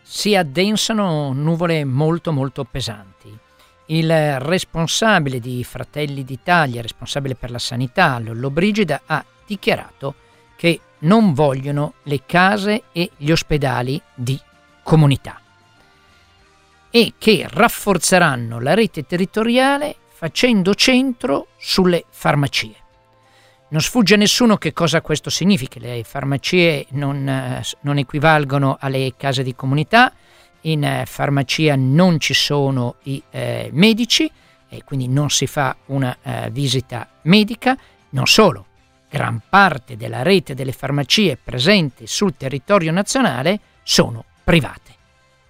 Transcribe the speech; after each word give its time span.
Si 0.03 0.37
addensano 0.37 1.33
nuvole 1.33 1.87
molto 1.87 2.33
molto 2.33 2.65
pesanti. 2.65 3.35
Il 3.87 4.41
responsabile 4.41 5.41
di 5.41 5.65
Fratelli 5.65 6.23
d'Italia, 6.23 6.83
responsabile 6.83 7.35
per 7.35 7.51
la 7.51 7.59
sanità, 7.59 8.19
Lollo 8.19 8.51
Brigida, 8.51 9.01
ha 9.07 9.25
dichiarato 9.47 10.15
che 10.55 10.81
non 10.99 11.33
vogliono 11.33 11.95
le 12.03 12.25
case 12.27 12.83
e 12.93 13.11
gli 13.17 13.31
ospedali 13.31 14.01
di 14.15 14.39
comunità 14.83 15.41
e 16.91 17.15
che 17.17 17.47
rafforzeranno 17.49 18.61
la 18.61 18.75
rete 18.75 19.07
territoriale 19.07 19.97
facendo 20.23 20.73
centro 20.77 21.49
sulle 21.59 22.05
farmacie. 22.09 22.75
Non 23.71 23.81
sfugge 23.81 24.15
a 24.15 24.17
nessuno 24.17 24.57
che 24.57 24.73
cosa 24.73 25.01
questo 25.01 25.31
significa. 25.31 25.81
Le 25.81 26.05
farmacie 26.05 26.87
non, 26.91 27.29
eh, 27.29 27.61
non 27.81 27.99
equivalgono 27.99 28.77
alle 28.79 29.15
case 29.17 29.43
di 29.43 29.53
comunità, 29.57 30.13
in 30.61 30.85
eh, 30.85 31.07
farmacia 31.07 31.75
non 31.75 32.21
ci 32.21 32.35
sono 32.35 32.99
i 33.05 33.21
eh, 33.31 33.71
medici 33.73 34.31
e 34.69 34.85
quindi 34.85 35.09
non 35.09 35.29
si 35.29 35.49
fa 35.49 35.75
una 35.87 36.17
eh, 36.23 36.51
visita 36.53 37.09
medica. 37.23 37.77
Non 38.11 38.29
solo, 38.29 38.67
gran 39.11 39.43
parte 39.49 39.97
della 39.97 40.23
rete 40.23 40.55
delle 40.55 40.71
farmacie 40.71 41.37
presenti 41.37 42.07
sul 42.07 42.37
territorio 42.37 42.93
nazionale 42.93 43.59
sono 43.83 44.25
private. 44.45 44.92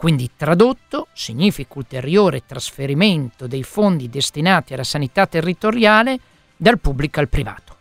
Quindi 0.02 0.32
tradotto 0.36 1.06
significa 1.12 1.74
ulteriore 1.76 2.44
trasferimento 2.44 3.46
dei 3.46 3.62
fondi 3.62 4.10
destinati 4.10 4.74
alla 4.74 4.82
sanità 4.82 5.28
territoriale 5.28 6.18
dal 6.56 6.80
pubblico 6.80 7.20
al 7.20 7.28
privato. 7.28 7.76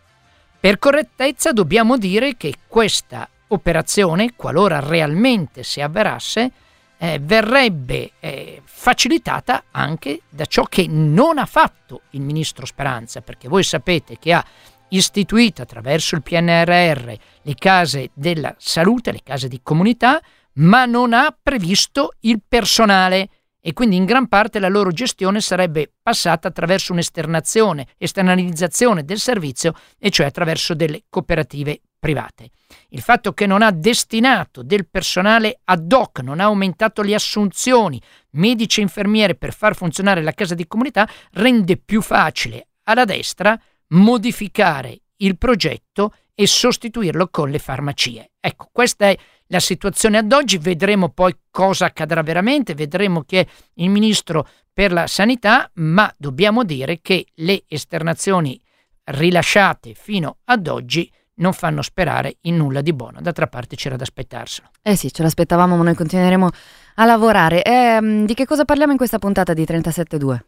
Per 0.60 0.78
correttezza 0.78 1.52
dobbiamo 1.52 1.98
dire 1.98 2.38
che 2.38 2.54
questa 2.68 3.28
operazione, 3.48 4.36
qualora 4.36 4.80
realmente 4.80 5.64
si 5.64 5.82
avverasse, 5.82 6.52
eh, 7.00 7.18
verrebbe 7.20 8.12
eh, 8.20 8.62
facilitata 8.66 9.64
anche 9.72 10.22
da 10.30 10.46
ciò 10.46 10.66
che 10.66 10.86
non 10.88 11.40
ha 11.40 11.48
fatto 11.48 12.02
il 12.12 12.22
ministro 12.22 12.68
Speranza, 12.68 13.22
perché 13.22 13.48
voi 13.48 13.64
sapete 13.64 14.20
che 14.20 14.34
ha 14.34 14.46
istituito 14.90 15.64
attraverso 15.64 16.14
il 16.14 16.22
PNRR 16.22 17.14
le 17.42 17.56
case 17.56 18.12
della 18.14 18.54
salute, 18.60 19.12
le 19.12 19.22
case 19.24 19.48
di 19.48 19.60
comunità, 19.64 20.22
ma 20.56 20.86
non 20.86 21.14
ha 21.14 21.36
previsto 21.42 22.14
il 22.22 22.42
personale 22.48 23.30
e 23.64 23.74
quindi 23.74 23.96
in 23.96 24.06
gran 24.06 24.28
parte 24.28 24.60
la 24.60 24.70
loro 24.70 24.92
gestione 24.92 25.40
sarebbe 25.40 25.94
passata 26.02 26.48
attraverso 26.48 26.94
un'esternazione, 26.94 27.88
esternalizzazione 27.98 29.06
del 29.06 29.20
servizio, 29.20 29.74
e 30.00 30.10
cioè 30.10 30.26
attraverso 30.26 30.74
delle 30.74 31.04
cooperative 31.08 31.82
private. 32.00 32.50
Il 32.90 33.02
fatto 33.02 33.34
che 33.34 33.46
non 33.46 33.62
ha 33.62 33.70
destinato 33.70 34.64
del 34.64 34.88
personale 34.90 35.60
ad 35.66 35.92
hoc, 35.92 36.22
non 36.22 36.40
ha 36.40 36.46
aumentato 36.46 37.04
le 37.04 37.14
assunzioni, 37.14 38.02
medici 38.32 38.80
e 38.80 38.84
infermiere 38.84 39.36
per 39.36 39.54
far 39.54 39.76
funzionare 39.76 40.24
la 40.24 40.34
casa 40.34 40.56
di 40.56 40.66
comunità, 40.66 41.08
rende 41.34 41.78
più 41.78 42.02
facile 42.02 42.70
alla 42.86 43.06
destra 43.06 43.60
modificare 43.90 45.02
il 45.18 45.38
progetto 45.38 46.14
e 46.34 46.48
sostituirlo 46.48 47.28
con 47.30 47.52
le 47.52 47.60
farmacie. 47.60 48.32
Ecco, 48.40 48.70
questa 48.72 49.06
è 49.10 49.18
la 49.52 49.60
situazione 49.60 50.18
ad 50.18 50.32
oggi, 50.32 50.58
vedremo 50.58 51.10
poi 51.10 51.36
cosa 51.52 51.86
accadrà 51.86 52.24
veramente, 52.24 52.74
vedremo 52.74 53.24
chi 53.24 53.36
è 53.36 53.46
il 53.76 53.90
ministro 53.90 54.48
per 54.72 54.94
la 54.94 55.08
sanità, 55.08 55.70
ma 55.76 56.12
dobbiamo 56.18 56.64
dire 56.64 57.00
che 57.02 57.26
le 57.36 57.64
esternazioni 57.68 58.60
rilasciate 59.04 59.94
fino 59.94 60.38
ad 60.46 60.68
oggi 60.68 61.12
non 61.36 61.52
fanno 61.52 61.82
sperare 61.82 62.38
in 62.42 62.56
nulla 62.56 62.82
di 62.82 62.94
buono. 62.94 63.20
D'altra 63.20 63.48
parte 63.48 63.76
c'era 63.76 63.98
da 63.98 64.04
aspettarselo. 64.04 64.70
Eh 64.82 64.96
sì, 64.96 65.12
ce 65.12 65.22
l'aspettavamo, 65.22 65.76
ma 65.76 65.84
noi 65.84 65.96
continueremo 65.96 66.50
a 66.96 67.06
lavorare. 67.06 67.62
Eh, 67.62 68.24
di 68.26 68.34
che 68.34 68.46
cosa 68.46 68.64
parliamo 68.64 68.92
in 68.92 68.98
questa 68.98 69.20
puntata 69.20 69.54
di 69.54 69.64
37.2? 69.64 70.40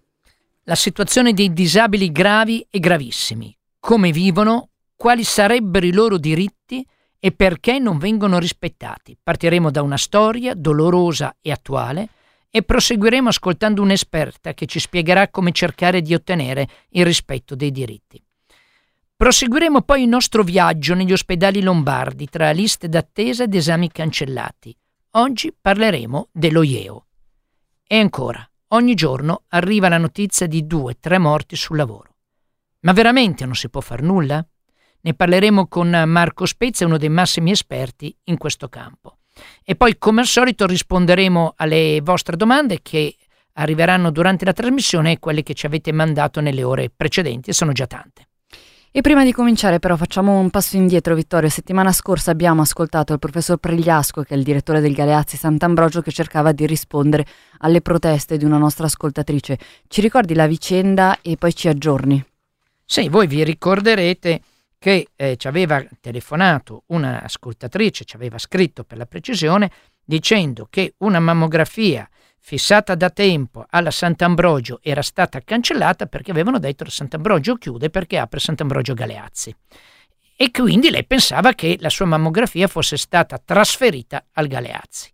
La 0.63 0.75
situazione 0.75 1.33
dei 1.33 1.51
disabili 1.51 2.09
gravi 2.09 2.65
e 2.69 2.79
gravissimi. 2.79 3.53
Come 3.79 4.11
vivono, 4.11 4.69
quali 4.95 5.25
sarebbero 5.25 5.85
i 5.85 5.91
loro 5.91 6.17
diritti 6.17 6.85
e 7.25 7.31
perché 7.31 7.79
non 7.79 7.99
vengono 7.99 8.37
rispettati. 8.37 9.17
Partiremo 9.23 9.71
da 9.71 9.81
una 9.81 9.95
storia 9.95 10.53
dolorosa 10.53 11.37
e 11.39 11.53
attuale 11.53 12.09
e 12.49 12.63
proseguiremo 12.63 13.29
ascoltando 13.29 13.81
un'esperta 13.81 14.53
che 14.53 14.65
ci 14.65 14.77
spiegherà 14.77 15.29
come 15.29 15.53
cercare 15.53 16.01
di 16.01 16.13
ottenere 16.13 16.67
il 16.89 17.05
rispetto 17.05 17.55
dei 17.55 17.71
diritti. 17.71 18.21
Proseguiremo 19.15 19.83
poi 19.83 20.01
il 20.01 20.09
nostro 20.09 20.43
viaggio 20.43 20.95
negli 20.95 21.13
ospedali 21.13 21.61
lombardi 21.61 22.27
tra 22.27 22.51
liste 22.51 22.89
d'attesa 22.89 23.43
ed 23.43 23.55
esami 23.55 23.89
cancellati. 23.89 24.75
Oggi 25.11 25.55
parleremo 25.57 26.27
dello 26.29 26.61
IEO. 26.61 27.05
E 27.87 27.99
ancora, 27.99 28.45
ogni 28.69 28.95
giorno 28.95 29.43
arriva 29.47 29.87
la 29.87 29.97
notizia 29.97 30.45
di 30.45 30.67
due, 30.67 30.99
tre 30.99 31.19
morti 31.19 31.55
sul 31.55 31.77
lavoro. 31.77 32.15
Ma 32.81 32.91
veramente 32.91 33.45
non 33.45 33.55
si 33.55 33.69
può 33.69 33.79
far 33.79 34.01
nulla? 34.01 34.45
Ne 35.05 35.13
parleremo 35.13 35.67
con 35.67 35.89
Marco 36.07 36.45
Spezia, 36.45 36.85
uno 36.85 36.97
dei 36.97 37.09
massimi 37.09 37.51
esperti 37.51 38.15
in 38.25 38.37
questo 38.37 38.69
campo. 38.69 39.17
E 39.61 39.75
poi, 39.75 39.97
come 39.97 40.21
al 40.21 40.27
solito, 40.27 40.65
risponderemo 40.65 41.55
alle 41.57 41.99
vostre 42.01 42.37
domande 42.37 42.79
che 42.81 43.17
arriveranno 43.55 44.11
durante 44.11 44.45
la 44.45 44.53
trasmissione 44.53 45.11
e 45.11 45.19
quelle 45.19 45.43
che 45.43 45.55
ci 45.55 45.65
avete 45.65 45.91
mandato 45.91 46.39
nelle 46.39 46.63
ore 46.63 46.89
precedenti, 46.89 47.49
e 47.49 47.53
sono 47.53 47.73
già 47.73 47.85
tante. 47.85 48.29
E 48.93 49.01
prima 49.01 49.25
di 49.25 49.33
cominciare 49.33 49.79
però 49.79 49.97
facciamo 49.97 50.39
un 50.39 50.49
passo 50.49 50.77
indietro 50.77 51.15
Vittorio. 51.15 51.49
Settimana 51.49 51.91
scorsa 51.91 52.31
abbiamo 52.31 52.61
ascoltato 52.61 53.11
il 53.11 53.19
professor 53.19 53.57
Pregliasco, 53.57 54.21
che 54.21 54.35
è 54.35 54.37
il 54.37 54.43
direttore 54.43 54.79
del 54.79 54.93
Galeazzi 54.93 55.35
Sant'Ambrogio, 55.35 56.01
che 56.01 56.11
cercava 56.11 56.53
di 56.53 56.65
rispondere 56.65 57.25
alle 57.57 57.81
proteste 57.81 58.37
di 58.37 58.45
una 58.45 58.57
nostra 58.57 58.85
ascoltatrice. 58.85 59.57
Ci 59.85 59.99
ricordi 59.99 60.33
la 60.33 60.47
vicenda 60.47 61.19
e 61.21 61.35
poi 61.35 61.53
ci 61.53 61.67
aggiorni? 61.67 62.23
Sì, 62.85 63.09
voi 63.09 63.27
vi 63.27 63.43
ricorderete 63.43 64.41
che 64.83 65.11
eh, 65.15 65.37
ci 65.37 65.47
aveva 65.47 65.81
telefonato 66.01 66.83
un'ascoltatrice, 66.87 68.03
ci 68.03 68.17
aveva 68.17 68.37
scritto 68.37 68.83
per 68.83 68.97
la 68.97 69.05
precisione, 69.05 69.71
dicendo 70.03 70.67
che 70.69 70.95
una 70.97 71.21
mammografia 71.21 72.05
fissata 72.37 72.93
da 72.93 73.09
tempo 73.09 73.65
alla 73.69 73.91
Sant'Ambrogio 73.91 74.81
era 74.83 75.01
stata 75.01 75.39
cancellata 75.39 76.07
perché 76.07 76.31
avevano 76.31 76.59
detto 76.59 76.83
che 76.83 76.91
Sant'Ambrogio 76.91 77.55
chiude 77.55 77.89
perché 77.89 78.17
apre 78.17 78.41
Sant'Ambrogio 78.41 78.93
Galeazzi. 78.93 79.55
E 80.35 80.51
quindi 80.51 80.89
lei 80.89 81.05
pensava 81.05 81.53
che 81.53 81.77
la 81.79 81.87
sua 81.87 82.05
mammografia 82.05 82.67
fosse 82.67 82.97
stata 82.97 83.37
trasferita 83.37 84.25
al 84.33 84.47
Galeazzi. 84.47 85.09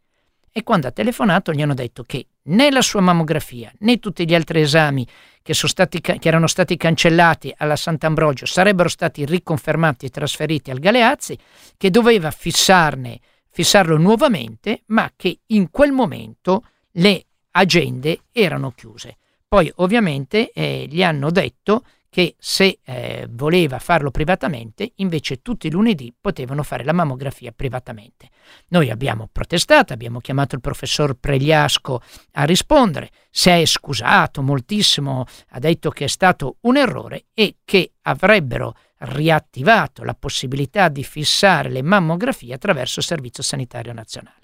E 0.52 0.64
quando 0.64 0.88
ha 0.88 0.92
telefonato 0.92 1.54
gli 1.54 1.62
hanno 1.62 1.76
detto 1.76 2.02
che 2.02 2.26
né 2.46 2.72
la 2.72 2.82
sua 2.82 3.02
mammografia 3.02 3.72
né 3.82 4.00
tutti 4.00 4.26
gli 4.26 4.34
altri 4.34 4.62
esami 4.62 5.06
che, 5.42 5.54
stati, 5.54 6.02
che, 6.02 6.20
erano 6.22 6.48
stati 6.48 6.78
cancellati 6.78 7.54
alla 7.58 7.76
Sant'Ambrogio 7.76 8.46
sarebbero 8.46 8.90
stati 8.90 9.26
riconfermati 9.26 10.06
e 10.06 10.10
trasferiti 10.10 10.72
al 10.72 10.80
Galeazzi, 10.80 11.38
che 11.78 11.90
doveva 11.90 12.32
fissarne, 12.32 13.20
fissarlo 13.50 13.98
nuovamente, 13.98 14.84
ma 14.88 15.12
che 15.16 15.40
in 15.48 15.70
quel 15.72 15.92
momento 15.92 16.64
le 16.94 17.26
agende 17.52 18.22
erano 18.32 18.72
chiuse. 18.72 19.18
Poi 19.48 19.72
ovviamente 19.78 20.52
eh, 20.52 20.86
gli 20.88 21.02
hanno 21.02 21.32
detto 21.32 21.84
che 22.10 22.36
se 22.40 22.80
eh, 22.84 23.28
voleva 23.30 23.78
farlo 23.78 24.10
privatamente, 24.10 24.94
invece 24.96 25.42
tutti 25.42 25.68
i 25.68 25.72
lunedì 25.72 26.14
potevano 26.20 26.64
fare 26.64 26.84
la 26.84 26.92
mammografia 26.92 27.52
privatamente. 27.52 28.30
Noi 28.70 28.90
abbiamo 28.90 29.30
protestato, 29.32 29.94
abbiamo 29.94 30.20
chiamato 30.20 30.56
il 30.56 30.62
professor 30.62 31.14
Pregliasco 31.14 32.02
a 32.34 32.44
rispondere, 32.46 33.12
si 33.30 33.50
è 33.50 33.64
scusato 33.66 34.42
moltissimo, 34.42 35.26
ha 35.50 35.60
detto 35.60 35.92
che 35.92 36.06
è 36.06 36.08
stato 36.08 36.58
un 36.62 36.78
errore 36.78 37.26
e 37.34 37.58
che 37.64 37.94
avrebbero 38.02 38.76
riattivato 39.00 40.04
la 40.04 40.16
possibilità 40.16 40.90
di 40.90 41.04
fissare 41.04 41.70
le 41.70 41.84
mammografie 41.84 42.56
attraverso 42.56 43.00
il 43.00 43.06
Servizio 43.06 43.44
Sanitario 43.44 43.94
Nazionale. 43.94 44.38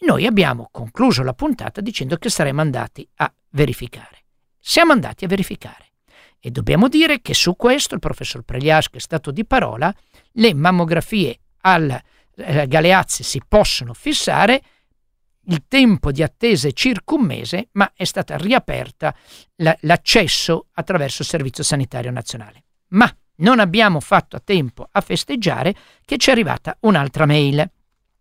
Noi 0.00 0.26
abbiamo 0.26 0.68
concluso 0.70 1.22
la 1.22 1.32
puntata 1.32 1.80
dicendo 1.80 2.16
che 2.18 2.28
saremmo 2.28 2.60
andati 2.60 3.08
a 3.16 3.32
verificare. 3.50 4.24
Siamo 4.58 4.92
andati 4.92 5.24
a 5.24 5.28
verificare 5.28 5.83
e 6.46 6.50
dobbiamo 6.50 6.88
dire 6.88 7.22
che 7.22 7.32
su 7.32 7.56
questo 7.56 7.94
il 7.94 8.00
professor 8.00 8.42
Pregliasco 8.42 8.98
è 8.98 9.00
stato 9.00 9.30
di 9.30 9.46
parola, 9.46 9.90
le 10.32 10.52
mammografie 10.52 11.38
al 11.62 11.98
eh, 12.36 12.66
Galeazzi 12.66 13.22
si 13.22 13.40
possono 13.48 13.94
fissare, 13.94 14.62
il 15.46 15.62
tempo 15.66 16.12
di 16.12 16.22
attesa 16.22 16.68
è 16.68 16.72
circa 16.72 17.14
un 17.14 17.22
mese, 17.22 17.68
ma 17.72 17.90
è 17.94 18.04
stata 18.04 18.36
riaperta 18.36 19.16
la, 19.56 19.74
l'accesso 19.80 20.66
attraverso 20.72 21.22
il 21.22 21.28
Servizio 21.28 21.62
Sanitario 21.62 22.10
Nazionale. 22.10 22.64
Ma 22.88 23.10
non 23.36 23.58
abbiamo 23.58 23.98
fatto 24.00 24.36
a 24.36 24.42
tempo 24.44 24.86
a 24.92 25.00
festeggiare 25.00 25.74
che 26.04 26.18
ci 26.18 26.28
è 26.28 26.32
arrivata 26.32 26.76
un'altra 26.80 27.24
mail 27.24 27.66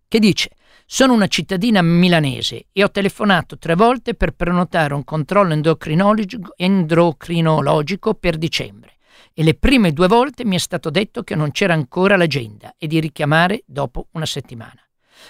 che 0.07 0.19
dice 0.19 0.51
sono 0.85 1.13
una 1.13 1.27
cittadina 1.27 1.81
milanese 1.81 2.67
e 2.71 2.83
ho 2.83 2.91
telefonato 2.91 3.57
tre 3.57 3.75
volte 3.75 4.13
per 4.13 4.31
prenotare 4.31 4.93
un 4.93 5.03
controllo 5.03 5.53
endocrinologico, 5.53 8.13
per 8.13 8.37
dicembre 8.37 8.93
e 9.33 9.43
le 9.43 9.55
prime 9.55 9.91
due 9.91 10.07
volte 10.07 10.45
mi 10.45 10.55
è 10.55 10.59
stato 10.59 10.89
detto 10.89 11.23
che 11.23 11.35
non 11.35 11.51
c'era 11.51 11.73
ancora 11.73 12.15
l'agenda 12.15 12.75
e 12.77 12.87
di 12.87 12.99
richiamare 12.99 13.63
dopo 13.65 14.07
una 14.11 14.25
settimana. 14.25 14.79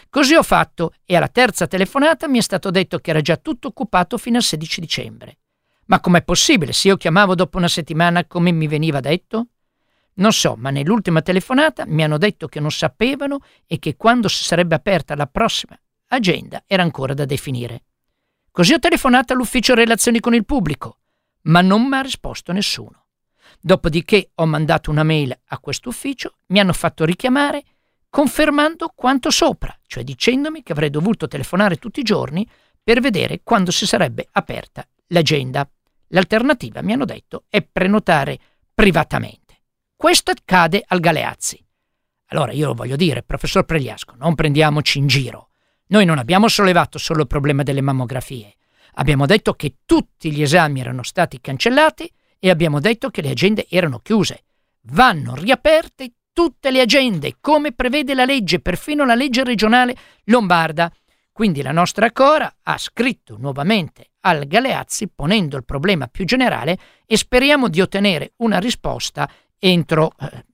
Così 0.09 0.35
ho 0.35 0.43
fatto 0.43 0.93
e 1.05 1.15
alla 1.15 1.27
terza 1.27 1.67
telefonata 1.67 2.27
mi 2.27 2.39
è 2.39 2.41
stato 2.41 2.69
detto 2.69 2.99
che 2.99 3.11
era 3.11 3.21
già 3.21 3.37
tutto 3.37 3.69
occupato 3.69 4.17
fino 4.17 4.37
al 4.37 4.43
16 4.43 4.81
dicembre. 4.81 5.37
Ma 5.85 5.99
com'è 5.99 6.23
possibile 6.23 6.73
se 6.73 6.89
io 6.89 6.97
chiamavo 6.97 7.35
dopo 7.35 7.57
una 7.57 7.67
settimana 7.67 8.25
come 8.25 8.51
mi 8.51 8.67
veniva 8.67 8.99
detto? 8.99 9.47
Non 10.15 10.31
so, 10.31 10.55
ma 10.57 10.69
nell'ultima 10.69 11.21
telefonata 11.21 11.85
mi 11.87 12.03
hanno 12.03 12.17
detto 12.17 12.47
che 12.47 12.59
non 12.59 12.71
sapevano 12.71 13.39
e 13.65 13.79
che 13.79 13.95
quando 13.95 14.27
si 14.27 14.43
sarebbe 14.43 14.75
aperta 14.75 15.15
la 15.15 15.27
prossima 15.27 15.77
agenda 16.07 16.63
era 16.67 16.83
ancora 16.83 17.13
da 17.13 17.25
definire. 17.25 17.83
Così 18.51 18.73
ho 18.73 18.79
telefonato 18.79 19.33
all'ufficio 19.33 19.73
relazioni 19.73 20.19
con 20.19 20.35
il 20.35 20.45
pubblico, 20.45 20.99
ma 21.43 21.61
non 21.61 21.87
mi 21.87 21.95
ha 21.95 22.01
risposto 22.01 22.51
nessuno. 22.51 23.05
Dopodiché 23.59 24.31
ho 24.35 24.45
mandato 24.45 24.91
una 24.91 25.03
mail 25.03 25.35
a 25.45 25.59
questo 25.59 25.89
ufficio, 25.89 26.35
mi 26.47 26.59
hanno 26.59 26.73
fatto 26.73 27.05
richiamare 27.05 27.63
confermando 28.09 28.91
quanto 28.93 29.31
sopra, 29.31 29.75
cioè 29.87 30.03
dicendomi 30.03 30.61
che 30.61 30.71
avrei 30.71 30.91
dovuto 30.91 31.27
telefonare 31.27 31.77
tutti 31.77 31.99
i 31.99 32.03
giorni 32.03 32.47
per 32.83 32.99
vedere 32.99 33.41
quando 33.43 33.71
si 33.71 33.87
sarebbe 33.87 34.27
aperta 34.33 34.85
l'agenda. 35.07 35.67
L'alternativa, 36.09 36.83
mi 36.83 36.93
hanno 36.93 37.05
detto, 37.05 37.45
è 37.49 37.63
prenotare 37.63 38.37
privatamente. 38.71 39.42
Questo 40.03 40.31
accade 40.31 40.83
al 40.85 40.99
Galeazzi. 40.99 41.65
Allora 42.31 42.51
io 42.51 42.65
lo 42.65 42.73
voglio 42.73 42.97
dire, 42.97 43.23
professor 43.23 43.63
Pregliasco, 43.63 44.15
non 44.17 44.35
prendiamoci 44.35 44.97
in 44.97 45.07
giro. 45.07 45.51
Noi 45.87 46.03
non 46.03 46.17
abbiamo 46.17 46.49
sollevato 46.49 46.97
solo 46.97 47.21
il 47.21 47.27
problema 47.27 47.63
delle 47.63 47.79
mammografie. 47.79 48.57
Abbiamo 48.95 49.25
detto 49.25 49.53
che 49.53 49.75
tutti 49.85 50.29
gli 50.33 50.41
esami 50.41 50.81
erano 50.81 51.03
stati 51.03 51.39
cancellati 51.39 52.11
e 52.37 52.49
abbiamo 52.49 52.81
detto 52.81 53.11
che 53.11 53.21
le 53.21 53.29
agende 53.29 53.65
erano 53.69 53.99
chiuse. 53.99 54.43
Vanno 54.87 55.35
riaperte 55.35 56.15
tutte 56.33 56.69
le 56.69 56.81
agende, 56.81 57.37
come 57.39 57.71
prevede 57.71 58.13
la 58.13 58.25
legge, 58.25 58.59
perfino 58.59 59.05
la 59.05 59.15
legge 59.15 59.45
regionale 59.45 59.95
lombarda. 60.25 60.91
Quindi 61.31 61.61
la 61.61 61.71
nostra 61.71 62.11
Cora 62.11 62.57
ha 62.61 62.77
scritto 62.77 63.37
nuovamente 63.39 64.09
al 64.25 64.47
Galeazzi 64.47 65.07
ponendo 65.07 65.55
il 65.55 65.63
problema 65.63 66.07
più 66.07 66.25
generale 66.25 66.77
e 67.05 67.15
speriamo 67.15 67.69
di 67.69 67.79
ottenere 67.79 68.33
una 68.37 68.59
risposta 68.59 69.29
entro 69.63 70.11
eh, 70.19 70.45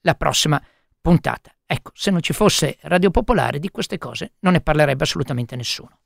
la 0.00 0.14
prossima 0.14 0.60
puntata. 1.00 1.52
Ecco, 1.64 1.90
se 1.94 2.10
non 2.10 2.20
ci 2.20 2.32
fosse 2.32 2.78
Radio 2.82 3.10
Popolare 3.10 3.60
di 3.60 3.70
queste 3.70 3.96
cose 3.98 4.32
non 4.40 4.52
ne 4.54 4.60
parlerebbe 4.60 5.04
assolutamente 5.04 5.54
nessuno. 5.54 5.98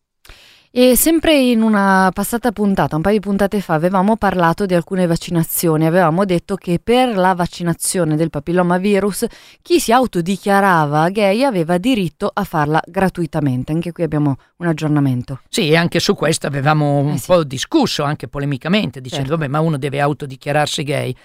E 0.72 0.94
sempre 0.94 1.36
in 1.36 1.62
una 1.62 2.10
passata 2.14 2.52
puntata, 2.52 2.94
un 2.94 3.02
paio 3.02 3.16
di 3.16 3.20
puntate 3.20 3.60
fa, 3.60 3.74
avevamo 3.74 4.16
parlato 4.16 4.66
di 4.66 4.74
alcune 4.74 5.06
vaccinazioni. 5.06 5.84
Avevamo 5.84 6.24
detto 6.24 6.54
che 6.54 6.78
per 6.78 7.16
la 7.16 7.34
vaccinazione 7.34 8.14
del 8.14 8.30
papillomavirus 8.30 9.26
chi 9.62 9.80
si 9.80 9.90
autodichiarava 9.90 11.08
gay 11.10 11.42
aveva 11.42 11.76
diritto 11.78 12.30
a 12.32 12.44
farla 12.44 12.80
gratuitamente. 12.86 13.72
Anche 13.72 13.90
qui 13.90 14.04
abbiamo 14.04 14.36
un 14.58 14.68
aggiornamento. 14.68 15.40
Sì, 15.48 15.70
e 15.70 15.76
anche 15.76 15.98
su 15.98 16.14
questo 16.14 16.46
avevamo 16.46 16.98
un 16.98 17.14
eh 17.14 17.18
sì. 17.18 17.26
po' 17.26 17.42
discusso, 17.42 18.04
anche 18.04 18.28
polemicamente, 18.28 19.00
dicendo 19.00 19.30
certo. 19.30 19.40
vabbè, 19.40 19.50
ma 19.50 19.60
uno 19.60 19.76
deve 19.76 20.00
autodichiararsi 20.00 20.84
gay. 20.84 21.16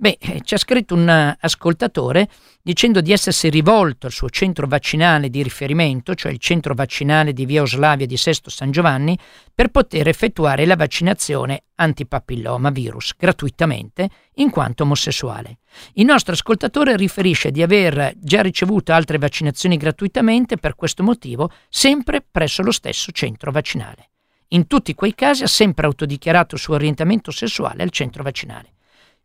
Beh, 0.00 0.16
eh, 0.18 0.40
ci 0.44 0.54
ha 0.54 0.56
scritto 0.56 0.94
un 0.94 1.06
eh, 1.06 1.36
ascoltatore 1.38 2.26
dicendo 2.62 3.02
di 3.02 3.12
essersi 3.12 3.50
rivolto 3.50 4.06
al 4.06 4.12
suo 4.12 4.30
centro 4.30 4.66
vaccinale 4.66 5.28
di 5.28 5.42
riferimento, 5.42 6.14
cioè 6.14 6.32
il 6.32 6.38
centro 6.38 6.72
vaccinale 6.72 7.34
di 7.34 7.44
Via 7.44 7.60
Oslavia 7.60 8.06
di 8.06 8.16
Sesto 8.16 8.48
San 8.48 8.70
Giovanni, 8.70 9.18
per 9.54 9.68
poter 9.68 10.08
effettuare 10.08 10.64
la 10.64 10.76
vaccinazione 10.76 11.64
antipapilloma 11.74 12.70
virus 12.70 13.12
gratuitamente 13.14 14.08
in 14.36 14.48
quanto 14.48 14.84
omosessuale. 14.84 15.58
Il 15.92 16.06
nostro 16.06 16.32
ascoltatore 16.32 16.96
riferisce 16.96 17.50
di 17.50 17.60
aver 17.60 18.14
già 18.16 18.40
ricevuto 18.40 18.94
altre 18.94 19.18
vaccinazioni 19.18 19.76
gratuitamente 19.76 20.56
per 20.56 20.76
questo 20.76 21.02
motivo, 21.02 21.50
sempre 21.68 22.22
presso 22.22 22.62
lo 22.62 22.72
stesso 22.72 23.12
centro 23.12 23.50
vaccinale. 23.50 24.12
In 24.52 24.66
tutti 24.66 24.94
quei 24.94 25.14
casi 25.14 25.42
ha 25.42 25.46
sempre 25.46 25.84
autodichiarato 25.84 26.54
il 26.54 26.60
suo 26.62 26.76
orientamento 26.76 27.30
sessuale 27.30 27.82
al 27.82 27.90
centro 27.90 28.22
vaccinale. 28.22 28.72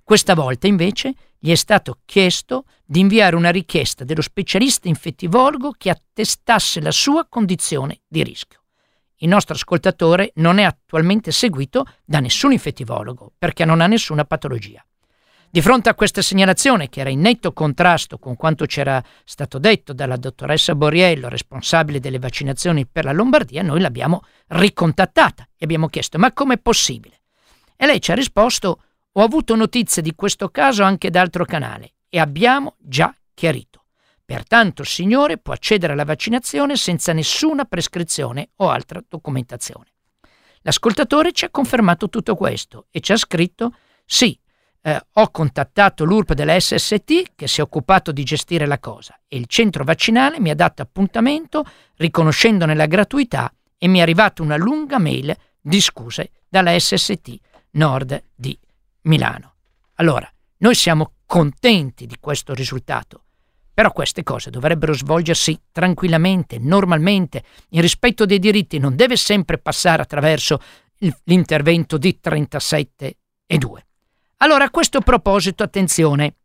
Questa 0.05 0.35
volta 0.35 0.67
invece 0.67 1.15
gli 1.39 1.49
è 1.49 1.55
stato 1.55 1.97
chiesto 2.05 2.65
di 2.85 2.99
inviare 2.99 3.35
una 3.35 3.49
richiesta 3.49 4.03
dello 4.03 4.21
specialista 4.21 4.87
infettivologo 4.87 5.71
che 5.75 5.89
attestasse 5.89 6.79
la 6.79 6.91
sua 6.91 7.25
condizione 7.27 8.01
di 8.07 8.23
rischio. 8.23 8.61
Il 9.15 9.29
nostro 9.29 9.55
ascoltatore 9.55 10.31
non 10.35 10.59
è 10.59 10.63
attualmente 10.63 11.31
seguito 11.31 11.87
da 12.05 12.19
nessun 12.19 12.51
infettivologo 12.51 13.33
perché 13.35 13.65
non 13.65 13.81
ha 13.81 13.87
nessuna 13.87 14.25
patologia. 14.25 14.85
Di 15.49 15.61
fronte 15.63 15.89
a 15.89 15.95
questa 15.95 16.21
segnalazione, 16.21 16.87
che 16.87 16.99
era 16.99 17.09
in 17.09 17.21
netto 17.21 17.51
contrasto 17.51 18.19
con 18.19 18.35
quanto 18.35 18.67
c'era 18.67 19.03
stato 19.23 19.57
detto 19.57 19.91
dalla 19.91 20.17
dottoressa 20.17 20.75
Boriello, 20.75 21.29
responsabile 21.29 21.99
delle 21.99 22.19
vaccinazioni 22.19 22.85
per 22.85 23.05
la 23.05 23.11
Lombardia, 23.11 23.63
noi 23.63 23.79
l'abbiamo 23.79 24.21
ricontattata 24.49 25.47
e 25.57 25.65
abbiamo 25.65 25.87
chiesto 25.87 26.19
ma 26.19 26.31
com'è 26.31 26.59
possibile? 26.59 27.21
E 27.75 27.87
lei 27.87 27.99
ci 27.99 28.11
ha 28.11 28.15
risposto 28.15 28.81
ho 29.17 29.23
avuto 29.23 29.55
notizie 29.55 30.01
di 30.01 30.13
questo 30.13 30.49
caso 30.49 30.83
anche 30.83 31.09
da 31.09 31.21
altro 31.21 31.45
canale 31.45 31.93
e 32.09 32.19
abbiamo 32.19 32.75
già 32.79 33.13
chiarito. 33.33 33.85
Pertanto 34.25 34.81
il 34.81 34.87
signore 34.87 35.37
può 35.37 35.53
accedere 35.53 35.93
alla 35.93 36.03
vaccinazione 36.03 36.75
senza 36.75 37.13
nessuna 37.13 37.65
prescrizione 37.65 38.49
o 38.57 38.69
altra 38.69 39.01
documentazione. 39.07 39.93
L'ascoltatore 40.61 41.31
ci 41.31 41.45
ha 41.45 41.49
confermato 41.49 42.09
tutto 42.09 42.35
questo 42.35 42.87
e 42.89 42.99
ci 42.99 43.11
ha 43.11 43.17
scritto 43.17 43.75
sì, 44.03 44.37
eh, 44.81 45.01
ho 45.13 45.29
contattato 45.29 46.03
l'URP 46.03 46.33
della 46.33 46.59
SST 46.59 47.33
che 47.35 47.47
si 47.47 47.59
è 47.59 47.63
occupato 47.63 48.11
di 48.11 48.23
gestire 48.23 48.65
la 48.65 48.79
cosa 48.79 49.17
e 49.27 49.37
il 49.37 49.45
centro 49.45 49.83
vaccinale 49.83 50.39
mi 50.39 50.49
ha 50.49 50.55
dato 50.55 50.81
appuntamento 50.81 51.63
riconoscendone 51.97 52.75
la 52.75 52.87
gratuità 52.87 53.53
e 53.77 53.87
mi 53.87 53.99
è 53.99 54.01
arrivata 54.01 54.41
una 54.41 54.57
lunga 54.57 54.97
mail 54.97 55.35
di 55.61 55.79
scuse 55.79 56.31
dalla 56.49 56.77
SST 56.77 57.37
Nord 57.71 58.23
di 58.33 58.57
Milano. 59.05 59.55
Allora, 59.95 60.31
noi 60.57 60.75
siamo 60.75 61.13
contenti 61.25 62.05
di 62.05 62.17
questo 62.19 62.53
risultato, 62.53 63.23
però 63.73 63.91
queste 63.91 64.23
cose 64.23 64.49
dovrebbero 64.49 64.93
svolgersi 64.93 65.59
tranquillamente, 65.71 66.59
normalmente, 66.59 67.43
in 67.69 67.81
rispetto 67.81 68.25
dei 68.25 68.39
diritti, 68.39 68.77
non 68.77 68.95
deve 68.95 69.17
sempre 69.17 69.57
passare 69.57 70.01
attraverso 70.01 70.61
l'intervento 71.23 71.97
di 71.97 72.19
37 72.19 73.17
e 73.45 73.57
2. 73.57 73.87
Allora, 74.37 74.65
a 74.65 74.69
questo 74.69 75.01
proposito, 75.01 75.63
attenzione, 75.63 76.35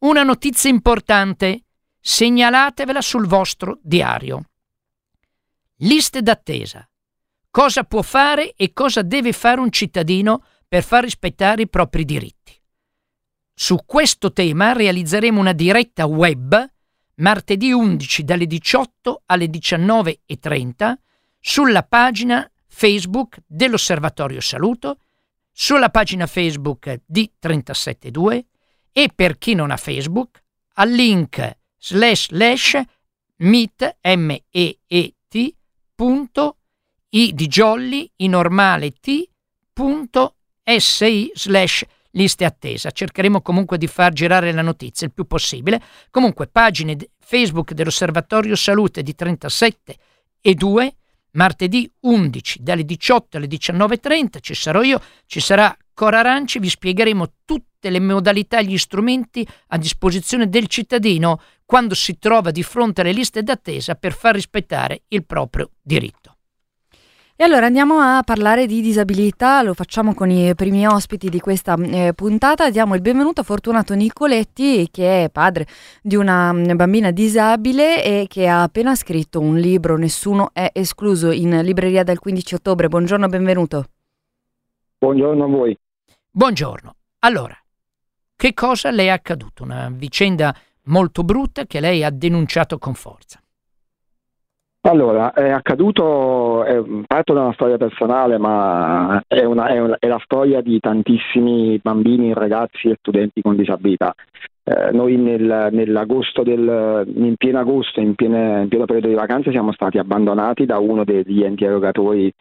una 0.00 0.22
notizia 0.22 0.70
importante, 0.70 1.64
segnalatevela 2.00 3.00
sul 3.00 3.26
vostro 3.26 3.78
diario. 3.82 4.44
Liste 5.78 6.22
d'attesa. 6.22 6.88
Cosa 7.50 7.82
può 7.84 8.02
fare 8.02 8.52
e 8.54 8.72
cosa 8.72 9.02
deve 9.02 9.32
fare 9.32 9.60
un 9.60 9.70
cittadino 9.70 10.44
per 10.68 10.82
far 10.82 11.02
rispettare 11.04 11.62
i 11.62 11.68
propri 11.68 12.04
diritti. 12.04 12.52
Su 13.54 13.78
questo 13.86 14.32
tema 14.32 14.72
realizzeremo 14.72 15.40
una 15.40 15.52
diretta 15.52 16.06
web 16.06 16.70
martedì 17.16 17.72
11 17.72 18.22
dalle 18.22 18.46
18 18.46 19.22
alle 19.26 19.46
19.30 19.46 20.94
sulla 21.40 21.82
pagina 21.82 22.48
Facebook 22.66 23.38
dell'Osservatorio 23.46 24.40
Saluto, 24.40 24.98
sulla 25.50 25.88
pagina 25.88 26.26
Facebook 26.26 27.00
di 27.04 27.32
372 27.38 28.46
e 28.92 29.10
per 29.12 29.38
chi 29.38 29.54
non 29.54 29.70
ha 29.70 29.76
Facebook 29.76 30.42
al 30.74 30.90
link 30.90 31.58
slash 31.78 32.28
slash 32.28 32.80
meet 33.38 33.98
m 34.02 34.36
e 34.50 34.78
normale 38.28 38.90
t 38.90 39.28
si 40.76 41.30
slash 41.34 41.84
liste 42.10 42.44
attesa. 42.44 42.90
Cercheremo 42.90 43.40
comunque 43.40 43.78
di 43.78 43.86
far 43.86 44.12
girare 44.12 44.52
la 44.52 44.62
notizia 44.62 45.06
il 45.06 45.12
più 45.12 45.26
possibile. 45.26 45.80
Comunque, 46.10 46.46
pagine 46.46 46.96
Facebook 47.18 47.72
dell'Osservatorio 47.72 48.56
Salute 48.56 49.02
di 49.02 49.14
37 49.14 49.96
e 50.40 50.54
2, 50.54 50.96
martedì 51.32 51.90
11 52.00 52.62
dalle 52.62 52.84
18 52.84 53.36
alle 53.36 53.46
19.30 53.46 54.38
ci 54.40 54.54
sarò 54.54 54.82
io, 54.82 55.00
ci 55.26 55.40
sarà 55.40 55.76
Cora 55.92 56.20
Aranci, 56.20 56.60
vi 56.60 56.68
spiegheremo 56.68 57.32
tutte 57.44 57.90
le 57.90 58.00
modalità 58.00 58.58
e 58.58 58.64
gli 58.64 58.78
strumenti 58.78 59.46
a 59.68 59.78
disposizione 59.78 60.48
del 60.48 60.68
cittadino 60.68 61.40
quando 61.64 61.94
si 61.94 62.18
trova 62.18 62.50
di 62.50 62.62
fronte 62.62 63.00
alle 63.00 63.12
liste 63.12 63.42
d'attesa 63.42 63.96
per 63.96 64.12
far 64.12 64.34
rispettare 64.34 65.02
il 65.08 65.24
proprio 65.24 65.70
diritto. 65.82 66.37
E 67.40 67.44
allora 67.44 67.66
andiamo 67.66 68.00
a 68.00 68.22
parlare 68.24 68.66
di 68.66 68.80
disabilità, 68.80 69.62
lo 69.62 69.72
facciamo 69.72 70.12
con 70.12 70.28
i 70.28 70.56
primi 70.56 70.88
ospiti 70.88 71.28
di 71.28 71.38
questa 71.38 71.76
eh, 71.76 72.12
puntata. 72.12 72.68
Diamo 72.68 72.96
il 72.96 73.00
benvenuto 73.00 73.42
a 73.42 73.44
Fortunato 73.44 73.94
Nicoletti, 73.94 74.88
che 74.90 75.22
è 75.22 75.30
padre 75.30 75.64
di 76.02 76.16
una 76.16 76.52
mm, 76.52 76.74
bambina 76.74 77.12
disabile 77.12 78.02
e 78.02 78.26
che 78.26 78.48
ha 78.48 78.64
appena 78.64 78.96
scritto 78.96 79.38
un 79.38 79.56
libro, 79.56 79.96
Nessuno 79.96 80.50
è 80.52 80.68
escluso, 80.72 81.30
in 81.30 81.60
libreria 81.62 82.02
dal 82.02 82.18
15 82.18 82.56
ottobre. 82.56 82.88
Buongiorno, 82.88 83.28
benvenuto. 83.28 83.84
Buongiorno 84.98 85.44
a 85.44 85.46
voi. 85.46 85.78
Buongiorno. 86.28 86.96
Allora, 87.20 87.56
che 88.34 88.52
cosa 88.52 88.90
le 88.90 89.04
è 89.04 89.08
accaduto? 89.10 89.62
Una 89.62 89.88
vicenda 89.94 90.52
molto 90.86 91.22
brutta 91.22 91.66
che 91.66 91.78
lei 91.78 92.02
ha 92.02 92.10
denunciato 92.10 92.78
con 92.78 92.94
forza. 92.94 93.40
Allora, 94.82 95.32
è 95.32 95.50
accaduto, 95.50 96.62
è, 96.64 96.80
parto 97.04 97.34
da 97.34 97.42
una 97.42 97.52
storia 97.52 97.76
personale, 97.76 98.38
ma 98.38 99.20
è, 99.26 99.42
una, 99.44 99.66
è, 99.66 99.78
una, 99.80 99.96
è, 99.98 100.06
la 100.06 100.20
storia 100.22 100.60
di 100.60 100.78
tantissimi 100.78 101.80
bambini, 101.82 102.32
ragazzi 102.32 102.88
e 102.88 102.96
studenti 103.00 103.42
con 103.42 103.56
disabilità. 103.56 104.14
Eh, 104.62 104.92
noi 104.92 105.16
nel, 105.16 105.68
nell'agosto 105.72 106.44
del, 106.44 107.04
in 107.12 107.34
pieno 107.36 107.58
agosto, 107.58 108.00
in, 108.00 108.14
piene, 108.14 108.62
in, 108.62 108.68
pieno 108.68 108.84
periodo 108.84 109.08
di 109.08 109.14
vacanze, 109.14 109.50
siamo 109.50 109.72
stati 109.72 109.98
abbandonati 109.98 110.64
da 110.64 110.78
uno 110.78 111.04
degli 111.04 111.42
enti 111.42 111.64
erogatori 111.64 112.32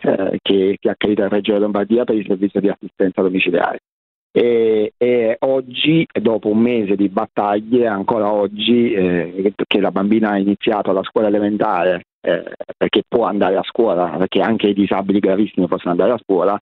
eh, 0.00 0.38
che, 0.40 0.78
che 0.80 0.88
accredita 0.88 1.24
il 1.24 1.30
Reggio 1.30 1.58
Lombardia 1.58 2.04
per 2.04 2.16
il 2.16 2.24
servizio 2.26 2.60
di 2.60 2.68
assistenza 2.68 3.20
domiciliare. 3.20 3.80
E, 4.34 4.94
e, 4.96 5.36
oggi, 5.40 6.06
dopo 6.10 6.48
un 6.48 6.58
mese 6.58 6.96
di 6.96 7.10
battaglie, 7.10 7.86
ancora 7.86 8.32
oggi 8.32 8.92
eh, 8.92 9.52
che 9.66 9.80
la 9.80 9.90
bambina 9.90 10.30
ha 10.30 10.38
iniziato 10.38 10.90
la 10.92 11.02
scuola 11.02 11.26
elementare, 11.26 12.06
eh, 12.22 12.42
perché 12.78 13.02
può 13.06 13.26
andare 13.26 13.56
a 13.56 13.62
scuola, 13.62 14.06
perché 14.16 14.40
anche 14.40 14.68
i 14.68 14.74
disabili 14.74 15.18
gravissimi 15.18 15.66
possono 15.66 15.90
andare 15.90 16.12
a 16.12 16.20
scuola, 16.22 16.58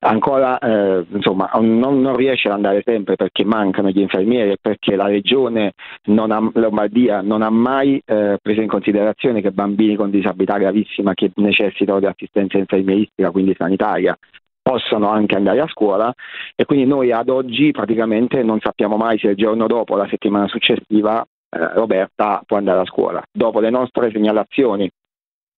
ancora 0.00 0.58
eh, 0.58 1.04
insomma, 1.10 1.50
non, 1.54 1.98
non, 1.98 2.14
riesce 2.14 2.46
ad 2.46 2.54
andare 2.54 2.82
sempre 2.84 3.16
perché 3.16 3.44
mancano 3.44 3.88
gli 3.88 4.00
infermieri 4.00 4.52
e 4.52 4.58
perché 4.60 4.94
la 4.94 5.06
regione 5.06 5.72
non 6.04 6.30
ha, 6.30 6.38
Lombardia 6.54 7.20
non 7.20 7.42
ha 7.42 7.50
mai 7.50 8.00
eh, 8.04 8.38
preso 8.40 8.60
in 8.60 8.68
considerazione 8.68 9.40
che 9.40 9.50
bambini 9.50 9.96
con 9.96 10.10
disabilità 10.10 10.56
gravissima 10.58 11.14
che 11.14 11.32
necessitano 11.34 11.98
di 11.98 12.06
assistenza 12.06 12.58
infermieristica, 12.58 13.32
quindi 13.32 13.54
sanitaria, 13.56 14.16
possono 14.68 15.08
anche 15.08 15.34
andare 15.34 15.60
a 15.62 15.66
scuola 15.66 16.12
e 16.54 16.66
quindi 16.66 16.84
noi 16.84 17.10
ad 17.10 17.30
oggi 17.30 17.70
praticamente 17.70 18.42
non 18.42 18.60
sappiamo 18.60 18.98
mai 18.98 19.18
se 19.18 19.28
il 19.28 19.34
giorno 19.34 19.66
dopo, 19.66 19.96
la 19.96 20.06
settimana 20.10 20.46
successiva, 20.46 21.22
eh, 21.22 21.72
Roberta 21.72 22.42
può 22.44 22.58
andare 22.58 22.80
a 22.80 22.84
scuola. 22.84 23.22
Dopo 23.32 23.60
le 23.60 23.70
nostre 23.70 24.10
segnalazioni 24.10 24.90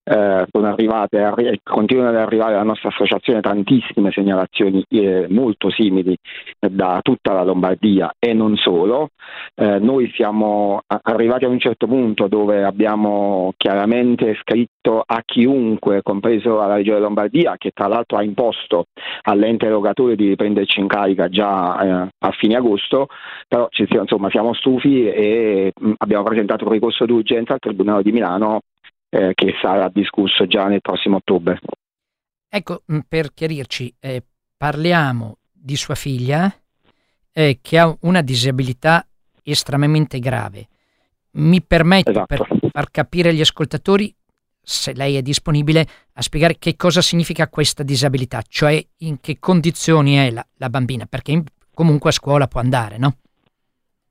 eh, 0.03 0.47
sono 0.51 0.67
arrivate, 0.67 1.19
arri- 1.21 1.61
continuano 1.63 2.11
ad 2.11 2.17
arrivare 2.17 2.55
alla 2.55 2.63
nostra 2.63 2.89
associazione 2.89 3.41
tantissime 3.41 4.11
segnalazioni 4.11 4.85
eh, 4.89 5.27
molto 5.29 5.71
simili 5.71 6.17
da 6.59 7.01
tutta 7.03 7.33
la 7.33 7.45
Lombardia 7.45 8.13
e 8.19 8.33
non 8.33 8.57
solo. 8.57 9.11
Eh, 9.55 9.79
noi 9.79 10.11
siamo 10.15 10.81
arrivati 10.87 11.45
a 11.45 11.49
un 11.49 11.59
certo 11.59 11.87
punto 11.87 12.29
dove 12.29 12.65
abbiamo 12.65 13.53
chiaramente 13.57 14.37
scritto 14.41 15.03
a 15.05 15.23
chiunque, 15.25 16.03
compreso 16.03 16.57
la 16.57 16.75
Regione 16.75 17.01
Lombardia, 17.01 17.55
che 17.59 17.71
tra 17.73 17.87
l'altro 17.87 18.17
ha 18.17 18.23
imposto 18.23 18.87
all'ente 19.23 19.67
erogatore 19.67 20.17
di 20.17 20.29
riprenderci 20.29 20.81
in 20.81 20.87
carica 20.87 21.29
già 21.29 22.05
eh, 22.05 22.09
a 22.19 22.31
fine 22.33 22.57
agosto, 22.57 23.09
però 23.47 23.69
insomma, 23.71 24.31
siamo 24.31 24.55
stufi 24.55 25.09
e 25.09 25.73
mh, 25.79 25.93
abbiamo 25.99 26.25
presentato 26.25 26.65
un 26.65 26.73
ricorso 26.73 27.05
d'urgenza 27.05 27.53
al 27.55 27.59
Tribunale 27.59 28.03
di 28.03 28.13
Milano 28.13 28.61
eh, 29.11 29.33
che 29.35 29.55
sarà 29.61 29.89
discusso 29.93 30.47
già 30.47 30.67
nel 30.67 30.81
prossimo 30.81 31.17
ottobre. 31.17 31.59
Ecco, 32.49 32.83
mm, 32.91 33.01
per 33.09 33.35
chiarirci, 33.35 33.95
eh, 34.01 34.23
parliamo 34.57 35.39
di 35.53 35.77
sua 35.77 35.95
figlia 35.95 36.53
eh, 37.33 37.59
che 37.61 37.79
ha 37.79 37.95
una 38.01 38.23
disabilità 38.23 39.07
estremamente 39.43 40.19
grave. 40.19 40.69
Mi 41.33 41.63
permetto, 41.63 42.11
esatto. 42.11 42.27
per 42.27 42.71
far 42.73 42.91
capire 42.91 43.29
agli 43.29 43.41
ascoltatori, 43.41 44.15
se 44.61 44.93
lei 44.95 45.17
è 45.17 45.23
disponibile, 45.23 45.87
a 46.13 46.23
spiegare 46.23 46.57
che 46.59 46.77
cosa 46.77 47.01
significa 47.01 47.49
questa 47.49 47.83
disabilità, 47.83 48.43
cioè 48.47 48.85
in 48.99 49.21
che 49.21 49.39
condizioni 49.39 50.17
è 50.17 50.31
la, 50.31 50.45
la 50.57 50.71
bambina, 50.71 51.07
perché 51.07 51.43
comunque 51.73 52.11
a 52.11 52.13
scuola 52.13 52.49
può 52.49 52.61
andare, 52.61 52.99
no? 52.99 53.17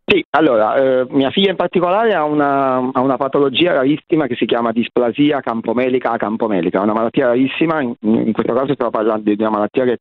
Sì, 0.09 0.25
allora, 0.31 0.75
eh, 0.75 1.05
mia 1.11 1.29
figlia 1.29 1.51
in 1.51 1.55
particolare 1.55 2.15
ha 2.15 2.23
una, 2.23 2.77
ha 2.77 2.99
una, 2.99 3.17
patologia 3.17 3.73
rarissima 3.73 4.25
che 4.25 4.35
si 4.35 4.47
chiama 4.47 4.71
displasia 4.71 5.39
campomelica 5.39 6.09
a 6.09 6.17
campomelica, 6.17 6.81
una 6.81 6.93
malattia 6.93 7.27
rarissima, 7.27 7.79
in, 7.81 7.93
in 7.99 8.33
questo 8.33 8.53
caso 8.53 8.73
stiamo 8.73 8.89
parlando 8.89 9.31
di 9.31 9.39
una 9.39 9.51
malattia 9.51 9.85
che, 9.85 9.97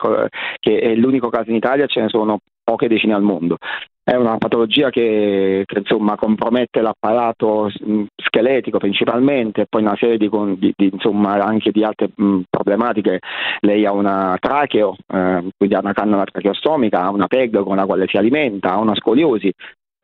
che, 0.60 0.78
è 0.78 0.94
l'unico 0.94 1.28
caso 1.28 1.50
in 1.50 1.56
Italia, 1.56 1.84
ce 1.84 2.00
ne 2.00 2.08
sono 2.08 2.38
poche 2.64 2.88
decine 2.88 3.12
al 3.12 3.22
mondo. 3.22 3.56
È 4.02 4.14
una 4.14 4.38
patologia 4.38 4.88
che, 4.88 5.64
che 5.66 5.78
insomma, 5.80 6.16
compromette 6.16 6.80
l'apparato 6.80 7.70
scheletico 8.16 8.78
principalmente, 8.78 9.62
e 9.62 9.66
poi 9.68 9.82
una 9.82 9.96
serie 9.96 10.16
di, 10.16 10.30
di, 10.56 10.72
di 10.74 10.90
insomma, 10.90 11.34
anche 11.44 11.70
di 11.70 11.84
altre 11.84 12.08
mh, 12.14 12.40
problematiche. 12.48 13.18
Lei 13.60 13.84
ha 13.84 13.92
una 13.92 14.36
tracheo, 14.40 14.96
eh, 15.06 15.48
quindi 15.54 15.74
ha 15.74 15.80
una 15.80 15.92
cannola 15.92 16.24
tracheostomica, 16.24 17.02
ha 17.02 17.10
una 17.10 17.26
PEG 17.26 17.62
con 17.62 17.76
la 17.76 17.84
quale 17.84 18.06
si 18.08 18.16
alimenta, 18.16 18.72
ha 18.72 18.78
una 18.78 18.94
scoliosi, 18.94 19.52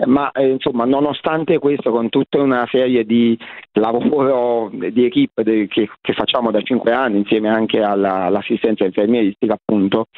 ma 0.07 0.31
eh, 0.33 0.49
insomma 0.49 0.85
nonostante 0.85 1.59
questo 1.59 1.91
con 1.91 2.09
tutta 2.09 2.41
una 2.41 2.67
serie 2.71 3.05
di 3.05 3.39
lavoro 3.75 4.71
di 4.73 5.05
equip 5.05 5.43
che, 5.43 5.69
che, 5.69 6.13
facciamo 6.13 6.51
da 6.51 6.61
cinque 6.63 6.93
anni 6.93 7.19
insieme 7.19 7.49
anche 7.49 7.81
alla, 7.81 8.25
all'assistenza 8.25 8.85
infermieristica 8.85 9.55
appunto 9.55 10.09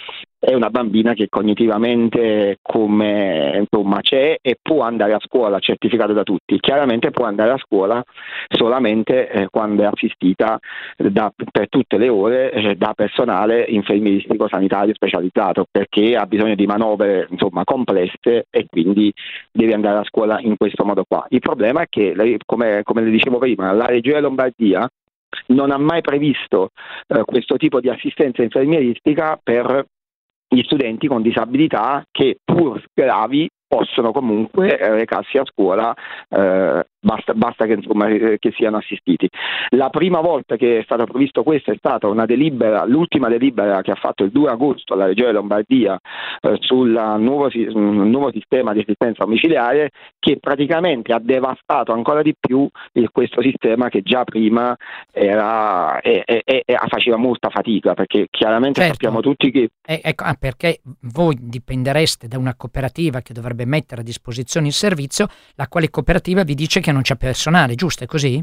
è 0.46 0.54
una 0.54 0.70
bambina 0.70 1.12
che 1.14 1.28
cognitivamente 1.28 2.58
come, 2.62 3.56
insomma, 3.58 4.00
c'è 4.00 4.36
e 4.40 4.56
può 4.62 4.82
andare 4.82 5.12
a 5.12 5.18
scuola, 5.20 5.58
certificato 5.58 6.12
da 6.12 6.22
tutti. 6.22 6.60
Chiaramente 6.60 7.10
può 7.10 7.24
andare 7.24 7.50
a 7.50 7.58
scuola 7.58 8.00
solamente 8.46 9.28
eh, 9.28 9.48
quando 9.48 9.82
è 9.82 9.86
assistita 9.86 10.56
da, 10.96 11.32
per 11.50 11.68
tutte 11.68 11.96
le 11.96 12.08
ore 12.08 12.52
eh, 12.52 12.76
da 12.76 12.92
personale 12.94 13.62
infermieristico 13.62 14.46
sanitario 14.46 14.94
specializzato, 14.94 15.66
perché 15.68 16.14
ha 16.14 16.26
bisogno 16.26 16.54
di 16.54 16.66
manovre 16.66 17.26
insomma, 17.28 17.64
complesse 17.64 18.46
e 18.48 18.66
quindi 18.70 19.12
deve 19.50 19.65
andare 19.72 19.98
a 19.98 20.04
scuola 20.04 20.38
in 20.40 20.56
questo 20.56 20.84
modo 20.84 21.04
qua. 21.06 21.26
Il 21.28 21.40
problema 21.40 21.82
è 21.82 21.86
che, 21.88 22.14
come, 22.44 22.82
come 22.82 23.02
le 23.02 23.10
dicevo 23.10 23.38
prima, 23.38 23.72
la 23.72 23.86
Regione 23.86 24.20
Lombardia 24.20 24.88
non 25.48 25.70
ha 25.70 25.78
mai 25.78 26.00
previsto 26.00 26.70
eh, 27.08 27.22
questo 27.24 27.56
tipo 27.56 27.80
di 27.80 27.88
assistenza 27.88 28.42
infermieristica 28.42 29.38
per 29.42 29.84
gli 30.48 30.62
studenti 30.62 31.08
con 31.08 31.22
disabilità 31.22 32.04
che 32.10 32.38
pur 32.44 32.82
gravi 32.94 33.48
possono 33.66 34.12
comunque 34.12 34.76
recarsi 34.76 35.38
a 35.38 35.44
scuola, 35.44 35.92
eh, 36.28 36.86
basta, 37.00 37.34
basta 37.34 37.66
che, 37.66 37.74
insomma, 37.74 38.08
eh, 38.08 38.38
che, 38.38 38.52
siano 38.56 38.78
assistiti. 38.78 39.28
La 39.70 39.90
prima 39.90 40.20
volta 40.20 40.56
che 40.56 40.78
è 40.78 40.82
stato 40.82 41.04
previsto 41.04 41.42
questo 41.42 41.70
è 41.70 41.76
stata 41.76 42.08
una 42.08 42.26
delibera, 42.26 42.84
l'ultima 42.84 43.28
delibera 43.28 43.82
che 43.82 43.92
ha 43.92 43.96
fatto 43.96 44.24
il 44.24 44.30
2 44.30 44.50
agosto 44.50 44.94
la 44.94 45.06
Regione 45.06 45.32
Lombardia 45.32 45.98
eh, 46.40 46.56
sul 46.60 46.90
nuovo, 46.90 47.48
nuovo, 47.52 48.30
sistema 48.32 48.72
di 48.72 48.80
assistenza 48.80 49.24
domiciliare 49.24 49.90
che 50.18 50.38
praticamente 50.38 51.12
ha 51.12 51.20
devastato 51.20 51.92
ancora 51.92 52.22
di 52.22 52.34
più 52.38 52.68
il, 52.92 53.10
questo 53.10 53.40
sistema 53.42 53.88
che 53.88 54.02
già 54.02 54.24
prima 54.24 54.76
era, 55.12 56.00
e, 56.00 56.22
e, 56.24 56.42
e, 56.44 56.64
faceva 56.88 57.16
molta 57.16 57.50
fatica 57.50 57.94
perché 57.94 58.26
chiaramente 58.30 58.80
certo. 58.80 58.94
sappiamo 58.94 59.20
tutti 59.20 59.50
che... 59.50 59.68
Ecco, 59.84 60.24
ah, 60.24 60.36
perché 60.38 60.80
voi 61.12 61.36
dipendereste 61.38 62.28
da 62.28 62.38
una 62.38 62.54
cooperativa 62.56 63.20
che 63.20 63.32
dovrebbe 63.32 63.64
mettere 63.64 64.00
a 64.00 64.04
disposizione 64.04 64.66
il 64.66 64.72
servizio, 64.72 65.26
la 65.54 65.68
quale 65.68 65.90
cooperativa 65.90 66.42
vi 66.42 66.54
dice 66.54 66.80
che 66.80 66.85
non 66.92 67.02
c'è 67.02 67.16
personale, 67.16 67.74
giusto? 67.74 68.04
È 68.04 68.06
così? 68.06 68.42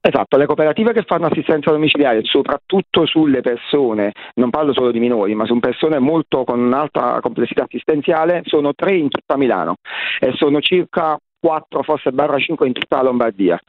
Esatto, 0.00 0.36
le 0.36 0.46
cooperative 0.46 0.92
che 0.92 1.02
fanno 1.02 1.26
assistenza 1.26 1.72
domiciliare, 1.72 2.20
soprattutto 2.22 3.06
sulle 3.06 3.40
persone, 3.40 4.12
non 4.34 4.50
parlo 4.50 4.72
solo 4.72 4.92
di 4.92 5.00
minori, 5.00 5.34
ma 5.34 5.46
su 5.46 5.58
persone 5.58 5.98
molto 5.98 6.44
con 6.44 6.60
un'alta 6.60 7.18
complessità 7.20 7.64
assistenziale, 7.64 8.42
sono 8.44 8.72
tre 8.72 8.96
in 8.96 9.08
tutta 9.08 9.36
Milano 9.36 9.76
e 10.20 10.32
sono 10.36 10.60
circa 10.60 11.18
4, 11.40 11.82
forse 11.82 12.12
barra 12.12 12.38
5 12.38 12.66
in 12.68 12.72
tutta 12.72 12.96
la 12.96 13.02
Lombardia. 13.02 13.60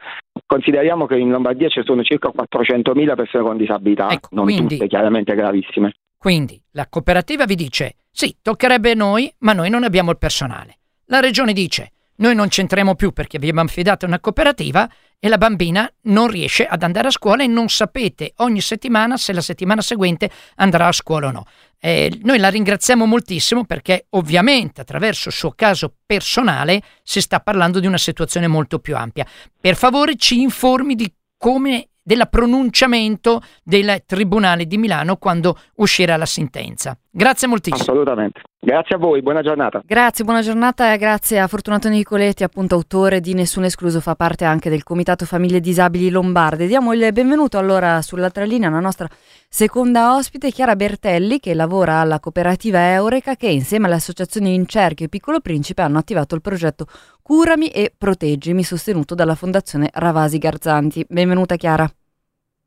Consideriamo 0.45 1.07
che 1.07 1.17
in 1.17 1.31
Lombardia 1.31 1.69
ci 1.69 1.81
sono 1.83 2.03
circa 2.03 2.29
400.000 2.29 3.15
persone 3.15 3.43
con 3.43 3.57
disabilità, 3.57 4.09
ecco, 4.11 4.29
non 4.31 4.45
quindi, 4.45 4.75
tutte 4.75 4.87
chiaramente 4.87 5.33
gravissime. 5.33 5.93
Quindi 6.17 6.61
la 6.73 6.85
cooperativa 6.87 7.45
vi 7.45 7.55
dice 7.55 7.95
sì, 8.11 8.35
toccherebbe 8.41 8.91
a 8.91 8.95
noi, 8.95 9.31
ma 9.39 9.53
noi 9.53 9.71
non 9.71 9.83
abbiamo 9.83 10.11
il 10.11 10.17
personale. 10.17 10.77
La 11.05 11.19
regione 11.19 11.53
dice 11.53 11.93
noi 12.17 12.35
non 12.35 12.47
c'entriamo 12.47 12.95
più 12.95 13.11
perché 13.11 13.39
vi 13.39 13.49
abbiamo 13.49 13.67
affidato 13.67 14.05
una 14.05 14.19
cooperativa 14.19 14.89
e 15.19 15.27
la 15.29 15.37
bambina 15.37 15.91
non 16.03 16.27
riesce 16.27 16.65
ad 16.65 16.83
andare 16.83 17.07
a 17.07 17.11
scuola 17.11 17.43
e 17.43 17.47
non 17.47 17.69
sapete 17.69 18.33
ogni 18.37 18.61
settimana 18.61 19.17
se 19.17 19.33
la 19.33 19.41
settimana 19.41 19.81
seguente 19.81 20.29
andrà 20.55 20.87
a 20.87 20.91
scuola 20.91 21.27
o 21.27 21.31
no. 21.31 21.45
Eh, 21.79 22.19
noi 22.23 22.37
la 22.39 22.49
ringraziamo 22.49 23.05
moltissimo 23.05 23.65
perché 23.65 24.07
ovviamente 24.11 24.81
attraverso 24.81 25.29
il 25.29 25.35
suo 25.35 25.51
caso 25.51 25.93
personale 26.05 26.81
si 27.03 27.21
sta 27.21 27.39
parlando 27.39 27.79
di 27.79 27.87
una 27.87 27.97
situazione 27.97 28.47
molto 28.47 28.79
più 28.79 28.95
ampia. 28.95 29.25
Per 29.59 29.75
favore 29.75 30.15
ci 30.15 30.41
informi 30.41 30.95
di 30.95 31.11
come 31.37 31.89
del 32.07 32.27
pronunciamento 32.29 33.41
del 33.63 34.03
Tribunale 34.05 34.65
di 34.65 34.77
Milano 34.77 35.17
quando 35.17 35.59
uscirà 35.75 36.15
la 36.15 36.25
sentenza. 36.25 36.97
Grazie 37.09 37.47
moltissimo. 37.47 37.81
Assolutamente. 37.81 38.41
Grazie 38.59 38.95
a 38.95 38.99
voi, 38.99 39.21
buona 39.21 39.41
giornata. 39.41 39.81
Grazie, 39.85 40.25
buona 40.25 40.41
giornata 40.41 40.91
e 40.93 40.97
grazie 40.97 41.39
a 41.39 41.47
Fortunato 41.47 41.87
Nicoletti, 41.87 42.43
appunto 42.43 42.75
autore 42.75 43.21
di 43.21 43.33
Nessuno 43.33 43.65
Escluso, 43.65 44.01
fa 44.01 44.15
parte 44.15 44.45
anche 44.45 44.69
del 44.69 44.83
Comitato 44.83 45.25
Famiglie 45.25 45.59
Disabili 45.59 46.09
Lombarde. 46.09 46.67
Diamo 46.67 46.93
il 46.93 47.13
benvenuto 47.13 47.57
allora 47.57 48.01
sull'altra 48.01 48.43
linea 48.43 48.67
alla 48.67 48.79
nostra 48.79 49.07
seconda 49.47 50.15
ospite, 50.15 50.51
Chiara 50.51 50.75
Bertelli, 50.75 51.39
che 51.39 51.53
lavora 51.53 51.99
alla 51.99 52.19
cooperativa 52.19 52.91
Eureka, 52.91 53.35
che 53.35 53.47
insieme 53.47 53.85
alle 53.85 53.95
associazioni 53.95 54.53
Incerchio 54.53 55.05
e 55.05 55.09
Piccolo 55.09 55.39
Principe 55.39 55.81
hanno 55.83 55.99
attivato 55.99 56.35
il 56.35 56.41
progetto 56.41 56.87
Curami 57.21 57.67
e 57.67 57.93
Proteggimi, 57.97 58.63
sostenuto 58.63 59.15
dalla 59.15 59.35
Fondazione 59.35 59.89
Ravasi 59.93 60.37
Garzanti. 60.39 61.05
Benvenuta 61.07 61.55
Chiara. 61.55 61.89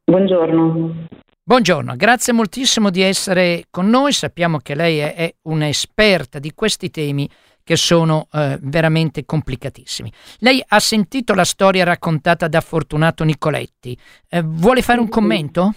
Buongiorno. 0.05 1.09
Buongiorno, 1.51 1.95
grazie 1.97 2.33
moltissimo 2.33 2.91
di 2.91 3.03
essere 3.03 3.65
con 3.73 3.89
noi. 3.89 4.13
Sappiamo 4.13 4.59
che 4.59 4.77
lei 4.77 4.99
è, 4.99 5.15
è 5.17 5.35
un'esperta 5.47 6.39
di 6.39 6.53
questi 6.55 6.91
temi 6.91 7.29
che 7.65 7.75
sono 7.75 8.29
eh, 8.33 8.57
veramente 8.63 9.25
complicatissimi. 9.25 10.13
Lei 10.39 10.63
ha 10.69 10.79
sentito 10.79 11.35
la 11.35 11.43
storia 11.43 11.83
raccontata 11.83 12.47
da 12.47 12.61
Fortunato 12.61 13.25
Nicoletti. 13.25 13.99
Eh, 14.29 14.43
vuole 14.45 14.81
fare 14.81 15.01
un 15.01 15.09
commento? 15.09 15.73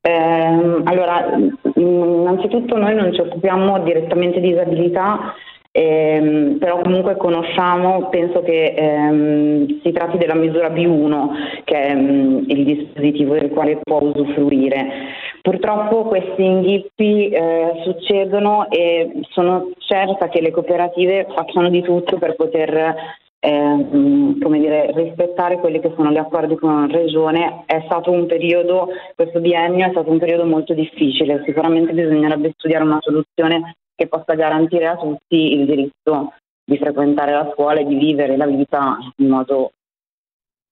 Eh, 0.00 0.10
allora, 0.84 1.36
innanzitutto 1.74 2.78
noi 2.78 2.94
non 2.94 3.12
ci 3.12 3.20
occupiamo 3.20 3.78
direttamente 3.80 4.40
di 4.40 4.48
disabilità, 4.48 5.34
Ehm, 5.74 6.58
però 6.58 6.82
comunque 6.82 7.16
conosciamo, 7.16 8.10
penso 8.10 8.42
che 8.42 8.74
ehm, 8.76 9.80
si 9.82 9.90
tratti 9.90 10.18
della 10.18 10.34
misura 10.34 10.68
B1, 10.68 11.62
che 11.64 11.74
è 11.74 11.90
ehm, 11.92 12.44
il 12.46 12.64
dispositivo 12.64 13.34
del 13.34 13.48
quale 13.48 13.78
può 13.82 14.00
usufruire. 14.02 14.86
Purtroppo 15.40 16.04
questi 16.04 16.44
inghippi 16.44 17.28
eh, 17.30 17.80
succedono 17.84 18.68
e 18.70 19.22
sono 19.30 19.70
certa 19.78 20.28
che 20.28 20.42
le 20.42 20.50
cooperative 20.50 21.26
facciano 21.34 21.70
di 21.70 21.80
tutto 21.80 22.18
per 22.18 22.36
poter 22.36 22.94
eh, 23.44 23.86
come 24.40 24.58
dire, 24.60 24.92
rispettare 24.94 25.58
quelli 25.58 25.80
che 25.80 25.92
sono 25.96 26.12
gli 26.12 26.18
accordi 26.18 26.54
con 26.54 26.86
la 26.86 26.86
regione. 26.86 27.64
È 27.66 27.82
stato 27.86 28.12
un 28.12 28.26
periodo, 28.26 28.88
questo 29.16 29.40
biennio 29.40 29.86
è 29.86 29.90
stato 29.90 30.10
un 30.10 30.18
periodo 30.18 30.44
molto 30.44 30.74
difficile, 30.74 31.42
sicuramente 31.46 31.92
bisognerebbe 31.92 32.52
studiare 32.56 32.84
una 32.84 33.00
soluzione 33.00 33.76
che 33.94 34.06
possa 34.08 34.34
garantire 34.34 34.86
a 34.86 34.96
tutti 34.96 35.36
il 35.36 35.66
diritto 35.66 36.34
di 36.64 36.78
frequentare 36.78 37.32
la 37.32 37.50
scuola 37.52 37.80
e 37.80 37.84
di 37.84 37.96
vivere 37.96 38.36
la 38.36 38.46
vita 38.46 38.98
in 39.16 39.28
modo 39.28 39.72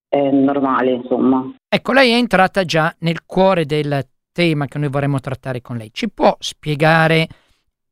eh, 0.09 0.31
normale, 0.31 0.93
insomma. 0.93 1.55
Ecco, 1.69 1.93
lei 1.93 2.13
è 2.13 2.17
entrata 2.17 2.65
già 2.65 2.95
nel 3.01 3.25
cuore 3.25 3.65
del 3.65 4.07
tema 4.33 4.67
che 4.67 4.79
noi 4.79 4.89
vorremmo 4.89 5.21
trattare 5.21 5.61
con 5.61 5.77
lei. 5.77 5.91
Ci 5.93 6.11
può 6.11 6.37
spiegare 6.39 7.29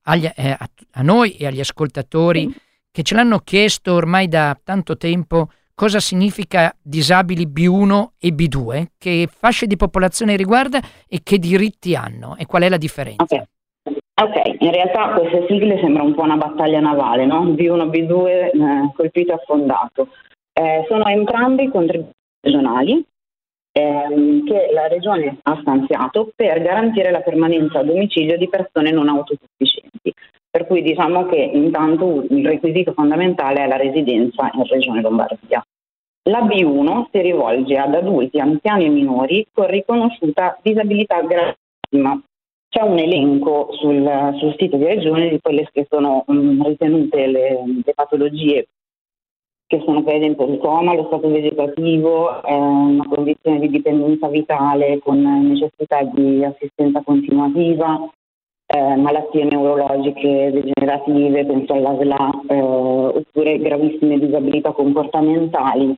agli, 0.02 0.28
eh, 0.34 0.50
a, 0.50 0.68
a, 0.92 1.02
noi 1.02 1.32
e 1.32 1.46
agli 1.46 1.60
ascoltatori 1.60 2.50
sì. 2.50 2.60
che 2.90 3.02
ce 3.02 3.14
l'hanno 3.14 3.38
chiesto 3.38 3.92
ormai 3.92 4.28
da 4.28 4.58
tanto 4.62 4.96
tempo 4.96 5.50
cosa 5.74 6.00
significa 6.00 6.74
disabili 6.82 7.46
B1 7.46 8.08
e 8.18 8.30
B2, 8.30 8.86
che 8.98 9.28
fasce 9.30 9.66
di 9.66 9.76
popolazione 9.76 10.34
riguarda 10.34 10.80
e 11.06 11.20
che 11.22 11.38
diritti 11.38 11.94
hanno 11.94 12.36
e 12.36 12.46
qual 12.46 12.62
è 12.62 12.68
la 12.68 12.78
differenza? 12.78 13.22
Okay. 13.22 13.44
Ok, 14.20 14.56
in 14.58 14.72
realtà 14.72 15.12
queste 15.12 15.46
sigle 15.46 15.78
sembra 15.78 16.02
un 16.02 16.12
po' 16.12 16.22
una 16.22 16.36
battaglia 16.36 16.80
navale, 16.80 17.24
no? 17.24 17.44
B1, 17.44 17.88
B2, 17.88 18.26
eh, 18.26 18.92
colpito 18.96 19.30
e 19.30 19.34
affondato. 19.34 20.08
Eh, 20.52 20.84
sono 20.88 21.04
entrambi 21.04 21.68
contributi 21.68 22.16
regionali 22.40 23.04
ehm, 23.70 24.44
che 24.44 24.70
la 24.72 24.88
Regione 24.88 25.38
ha 25.40 25.58
stanziato 25.60 26.32
per 26.34 26.60
garantire 26.60 27.12
la 27.12 27.20
permanenza 27.20 27.78
a 27.78 27.84
domicilio 27.84 28.36
di 28.36 28.48
persone 28.48 28.90
non 28.90 29.08
autosufficienti. 29.08 30.12
Per 30.50 30.66
cui 30.66 30.82
diciamo 30.82 31.26
che 31.26 31.36
intanto 31.36 32.24
il 32.28 32.44
requisito 32.44 32.92
fondamentale 32.94 33.62
è 33.62 33.68
la 33.68 33.76
residenza 33.76 34.50
in 34.52 34.64
Regione 34.64 35.00
Lombardia. 35.00 35.64
La 36.28 36.42
B1 36.42 37.06
si 37.12 37.20
rivolge 37.20 37.76
ad 37.76 37.94
adulti, 37.94 38.40
anziani 38.40 38.86
e 38.86 38.88
minori 38.88 39.46
con 39.52 39.68
riconosciuta 39.68 40.58
disabilità 40.60 41.20
gravissima 41.20 42.20
c'è 42.68 42.82
un 42.82 42.98
elenco 42.98 43.68
sul, 43.72 44.34
sul, 44.38 44.54
sito 44.58 44.76
di 44.76 44.84
Regione 44.84 45.30
di 45.30 45.40
quelle 45.40 45.68
che 45.72 45.86
sono 45.88 46.24
um, 46.26 46.62
ritenute 46.66 47.26
le, 47.26 47.64
le, 47.84 47.94
patologie 47.94 48.68
che 49.66 49.82
sono 49.84 50.02
per 50.02 50.16
esempio 50.16 50.46
il 50.46 50.58
coma, 50.58 50.94
lo 50.94 51.04
stato 51.06 51.28
vegetativo, 51.28 52.42
eh, 52.42 52.54
una 52.54 53.06
condizione 53.06 53.58
di 53.60 53.68
dipendenza 53.68 54.26
vitale 54.28 54.98
con 54.98 55.20
necessità 55.20 56.02
di 56.04 56.42
assistenza 56.42 57.02
continuativa, 57.02 58.10
eh, 58.66 58.96
malattie 58.96 59.44
neurologiche 59.44 60.50
degenerative, 60.52 61.44
penso 61.44 61.74
all'ASLA, 61.74 62.30
eh, 62.48 62.60
oppure 62.62 63.58
gravissime 63.58 64.18
disabilità 64.18 64.72
comportamentali 64.72 65.94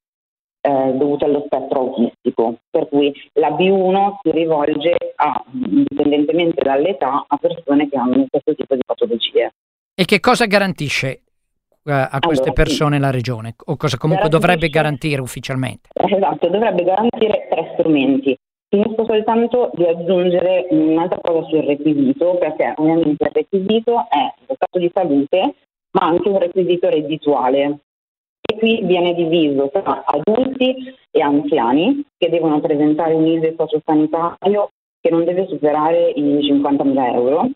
eh, 0.61 0.92
dovute 0.94 1.25
allo 1.25 1.42
spettro 1.46 1.81
autistico, 1.81 2.59
per 2.70 2.88
cui 2.88 3.12
la 3.35 3.51
B1 3.51 4.16
si 4.23 4.31
rivolge 4.31 4.96
a, 5.16 5.44
indipendentemente 5.53 6.62
dall'età 6.62 7.25
a 7.27 7.37
persone 7.37 7.88
che 7.88 7.96
hanno 7.96 8.27
questo 8.29 8.55
tipo 8.55 8.75
di 8.75 8.83
patologie. 8.85 9.53
E 9.94 10.05
che 10.05 10.20
cosa 10.20 10.46
garantisce 10.46 11.23
uh, 11.85 11.90
a 11.90 12.18
queste 12.20 12.49
allora, 12.49 12.62
persone 12.62 12.96
sì. 12.96 13.03
la 13.03 13.11
regione 13.11 13.55
o 13.66 13.77
cosa 13.77 13.96
comunque 13.96 14.29
dovrebbe 14.29 14.68
garantire 14.68 15.20
ufficialmente? 15.20 15.88
Esatto, 15.92 16.49
dovrebbe 16.49 16.85
garantire 16.85 17.49
tre 17.51 17.75
strumenti. 17.75 18.37
Finisco 18.68 19.05
soltanto 19.05 19.70
di 19.75 19.85
aggiungere 19.85 20.66
un'altra 20.70 21.18
cosa 21.20 21.49
sul 21.49 21.64
requisito, 21.64 22.37
perché 22.38 22.73
ovviamente 22.77 23.25
il 23.25 23.31
requisito 23.33 24.07
è 24.09 24.33
lo 24.46 24.55
stato 24.55 24.79
di 24.79 24.90
salute, 24.94 25.55
ma 25.92 26.07
anche 26.07 26.29
un 26.29 26.38
requisito 26.38 26.88
reddituale 26.88 27.81
e 28.50 28.58
qui 28.58 28.80
viene 28.82 29.14
diviso 29.14 29.70
tra 29.70 30.04
adulti 30.04 30.92
e 31.10 31.20
anziani 31.20 32.04
che 32.18 32.28
devono 32.28 32.60
presentare 32.60 33.14
un 33.14 33.26
ISE 33.26 33.54
sociosanitario 33.56 34.70
che 35.00 35.10
non 35.10 35.24
deve 35.24 35.46
superare 35.46 36.10
i 36.10 36.22
50.000 36.22 37.14
euro, 37.14 37.48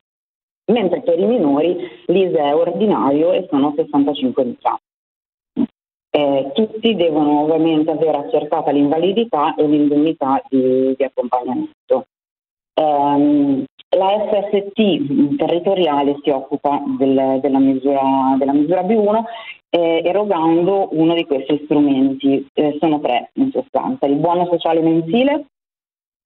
mentre 0.67 1.03
per 1.03 1.19
i 1.19 1.27
minori 1.27 1.77
l'ISE 2.07 2.39
è 2.39 2.55
ordinario 2.55 3.33
e 3.33 3.47
sono 3.51 3.75
65.000. 3.77 4.55
Eh, 6.11 6.53
tutti 6.55 6.95
devono 6.95 7.41
ovviamente 7.41 7.91
avere 7.91 8.19
accertata 8.19 8.71
l'invalidità 8.71 9.57
e 9.57 9.67
l'indennità 9.67 10.41
di, 10.49 10.95
di 10.97 11.05
accompagnamento. 11.05 12.07
Eh, 12.73 13.65
La 13.97 14.27
SST 14.29 15.37
territoriale 15.37 16.19
si 16.23 16.31
occupa 16.31 16.83
del, 16.99 17.39
della, 17.41 17.59
misura, 17.59 18.35
della, 18.39 18.53
misura, 18.53 18.83
B1 18.83 19.23
eh, 19.71 20.03
erogando 20.05 20.89
uno 20.93 21.15
di 21.15 21.25
questi 21.25 21.61
strumenti, 21.65 22.47
eh, 22.55 22.77
sono 22.81 23.01
tre 23.01 23.31
in 23.35 23.51
sostanza, 23.53 24.07
il 24.07 24.17
buono 24.17 24.47
sociale 24.47 24.81
mensile 24.81 25.47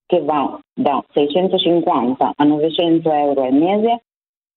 che 0.07 0.23
va 0.23 0.59
da 0.75 1.05
650 1.13 2.33
a 2.35 2.45
900 2.45 3.13
euro 3.13 3.43
al 3.43 3.53
mese 3.53 4.03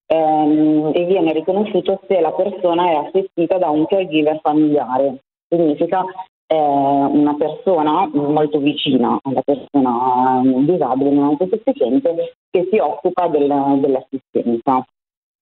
ehm, 0.08 0.92
e 0.94 1.06
viene 1.06 1.34
riconosciuto 1.34 2.02
se 2.08 2.22
la 2.22 2.32
persona 2.32 2.90
è 2.90 2.96
assistita 2.96 3.58
da 3.58 3.70
un 3.70 3.86
caregiver 3.86 4.40
familiare. 4.42 5.24
Significa 5.50 6.06
eh, 6.48 6.56
una 6.56 7.36
persona 7.36 8.10
molto 8.14 8.60
vicina 8.60 9.20
alla 9.22 9.42
persona 9.42 10.42
ehm, 10.42 10.66
disabile, 10.66 11.10
non 11.10 11.26
autosufficiente, 11.26 12.34
che 12.52 12.68
si 12.70 12.78
occupa 12.78 13.28
del, 13.28 13.48
dell'assistenza 13.80 14.86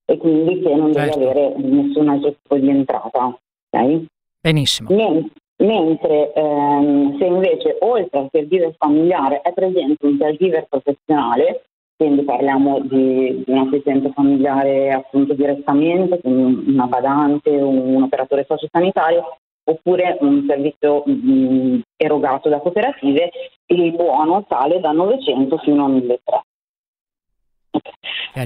e 0.05 0.17
quindi 0.17 0.61
che 0.61 0.73
non 0.75 0.93
certo. 0.93 1.19
deve 1.19 1.31
avere 1.31 1.55
nessun 1.57 2.09
altro 2.09 2.35
tipo 2.41 2.55
di 2.55 2.69
entrata. 2.69 3.37
Okay? 3.69 4.05
Benissimo. 4.41 4.89
Men- 4.89 5.29
mentre 5.57 6.33
ehm, 6.33 7.17
se 7.17 7.25
invece 7.25 7.77
oltre 7.81 8.19
al 8.19 8.29
caregiver 8.31 8.73
familiare 8.77 9.41
è 9.41 9.51
presente 9.53 10.05
un 10.05 10.17
caregiver 10.17 10.67
professionale, 10.69 11.63
quindi 11.97 12.23
parliamo 12.23 12.79
di, 12.79 13.43
di, 13.45 13.51
un 13.51 13.67
assistente 13.67 14.11
familiare 14.13 14.91
appunto 14.91 15.33
direttamente, 15.33 16.21
una 16.23 16.85
badante, 16.85 17.49
un, 17.49 17.95
un 17.95 18.03
operatore 18.03 18.45
sociosanitario, 18.47 19.37
oppure 19.65 20.17
un 20.21 20.45
servizio 20.47 21.03
mh, 21.05 21.81
erogato 21.97 22.47
da 22.47 22.59
cooperative, 22.59 23.29
il 23.67 23.91
buono 23.91 24.45
sale 24.47 24.79
da 24.79 24.91
900 24.91 25.57
fino 25.57 25.85
a 25.85 25.89
1300. 25.89 26.43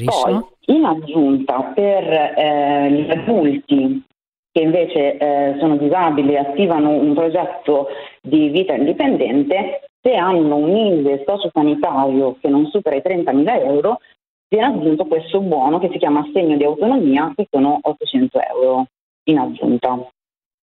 Poi, 0.06 0.40
in 0.68 0.86
aggiunta 0.86 1.72
per 1.76 2.04
eh, 2.38 2.92
gli 2.92 3.10
adulti 3.10 4.04
che 4.52 4.62
invece 4.62 5.18
eh, 5.18 5.56
sono 5.60 5.78
disabili 5.78 6.34
e 6.34 6.38
attivano 6.38 6.92
un 6.92 7.16
progetto 7.16 7.88
di 8.22 8.50
vita 8.50 8.76
indipendente, 8.76 9.90
se 10.00 10.14
hanno 10.14 10.58
un 10.58 10.76
ISE 10.76 11.24
sociosanitario 11.26 12.38
che 12.40 12.50
non 12.50 12.68
supera 12.68 12.96
i 12.96 13.02
30.000 13.04 13.66
euro, 13.66 14.00
viene 14.48 14.68
aggiunto 14.68 15.06
questo 15.06 15.40
buono 15.40 15.80
che 15.80 15.90
si 15.92 15.98
chiama 15.98 16.20
assegno 16.20 16.56
di 16.56 16.64
autonomia, 16.64 17.34
che 17.36 17.48
sono 17.50 17.80
800 17.82 18.40
euro 18.54 18.86
in 19.24 19.40
aggiunta. 19.40 20.08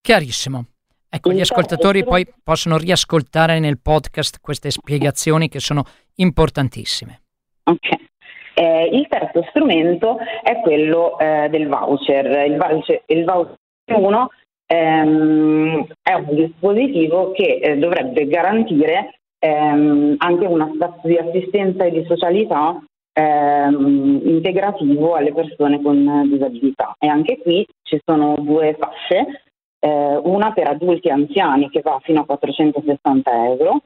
Chiarissimo. 0.01 0.65
Ecco, 1.09 1.33
gli 1.33 1.41
ascoltatori 1.41 2.05
poi 2.05 2.25
possono 2.45 2.77
riascoltare 2.77 3.59
nel 3.59 3.81
podcast 3.81 4.39
queste 4.41 4.71
spiegazioni 4.71 5.49
che 5.49 5.59
sono 5.59 5.83
importantissime. 6.15 7.23
Ok. 7.65 8.00
Eh, 8.55 8.91
il 8.93 9.07
terzo 9.09 9.45
strumento 9.51 10.19
è 10.43 10.61
quello 10.61 11.19
eh, 11.19 11.49
del 11.51 11.69
voucher. 11.69 12.47
Il 12.47 12.57
voucher, 12.57 13.03
il 13.07 13.25
voucher 13.25 13.57
1 13.87 14.29
ehm, 14.67 15.87
è 16.03 16.13
un 16.15 16.35
dispositivo 16.35 17.33
che 17.33 17.59
eh, 17.63 17.77
dovrebbe 17.79 18.27
garantire 18.27 19.21
ehm, 19.39 20.15
anche 20.19 20.47
un 20.47 20.61
aspetto 20.61 21.09
di 21.09 21.17
assistenza 21.17 21.85
e 21.85 21.91
di 21.91 22.05
socialità 22.07 22.81
ehm, 23.13 24.21
integrativo 24.25 25.15
alle 25.15 25.33
persone 25.33 25.83
con 25.83 26.29
disabilità. 26.29 26.95
E 26.99 27.09
anche 27.09 27.39
qui 27.39 27.67
ci 27.83 28.01
sono 28.05 28.37
due 28.39 28.77
fasce, 28.79 29.43
eh, 29.81 30.21
una 30.23 30.53
per 30.53 30.69
adulti 30.69 31.09
anziani 31.09 31.69
che 31.71 31.81
va 31.81 31.99
fino 32.03 32.21
a 32.21 32.25
460 32.25 33.45
euro 33.47 33.83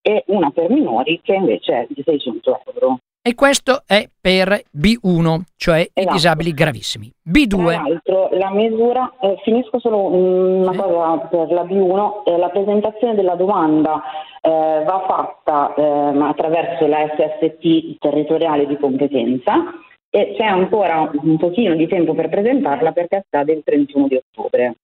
e 0.00 0.22
una 0.28 0.50
per 0.50 0.70
minori 0.70 1.20
che 1.22 1.34
invece 1.34 1.72
è 1.72 1.86
di 1.88 2.02
600 2.04 2.60
euro. 2.74 2.98
E 3.20 3.34
questo 3.34 3.82
è 3.86 4.08
per 4.20 4.62
B1, 4.74 5.40
cioè 5.56 5.80
esatto. 5.92 6.00
i 6.00 6.12
disabili 6.12 6.52
gravissimi. 6.52 7.12
B2. 7.28 7.48
Tra 7.48 7.82
l'altro, 7.82 8.28
la 8.32 8.50
misura, 8.50 9.12
eh, 9.20 9.36
finisco 9.42 9.78
solo 9.80 10.06
una 10.06 10.72
sì. 10.72 10.78
cosa 10.78 11.18
per 11.26 11.50
la 11.50 11.64
B1, 11.64 12.22
eh, 12.24 12.38
la 12.38 12.48
presentazione 12.48 13.14
della 13.14 13.34
domanda 13.34 14.00
eh, 14.40 14.82
va 14.84 15.04
fatta 15.06 15.74
ehm, 15.74 16.22
attraverso 16.22 16.86
la 16.86 17.06
SST 17.16 17.98
territoriale 17.98 18.66
di 18.66 18.78
competenza 18.78 19.64
e 20.10 20.34
c'è 20.36 20.44
ancora 20.44 21.10
un 21.12 21.36
pochino 21.36 21.74
di 21.74 21.86
tempo 21.86 22.14
per 22.14 22.30
presentarla 22.30 22.92
perché 22.92 23.24
scade 23.26 23.52
il 23.52 23.62
31 23.64 24.08
di 24.08 24.14
ottobre. 24.14 24.76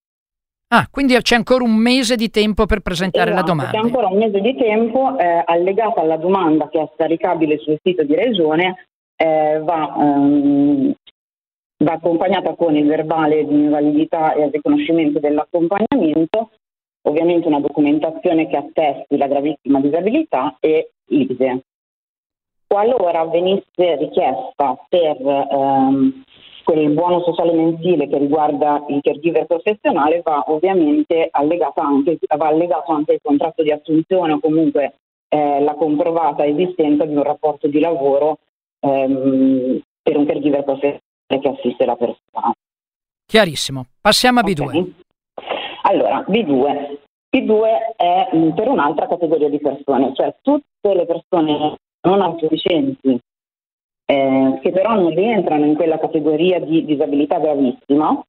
Ah, 0.68 0.88
quindi 0.90 1.14
c'è 1.14 1.37
ancora 1.37 1.62
un 1.62 1.74
mese 1.74 2.16
di 2.16 2.31
tempo 2.31 2.66
per 2.66 2.81
presentare 2.81 3.31
esatto, 3.31 3.40
la 3.40 3.46
domanda. 3.46 3.79
C'è 3.79 3.85
ancora 3.85 4.09
un 4.09 4.18
mese 4.18 4.40
di 4.40 4.57
tempo, 4.57 5.16
eh, 5.18 5.42
allegata 5.46 6.00
alla 6.00 6.16
domanda 6.16 6.68
che 6.68 6.81
è 6.81 6.90
scaricabile 6.94 7.59
sul 7.59 7.79
sito 7.83 8.03
di 8.03 8.14
Regione, 8.14 8.87
eh, 9.16 9.61
va, 9.62 9.92
um, 9.96 10.92
va, 11.77 11.92
accompagnata 11.92 12.55
con 12.55 12.74
il 12.74 12.87
verbale 12.87 13.46
di 13.46 13.55
invalidità 13.55 14.33
e 14.35 14.46
il 14.46 14.50
riconoscimento 14.50 15.20
dell'accompagnamento, 15.20 16.50
ovviamente 17.03 17.46
una 17.46 17.61
documentazione 17.61 18.48
che 18.48 18.57
attesti 18.57 19.16
la 19.16 19.29
gravissima 19.29 19.81
disabilità 19.81 20.57
e 20.59 20.90
l'ISE. 21.07 21.62
Qualora 22.66 23.24
venisse 23.27 23.96
richiesta 23.96 24.77
per 24.88 25.16
um, 25.20 26.24
quel 26.64 26.90
buono 26.90 27.20
sociale 27.22 27.53
mensile 27.53 28.09
che 28.09 28.18
riguarda 28.18 28.85
il 28.88 29.00
caregiver 29.03 29.46
professionale 29.46 30.22
va 30.22 30.44
ovviamente 30.48 31.29
allegato 31.31 31.81
anche, 31.81 32.18
va 32.37 32.46
allegato 32.46 32.90
anche 32.92 33.12
il 33.12 33.20
contratto 33.22 33.62
di 33.62 33.70
assunzione 33.70 34.33
o 34.33 34.40
comunque 34.40 34.94
eh, 35.29 35.61
la 35.61 35.74
comprovata 35.74 36.44
esistenza 36.44 37.05
di 37.05 37.14
un 37.14 37.22
rapporto 37.22 37.68
di 37.68 37.79
lavoro 37.79 38.38
ehm, 38.81 39.81
per 40.03 40.16
un 40.16 40.27
caregiver 40.27 40.64
professionale 40.64 41.03
che 41.27 41.48
assiste 41.48 41.85
la 41.85 41.96
persona. 41.96 42.53
Chiarissimo. 43.27 43.87
Passiamo 44.00 44.40
a 44.40 44.42
B2. 44.42 44.62
Okay. 44.62 44.94
Allora, 45.83 46.24
B2. 46.29 46.98
B2 47.35 47.62
è 47.96 48.29
mm, 48.35 48.50
per 48.50 48.68
un'altra 48.68 49.07
categoria 49.07 49.48
di 49.48 49.59
persone, 49.59 50.12
cioè 50.14 50.35
tutte 50.40 50.94
le 50.94 51.07
persone 51.07 51.77
non 52.03 52.20
autosufficienti 52.20 53.18
eh, 54.07 54.59
che 54.62 54.71
però 54.71 54.95
non 54.95 55.14
rientrano 55.14 55.64
in 55.64 55.75
quella 55.75 55.99
categoria 55.99 56.61
di 56.61 56.85
disabilità 56.85 57.38
gravissima, 57.38 58.23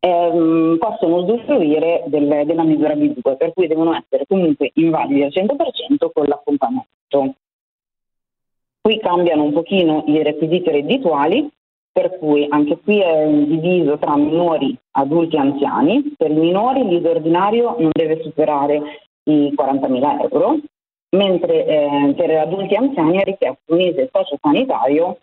ehm, 0.00 0.76
possono 0.78 1.16
usufruire 1.16 2.04
del, 2.06 2.44
della 2.46 2.64
misura 2.64 2.94
B2, 2.94 3.36
per 3.36 3.52
cui 3.52 3.66
devono 3.66 3.94
essere 3.94 4.24
comunque 4.26 4.70
invalidi 4.74 5.22
al 5.22 5.32
100% 5.32 6.10
con 6.12 6.26
l'accompagnamento. 6.26 7.34
Qui 8.80 8.98
cambiano 9.00 9.44
un 9.44 9.52
pochino 9.52 10.04
i 10.06 10.22
requisiti 10.22 10.70
reddituali, 10.70 11.48
per 11.92 12.16
cui 12.18 12.46
anche 12.48 12.78
qui 12.78 13.00
è 13.00 13.28
diviso 13.28 13.98
tra 13.98 14.16
minori, 14.16 14.76
adulti 14.92 15.36
e 15.36 15.40
anziani. 15.40 16.14
Per 16.16 16.30
i 16.30 16.34
minori 16.34 16.86
l'ISO 16.86 17.10
ordinario 17.10 17.74
non 17.78 17.90
deve 17.92 18.22
superare 18.22 18.80
i 19.24 19.52
40.000 19.52 20.20
euro, 20.30 20.58
mentre 21.10 21.64
eh, 21.64 22.14
per 22.16 22.30
adulti 22.30 22.74
anziani 22.74 23.18
è 23.18 23.24
richiesto 23.24 23.72
un 23.72 23.80
ISE 23.80 24.10
sociosanitario 24.12 25.18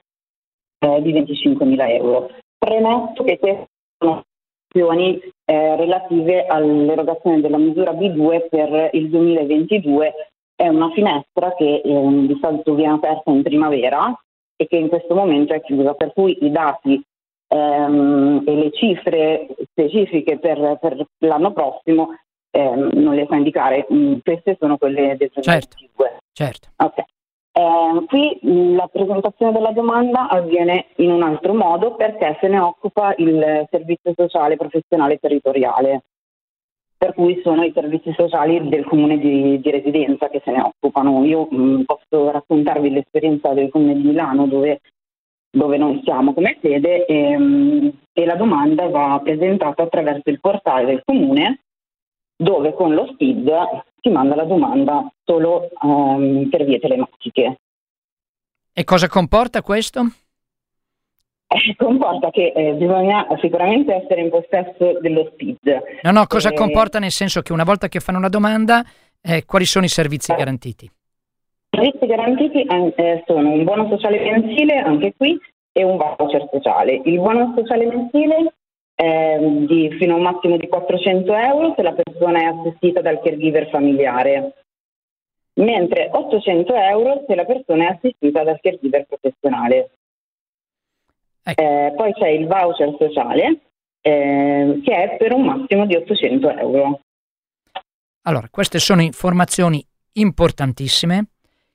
eh, 0.79 1.01
di 1.01 1.13
25.000 1.13 1.89
euro. 1.89 2.29
Premetto 2.57 3.23
che 3.23 3.37
queste 3.37 3.67
sono 3.97 4.23
azioni 4.69 5.19
eh, 5.45 5.75
relative 5.75 6.45
all'erogazione 6.47 7.41
della 7.41 7.57
misura 7.57 7.91
B2 7.91 8.49
per 8.49 8.89
il 8.93 9.09
2022. 9.09 10.13
È 10.55 10.67
una 10.67 10.89
finestra 10.91 11.53
che 11.55 11.81
ehm, 11.83 12.27
di 12.27 12.37
solito 12.41 12.73
viene 12.73 12.93
aperta 12.93 13.29
in 13.29 13.43
primavera 13.43 14.17
e 14.55 14.67
che 14.67 14.77
in 14.77 14.87
questo 14.87 15.13
momento 15.13 15.53
è 15.53 15.61
chiusa, 15.61 15.93
per 15.93 16.13
cui 16.13 16.37
i 16.41 16.49
dati 16.49 17.01
ehm, 17.47 18.43
e 18.45 18.55
le 18.55 18.71
cifre 18.71 19.47
specifiche 19.69 20.39
per, 20.39 20.77
per 20.79 21.05
l'anno 21.19 21.51
prossimo 21.51 22.15
eh, 22.55 22.73
non 22.73 23.15
le 23.15 23.25
so 23.27 23.35
indicare, 23.35 23.85
mm, 23.91 24.15
queste 24.23 24.55
sono 24.57 24.77
quelle 24.77 25.17
del 25.17 25.29
2022. 25.33 25.41
Certo, 25.41 25.77
certo. 26.31 26.67
Okay. 26.77 27.03
Eh, 27.51 28.05
qui 28.07 28.39
la 28.41 28.87
presentazione 28.87 29.51
della 29.51 29.71
domanda 29.71 30.29
avviene 30.29 30.87
in 30.97 31.11
un 31.11 31.21
altro 31.23 31.53
modo 31.53 31.95
perché 31.95 32.37
se 32.39 32.47
ne 32.47 32.59
occupa 32.59 33.13
il 33.17 33.67
servizio 33.69 34.13
sociale 34.15 34.55
professionale 34.55 35.17
territoriale, 35.17 36.03
per 36.97 37.13
cui 37.13 37.41
sono 37.43 37.63
i 37.63 37.73
servizi 37.73 38.13
sociali 38.15 38.69
del 38.69 38.85
comune 38.85 39.17
di, 39.17 39.59
di 39.59 39.71
residenza 39.71 40.29
che 40.29 40.41
se 40.45 40.51
ne 40.51 40.61
occupano. 40.61 41.25
Io 41.25 41.49
mh, 41.51 41.57
mm, 41.57 41.81
posso 41.81 42.31
raccontarvi 42.31 42.89
l'esperienza 42.89 43.53
del 43.53 43.69
comune 43.69 43.95
di 43.95 44.07
Milano 44.07 44.47
dove, 44.47 44.79
dove 45.49 45.75
noi 45.75 45.99
siamo 46.05 46.33
come 46.33 46.57
sede 46.61 47.05
e, 47.05 47.37
mh, 47.37 47.91
e 48.13 48.25
la 48.25 48.35
domanda 48.35 48.87
va 48.87 49.19
presentata 49.21 49.83
attraverso 49.83 50.29
il 50.29 50.39
portale 50.39 50.85
del 50.85 51.01
comune 51.03 51.59
dove 52.35 52.73
con 52.73 52.93
lo 52.93 53.07
SPID 53.11 53.51
si 54.01 54.09
manda 54.09 54.35
la 54.35 54.43
domanda 54.43 55.09
solo 55.23 55.69
um, 55.81 56.47
per 56.49 56.65
vie 56.65 56.79
telematiche. 56.79 57.59
E 58.73 58.83
cosa 58.83 59.07
comporta 59.07 59.61
questo? 59.61 60.01
Eh, 61.47 61.75
comporta 61.77 62.29
che 62.29 62.51
eh, 62.55 62.73
bisogna 62.73 63.25
sicuramente 63.39 63.93
essere 63.93 64.21
in 64.21 64.29
possesso 64.29 64.99
dello 64.99 65.29
SPID. 65.31 65.83
No, 66.03 66.11
no, 66.11 66.25
cosa 66.27 66.49
eh, 66.49 66.53
comporta 66.53 66.99
nel 66.99 67.11
senso 67.11 67.41
che 67.41 67.53
una 67.53 67.63
volta 67.63 67.87
che 67.87 67.99
fanno 67.99 68.17
una 68.17 68.29
domanda, 68.29 68.83
eh, 69.21 69.45
quali 69.45 69.65
sono 69.65 69.85
i 69.85 69.89
servizi 69.89 70.33
garantiti? 70.33 70.89
servizi 71.75 72.05
garantiti 72.05 72.61
eh, 72.63 73.23
sono 73.27 73.51
un 73.51 73.63
buono 73.63 73.87
sociale 73.89 74.19
mensile, 74.19 74.77
anche 74.77 75.13
qui, 75.15 75.37
e 75.71 75.83
un 75.83 75.97
voucher 75.97 76.47
sociale. 76.51 77.01
Il 77.03 77.19
buono 77.19 77.53
sociale 77.55 77.85
mensile 77.85 78.53
è 78.95 79.37
di, 79.39 79.93
fino 79.99 80.13
a 80.13 80.17
un 80.17 80.23
massimo 80.23 80.57
di 80.57 80.67
400 80.67 81.35
euro 81.35 81.73
se 81.75 81.83
la 81.83 81.93
persona 81.93 82.39
è 82.39 82.45
assistita 82.45 83.01
dal 83.01 83.19
caregiver 83.21 83.69
familiare, 83.69 84.53
mentre 85.55 86.09
800 86.11 86.73
euro 86.73 87.23
se 87.27 87.35
la 87.35 87.45
persona 87.45 87.89
è 87.89 87.93
assistita 87.93 88.43
dal 88.43 88.59
caregiver 88.61 89.05
professionale. 89.05 89.89
Ecco. 91.43 91.61
Eh, 91.61 91.93
poi 91.95 92.13
c'è 92.13 92.29
il 92.29 92.47
voucher 92.47 92.95
sociale 92.97 93.59
eh, 94.01 94.81
che 94.83 94.93
è 94.93 95.17
per 95.17 95.33
un 95.33 95.43
massimo 95.43 95.85
di 95.85 95.95
800 95.95 96.49
euro. 96.57 96.99
Allora, 98.23 98.47
queste 98.49 98.79
sono 98.79 99.01
informazioni 99.01 99.85
importantissime 100.13 101.27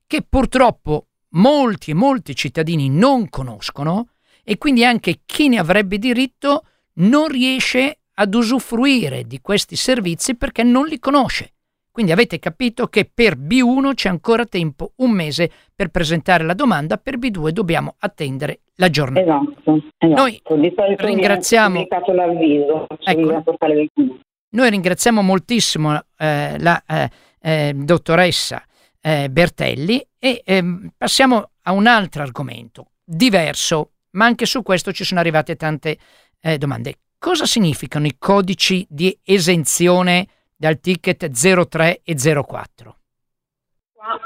che 0.07 0.23
purtroppo 0.29 1.07
molti 1.31 1.91
e 1.91 1.95
molti 1.95 2.35
cittadini 2.35 2.89
non 2.89 3.29
conoscono 3.29 4.09
e 4.43 4.59
quindi 4.59 4.85
anche 4.85 5.21
chi 5.27 5.49
ne 5.49 5.59
avrebbe 5.59 5.99
diritto 5.99 6.63
non 6.95 7.29
riesce 7.29 8.01
ad 8.15 8.35
usufruire 8.35 9.25
di 9.25 9.41
questi 9.41 9.77
servizi 9.77 10.37
perché 10.37 10.63
non 10.63 10.87
li 10.87 10.99
conosce. 10.99 11.53
Quindi 11.91 12.13
avete 12.13 12.39
capito 12.39 12.87
che 12.87 13.11
per 13.13 13.37
B1 13.37 13.95
c'è 13.95 14.09
ancora 14.09 14.47
tempo, 14.47 14.93
un 14.97 15.11
mese, 15.11 15.51
per 15.75 15.89
presentare 15.89 16.45
la 16.45 16.55
domanda, 16.55 16.99
per 16.99 17.19
B2 17.19 17.49
dobbiamo 17.51 17.97
attendere 17.99 18.61
la 18.77 18.89
giornata. 18.91 19.21
Esatto, 19.21 19.83
esatto. 19.99 20.23
Noi 20.23 20.41
ringraziamo... 20.97 21.81
Ecco. 23.05 23.43
Noi 24.53 24.71
ringraziamo 24.71 25.23
moltissimo 25.23 26.01
eh, 26.17 26.59
la 26.59 26.83
eh, 26.87 27.11
eh, 27.41 27.73
dottoressa 27.75 28.63
eh, 29.01 29.29
Bertelli 29.29 30.05
e 30.19 30.43
ehm, 30.45 30.91
passiamo 30.97 31.51
a 31.63 31.73
un 31.73 31.87
altro 31.87 32.23
argomento, 32.23 32.87
diverso, 33.05 33.93
ma 34.13 34.27
anche 34.27 34.47
su 34.47 34.63
questo 34.63 34.93
ci 34.93 35.05
sono 35.05 35.21
arrivate 35.21 35.57
tante 35.57 35.99
eh, 36.41 36.59
domande. 36.59 36.95
Cosa 37.19 37.45
significano 37.45 38.07
i 38.07 38.17
codici 38.19 38.87
di 38.89 39.17
esenzione 39.25 40.27
dal 40.57 40.81
ticket 40.81 41.29
03 41.29 42.01
e 42.03 42.15
04? 42.15 42.97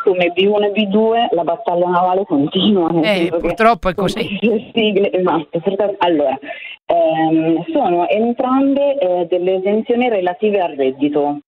come 0.05 0.33
B1 0.33 0.64
e 0.64 0.72
B2 0.72 1.35
la 1.35 1.42
battaglia 1.44 1.88
navale 1.88 2.24
continua. 2.24 2.90
Eh, 3.03 3.31
purtroppo 3.38 3.88
è 3.88 3.94
così. 3.94 4.38
Sigle, 4.72 5.12
esatto. 5.12 5.61
Allora, 5.98 6.38
ehm, 6.87 7.64
sono 7.72 8.09
entrambe 8.09 8.98
eh, 8.98 9.27
delle 9.27 9.57
esenzioni 9.57 10.09
relative 10.09 10.61
al 10.61 10.74
reddito. 10.74 11.38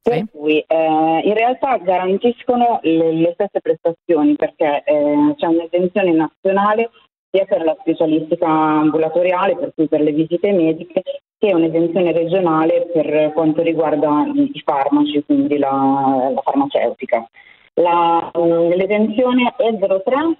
Per 0.00 0.16
sì. 0.16 0.26
cui 0.32 0.58
eh, 0.66 1.20
in 1.24 1.34
realtà 1.34 1.76
garantiscono 1.78 2.80
le, 2.82 3.12
le 3.12 3.30
stesse 3.34 3.60
prestazioni 3.60 4.36
perché 4.36 4.82
eh, 4.84 5.34
c'è 5.36 5.46
un'esenzione 5.46 6.12
nazionale 6.12 6.90
sia 7.30 7.44
per 7.44 7.64
la 7.64 7.76
specialistica 7.80 8.46
ambulatoriale, 8.46 9.56
per 9.56 9.72
cui 9.74 9.88
per 9.88 10.00
le 10.00 10.12
visite 10.12 10.52
mediche, 10.52 11.02
che 11.38 11.54
un'esenzione 11.54 12.12
regionale 12.12 12.88
per 12.92 13.32
quanto 13.32 13.62
riguarda 13.62 14.26
i 14.34 14.62
farmaci, 14.64 15.22
quindi 15.24 15.58
la, 15.58 16.30
la 16.34 16.40
farmaceutica. 16.42 17.28
La, 17.74 18.30
l'esenzione 18.34 19.54
E03 19.56 20.32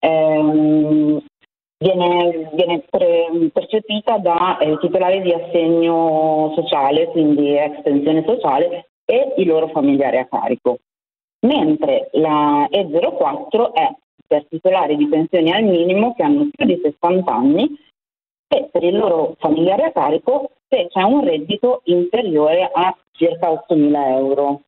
ehm, 0.00 1.22
viene, 1.78 2.50
viene 2.52 2.84
pre, 2.90 3.50
percepita 3.52 4.18
da 4.18 4.58
eh, 4.58 4.78
titolari 4.78 5.22
di 5.22 5.32
assegno 5.32 6.52
sociale, 6.54 7.06
quindi 7.06 7.56
ex 7.56 8.24
sociale, 8.26 8.90
e 9.04 9.34
i 9.36 9.44
loro 9.44 9.68
familiari 9.68 10.18
a 10.18 10.26
carico, 10.26 10.78
mentre 11.46 12.08
la 12.12 12.68
E04 12.70 13.72
è 13.72 13.90
per 14.32 14.46
titolari 14.48 14.96
di 14.96 15.08
pensioni 15.08 15.52
al 15.52 15.62
minimo 15.62 16.14
che 16.14 16.22
hanno 16.22 16.48
più 16.50 16.64
di 16.64 16.80
60 16.82 17.30
anni 17.30 17.78
e 18.48 18.68
per 18.72 18.82
il 18.82 18.96
loro 18.96 19.36
familiare 19.38 19.84
a 19.84 19.92
carico 19.92 20.52
se 20.70 20.88
c'è 20.88 21.02
un 21.02 21.22
reddito 21.22 21.82
inferiore 21.84 22.70
a 22.72 22.96
circa 23.10 23.50
8.000 23.50 24.08
euro, 24.16 24.62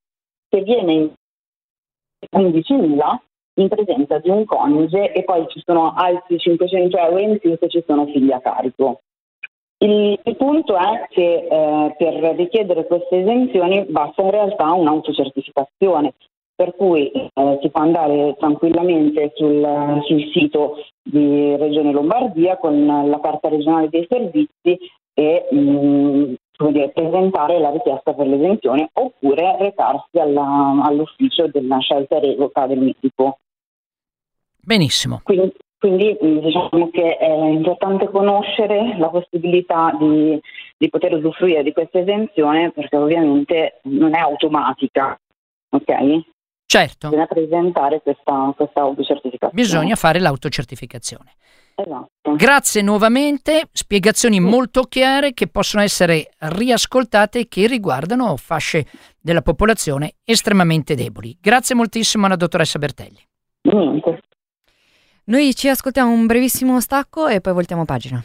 che 0.50 0.60
viene 0.60 0.92
in 0.92 1.12
15.000 2.30 3.16
in 3.54 3.68
presenza 3.68 4.18
di 4.18 4.28
un 4.28 4.44
coniuge 4.44 5.12
e 5.12 5.24
poi 5.24 5.46
ci 5.48 5.62
sono 5.64 5.94
altri 5.94 6.38
500 6.38 6.98
euro 6.98 7.18
in 7.18 7.38
più 7.38 7.56
se 7.58 7.68
ci 7.68 7.82
sono 7.86 8.04
figli 8.04 8.32
a 8.32 8.40
carico. 8.40 9.00
Il, 9.78 10.20
il 10.22 10.36
punto 10.36 10.76
è 10.76 11.06
che 11.08 11.46
eh, 11.50 11.94
per 11.96 12.14
richiedere 12.36 12.86
queste 12.86 13.20
esenzioni 13.20 13.86
basta 13.88 14.20
in 14.20 14.30
realtà 14.30 14.72
un'autocertificazione, 14.72 16.12
per 16.54 16.74
cui 16.76 17.10
eh, 17.10 17.58
si 17.60 17.68
può 17.70 17.82
andare 17.82 18.36
tranquillamente 18.38 19.32
sul, 19.34 20.00
sul, 20.04 20.30
sito 20.32 20.76
di 21.02 21.56
Regione 21.56 21.92
Lombardia 21.92 22.56
con 22.56 22.86
la 22.86 23.20
carta 23.20 23.48
regionale 23.48 23.88
dei 23.88 24.06
servizi 24.08 24.78
e 25.14 25.48
mh, 25.50 25.58
mm, 25.58 26.34
dire, 26.70 26.90
presentare 26.90 27.58
la 27.58 27.70
richiesta 27.70 28.12
per 28.14 28.26
l'esenzione 28.26 28.88
oppure 28.92 29.56
recarsi 29.58 30.18
alla, 30.18 30.80
all'ufficio 30.82 31.48
della 31.48 31.78
scelta 31.78 32.18
revoca 32.18 32.66
del 32.66 32.78
medico. 32.78 33.38
Benissimo. 34.60 35.20
Quindi, 35.24 35.52
quindi 35.78 36.16
diciamo 36.20 36.88
che 36.90 37.16
è 37.16 37.34
importante 37.46 38.08
conoscere 38.08 38.96
la 38.96 39.08
possibilità 39.08 39.94
di, 39.98 40.40
di, 40.78 40.88
poter 40.88 41.14
usufruire 41.14 41.62
di 41.62 41.72
questa 41.72 41.98
esenzione 41.98 42.70
perché 42.70 42.96
ovviamente 42.96 43.80
non 43.82 44.14
è 44.14 44.20
automatica. 44.20 45.18
Ok? 45.70 46.32
Certo. 46.76 47.08
Bisogna 47.08 47.26
presentare 47.26 48.02
questa, 48.02 48.52
questa 48.56 48.80
autocertificazione. 48.80 49.52
Bisogna 49.54 49.94
fare 49.94 50.18
l'autocertificazione. 50.18 51.34
Esatto. 51.76 52.34
Grazie 52.34 52.82
nuovamente, 52.82 53.68
spiegazioni 53.70 54.36
sì. 54.36 54.40
molto 54.40 54.82
chiare 54.82 55.34
che 55.34 55.46
possono 55.46 55.84
essere 55.84 56.30
riascoltate 56.38 57.40
e 57.40 57.48
che 57.48 57.68
riguardano 57.68 58.36
fasce 58.36 58.86
della 59.20 59.42
popolazione 59.42 60.14
estremamente 60.24 60.96
deboli. 60.96 61.38
Grazie 61.40 61.76
moltissimo 61.76 62.26
alla 62.26 62.34
dottoressa 62.34 62.80
Bertelli. 62.80 63.20
Niente. 63.62 64.22
Noi 65.26 65.54
ci 65.54 65.68
ascoltiamo 65.68 66.10
un 66.10 66.26
brevissimo 66.26 66.80
stacco 66.80 67.28
e 67.28 67.40
poi 67.40 67.52
voltiamo 67.52 67.84
pagina. 67.84 68.20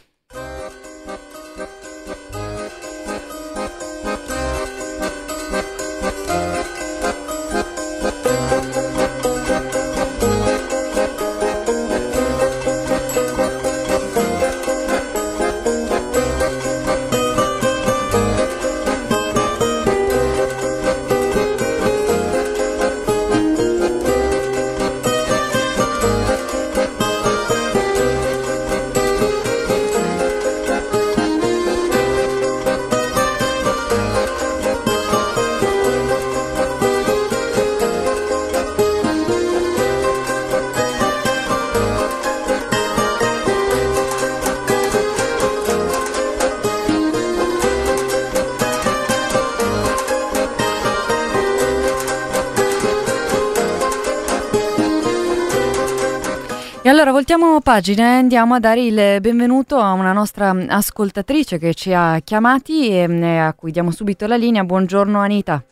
Voltiamo 57.30 57.62
pagina 57.62 58.06
e 58.06 58.18
andiamo 58.18 58.56
a 58.56 58.60
dare 58.60 58.82
il 58.82 59.22
benvenuto 59.22 59.78
a 59.78 59.92
una 59.92 60.13
nostra 60.13 60.50
ascoltatrice 60.50 61.60
che 61.60 61.76
ci 61.76 61.94
ha 61.94 62.20
chiamati 62.24 62.89
e 62.89 63.08
mm, 63.08 63.24
a 63.24 63.54
cui 63.54 63.72
diamo 63.72 63.92
subito 63.92 64.26
la 64.26 64.36
linea. 64.36 64.63
Buongiorno 64.63 65.20
Anita. 65.20 65.63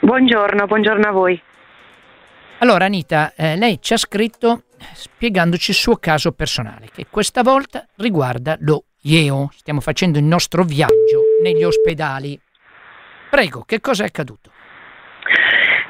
Buongiorno, 0.00 0.66
buongiorno 0.66 1.06
a 1.06 1.12
voi. 1.12 1.40
Allora 2.58 2.86
Anita, 2.86 3.32
eh, 3.36 3.54
lei 3.54 3.78
ci 3.80 3.92
ha 3.92 3.96
scritto 3.96 4.64
spiegandoci 4.92 5.70
il 5.70 5.76
suo 5.76 5.98
caso 5.98 6.32
personale, 6.32 6.88
che 6.92 7.06
questa 7.08 7.44
volta 7.44 7.86
riguarda 7.98 8.56
lo 8.58 8.86
IEO. 9.02 9.50
Stiamo 9.54 9.80
facendo 9.80 10.18
il 10.18 10.24
nostro 10.24 10.64
viaggio 10.64 11.22
negli 11.44 11.62
ospedali. 11.62 12.36
Prego, 13.30 13.62
che 13.62 13.80
cosa 13.80 14.02
è 14.02 14.06
accaduto? 14.06 14.51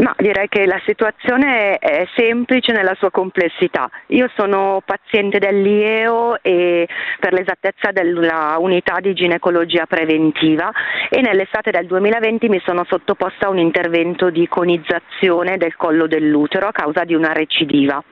Ma 0.02 0.12
direi 0.18 0.48
che 0.48 0.66
la 0.66 0.80
situazione 0.84 1.78
è 1.78 2.04
semplice 2.16 2.72
nella 2.72 2.96
sua 2.98 3.12
complessità. 3.12 3.88
Io 4.08 4.28
sono 4.34 4.82
paziente 4.84 5.38
dell'IEO 5.38 6.42
e 6.42 6.88
per 7.20 7.32
l'esattezza 7.32 7.92
della 7.92 8.56
unità 8.58 8.98
di 8.98 9.14
ginecologia 9.14 9.86
preventiva 9.86 10.72
e 11.08 11.20
nell'estate 11.20 11.70
del 11.70 11.86
2020 11.86 12.48
mi 12.48 12.60
sono 12.64 12.84
sottoposta 12.84 13.46
a 13.46 13.50
un 13.50 13.58
intervento 13.58 14.30
di 14.30 14.48
conizzazione 14.48 15.56
del 15.56 15.76
collo 15.76 16.08
dell'utero 16.08 16.66
a 16.66 16.72
causa 16.72 17.04
di 17.04 17.14
una 17.14 17.32
recidiva. 17.32 18.02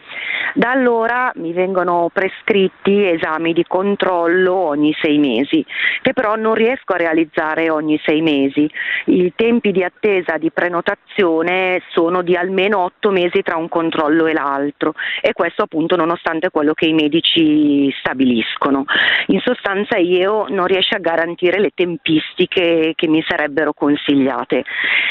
Da 0.55 0.70
allora 0.70 1.33
mi 1.37 1.53
vengono 1.53 2.09
prescritti 2.12 3.05
esami 3.05 3.53
di 3.53 3.64
controllo 3.66 4.55
ogni 4.55 4.94
sei 5.00 5.18
mesi, 5.18 5.64
che 6.03 6.12
però 6.12 6.37
non 6.37 6.55
riesco 6.55 6.92
a 6.92 6.98
realizzare 6.98 7.68
ogni 7.68 8.00
sei 8.05 8.20
mesi. 8.20 8.70
I 9.07 9.33
tempi 9.35 9.72
di 9.72 9.83
attesa 9.83 10.38
di 10.38 10.53
prenotazione 10.53 11.80
sono 11.90 12.23
di 12.23 12.37
almeno 12.37 12.79
otto 12.79 13.11
mesi 13.11 13.43
tra 13.43 13.57
un 13.57 13.69
controllo 13.69 14.27
e 14.27 14.33
l'altro 14.33 14.95
e 15.21 15.33
questo 15.33 15.62
appunto 15.62 15.97
nonostante 15.97 16.51
quello 16.51 16.75
che 16.75 16.87
i 16.87 16.93
medici 16.93 17.93
stabiliscono. 17.99 18.85
In 19.27 19.40
sostanza 19.40 19.97
io 19.99 20.47
non 20.49 20.66
riesco 20.66 20.97
a 20.97 21.01
garantire 21.01 21.61
le 21.61 21.71
tempistiche 21.75 22.93
che 22.95 23.09
mi 23.09 23.23
sarebbero 23.27 23.73
consigliate. 23.73 24.64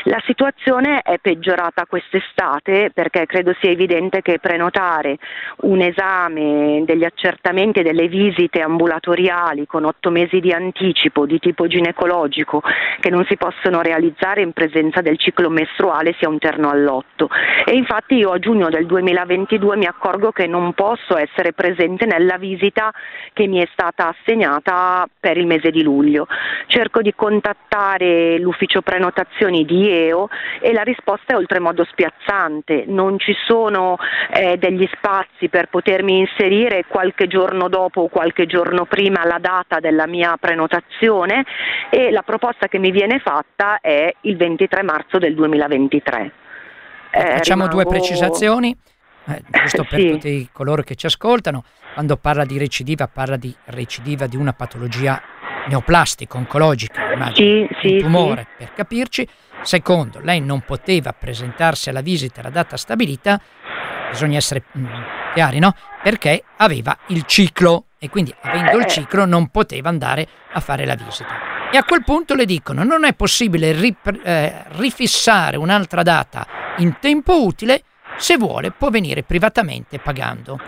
La 0.03 0.21
situazione 0.25 1.01
è 1.01 1.17
peggiorata 1.19 1.85
quest'estate 1.85 2.91
perché 2.93 3.25
credo 3.25 3.55
sia 3.59 3.69
evidente 3.69 4.21
che 4.21 4.39
prenotare 4.39 5.17
un 5.61 5.81
esame 5.81 6.83
degli 6.85 7.03
accertamenti 7.03 7.79
e 7.79 7.83
delle 7.83 8.07
visite 8.07 8.61
ambulatoriali 8.61 9.65
con 9.65 9.85
otto 9.85 10.09
mesi 10.09 10.39
di 10.39 10.51
anticipo 10.51 11.25
di 11.25 11.39
tipo 11.39 11.67
ginecologico 11.67 12.61
che 12.99 13.09
non 13.09 13.25
si 13.25 13.37
possono 13.37 13.81
realizzare 13.81 14.41
in 14.41 14.53
presenza 14.53 15.01
del 15.01 15.17
ciclo 15.17 15.49
mestruale 15.49 16.15
sia 16.17 16.29
un 16.29 16.37
terno 16.49 16.69
all'otto. 16.69 17.29
E 17.65 17.75
infatti 17.75 18.15
io 18.15 18.31
a 18.31 18.39
giugno 18.39 18.69
del 18.69 18.87
2022 18.87 19.77
mi 19.77 19.85
accorgo 19.85 20.31
che 20.31 20.47
non 20.47 20.73
posso 20.73 21.17
essere 21.17 21.53
presente 21.53 22.05
nella 22.05 22.37
visita 22.37 22.91
che 23.33 23.45
mi 23.45 23.59
è 23.59 23.67
stata 23.71 24.07
assegnata 24.07 25.07
per 25.19 25.37
il 25.37 25.45
mese 25.45 25.69
di 25.69 25.83
luglio. 25.83 26.27
Cerco 26.65 27.01
di 27.01 27.13
contattare 27.13 28.39
l'ufficio 28.39 28.81
prenotazioni 28.81 29.63
di 29.65 29.89
EO 29.91 30.29
e 30.59 30.73
la 30.73 30.81
risposta 30.81 31.33
è 31.33 31.35
oltremodo 31.35 31.85
spiazzante. 31.85 32.85
Non 32.87 33.19
ci 33.19 33.35
sono 33.45 33.97
eh, 34.33 34.57
degli 34.57 34.87
spazi 34.93 35.49
per 35.49 35.67
potermi 35.69 36.19
inserire 36.19 36.85
qualche 36.87 37.27
giorno 37.27 37.69
dopo 37.69 38.01
o 38.01 38.07
qualche 38.07 38.47
giorno 38.47 38.85
prima 38.85 39.25
la 39.25 39.37
data 39.39 39.79
della 39.79 40.07
mia 40.07 40.35
prenotazione 40.39 41.45
e 41.91 42.09
la 42.09 42.23
proposta 42.23 42.67
che 42.67 42.79
mi 42.79 42.89
viene 42.89 43.19
fatta 43.19 43.79
è 43.81 44.11
il 44.21 44.37
23 44.37 44.81
marzo 44.83 45.19
del 45.19 45.35
2023. 45.35 46.47
Eh, 47.11 47.21
Facciamo 47.37 47.67
rimango... 47.67 47.83
due 47.83 47.85
precisazioni, 47.85 48.77
eh, 49.25 49.43
giusto 49.49 49.83
per 49.83 49.99
sì. 49.99 50.09
tutti 50.09 50.49
coloro 50.51 50.81
che 50.83 50.95
ci 50.95 51.05
ascoltano. 51.05 51.63
Quando 51.93 52.17
parla 52.17 52.45
di 52.45 52.57
recidiva, 52.57 53.07
parla 53.07 53.35
di 53.35 53.53
recidiva 53.65 54.27
di 54.27 54.37
una 54.37 54.53
patologia 54.53 55.21
neoplastica, 55.67 56.37
oncologica, 56.37 57.13
immagino, 57.13 57.67
sì, 57.81 57.87
sì, 57.87 57.97
tumore, 57.97 58.47
per 58.57 58.73
capirci. 58.73 59.27
Secondo, 59.61 60.19
lei 60.21 60.39
non 60.39 60.61
poteva 60.61 61.13
presentarsi 61.13 61.89
alla 61.89 62.01
visita 62.01 62.39
alla 62.39 62.49
data 62.49 62.77
stabilita, 62.77 63.41
bisogna 64.09 64.37
essere 64.37 64.63
mm, 64.77 64.85
chiari, 65.33 65.59
no? 65.59 65.75
Perché 66.01 66.43
aveva 66.57 66.97
il 67.07 67.23
ciclo 67.25 67.85
e 67.99 68.09
quindi 68.09 68.33
avendo 68.41 68.77
il 68.77 68.85
eh. 68.85 68.87
ciclo 68.87 69.25
non 69.25 69.49
poteva 69.49 69.89
andare 69.89 70.27
a 70.53 70.59
fare 70.59 70.85
la 70.85 70.95
visita. 70.95 71.58
E 71.71 71.77
a 71.77 71.83
quel 71.83 72.03
punto 72.03 72.33
le 72.33 72.45
dicono 72.45 72.83
non 72.83 73.05
è 73.05 73.13
possibile 73.13 73.73
rip- 73.73 74.19
eh, 74.23 74.63
rifissare 74.77 75.55
un'altra 75.55 76.01
data 76.01 76.47
in 76.77 76.97
tempo 76.99 77.43
utile, 77.43 77.83
se 78.17 78.37
vuole 78.37 78.71
può 78.71 78.89
venire 78.89 79.21
privatamente 79.21 79.99
pagando. 79.99 80.59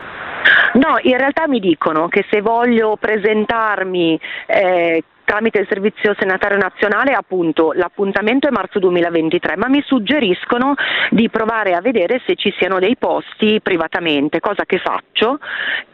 No, 0.73 0.97
in 1.01 1.17
realtà 1.17 1.47
mi 1.47 1.59
dicono 1.59 2.07
che 2.07 2.25
se 2.29 2.41
voglio 2.41 2.97
presentarmi 2.97 4.19
eh, 4.45 5.03
tramite 5.23 5.59
il 5.59 5.67
servizio 5.69 6.15
sanitario 6.17 6.57
nazionale 6.57 7.13
appunto 7.13 7.71
l'appuntamento 7.73 8.47
è 8.47 8.51
marzo 8.51 8.79
2023, 8.79 9.55
ma 9.57 9.67
mi 9.67 9.81
suggeriscono 9.85 10.73
di 11.09 11.29
provare 11.29 11.73
a 11.73 11.81
vedere 11.81 12.21
se 12.25 12.35
ci 12.35 12.53
siano 12.57 12.79
dei 12.79 12.97
posti 12.97 13.59
privatamente, 13.61 14.39
cosa 14.39 14.65
che 14.65 14.79
faccio 14.79 15.39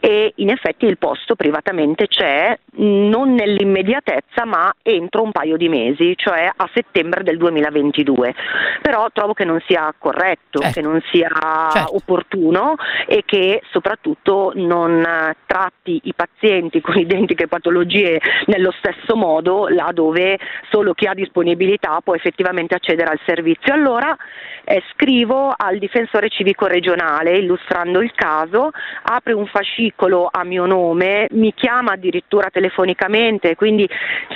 e 0.00 0.32
in 0.36 0.50
effetti 0.50 0.86
il 0.86 0.98
posto 0.98 1.34
privatamente 1.34 2.06
c'è 2.06 2.58
non 2.76 3.34
nell'immediatezza 3.34 4.44
ma 4.44 4.72
entro 4.82 5.22
un 5.22 5.32
paio 5.32 5.56
di 5.56 5.68
mesi, 5.68 6.14
cioè 6.16 6.50
a 6.54 6.70
settembre 6.72 7.22
del 7.22 7.36
2022. 7.36 8.34
Però 8.82 9.08
trovo 9.12 9.34
che 9.34 9.44
non 9.44 9.60
sia 9.66 9.92
corretto, 9.96 10.60
certo. 10.60 10.80
che 10.80 10.86
non 10.86 11.00
sia 11.10 11.30
certo. 11.72 11.96
opportuno 11.96 12.74
e 13.06 13.22
che 13.24 13.62
soprattutto 13.70 14.52
non 14.54 15.34
tratti 15.46 16.00
i 16.04 16.14
pazienti 16.14 16.80
con 16.80 16.96
identiche 16.96 17.48
patologie 17.48 18.20
nello 18.46 18.72
stesso 18.78 19.14
modo 19.14 19.17
modo 19.18 19.68
là 19.68 19.90
dove 19.92 20.38
solo 20.70 20.94
chi 20.94 21.06
ha 21.06 21.14
disponibilità 21.14 22.00
può 22.02 22.14
effettivamente 22.14 22.74
accedere 22.74 23.10
al 23.10 23.20
servizio. 23.26 23.72
Allora 23.74 24.16
eh, 24.64 24.82
scrivo 24.92 25.52
al 25.56 25.78
difensore 25.78 26.28
civico 26.28 26.66
regionale 26.66 27.38
illustrando 27.38 28.00
il 28.00 28.12
caso, 28.14 28.70
apre 29.02 29.32
un 29.32 29.46
fascicolo 29.46 30.28
a 30.30 30.44
mio 30.44 30.66
nome, 30.66 31.26
mi 31.30 31.52
chiama 31.54 31.92
addirittura 31.92 32.50
telefonicamente, 32.50 33.56
quindi 33.56 33.88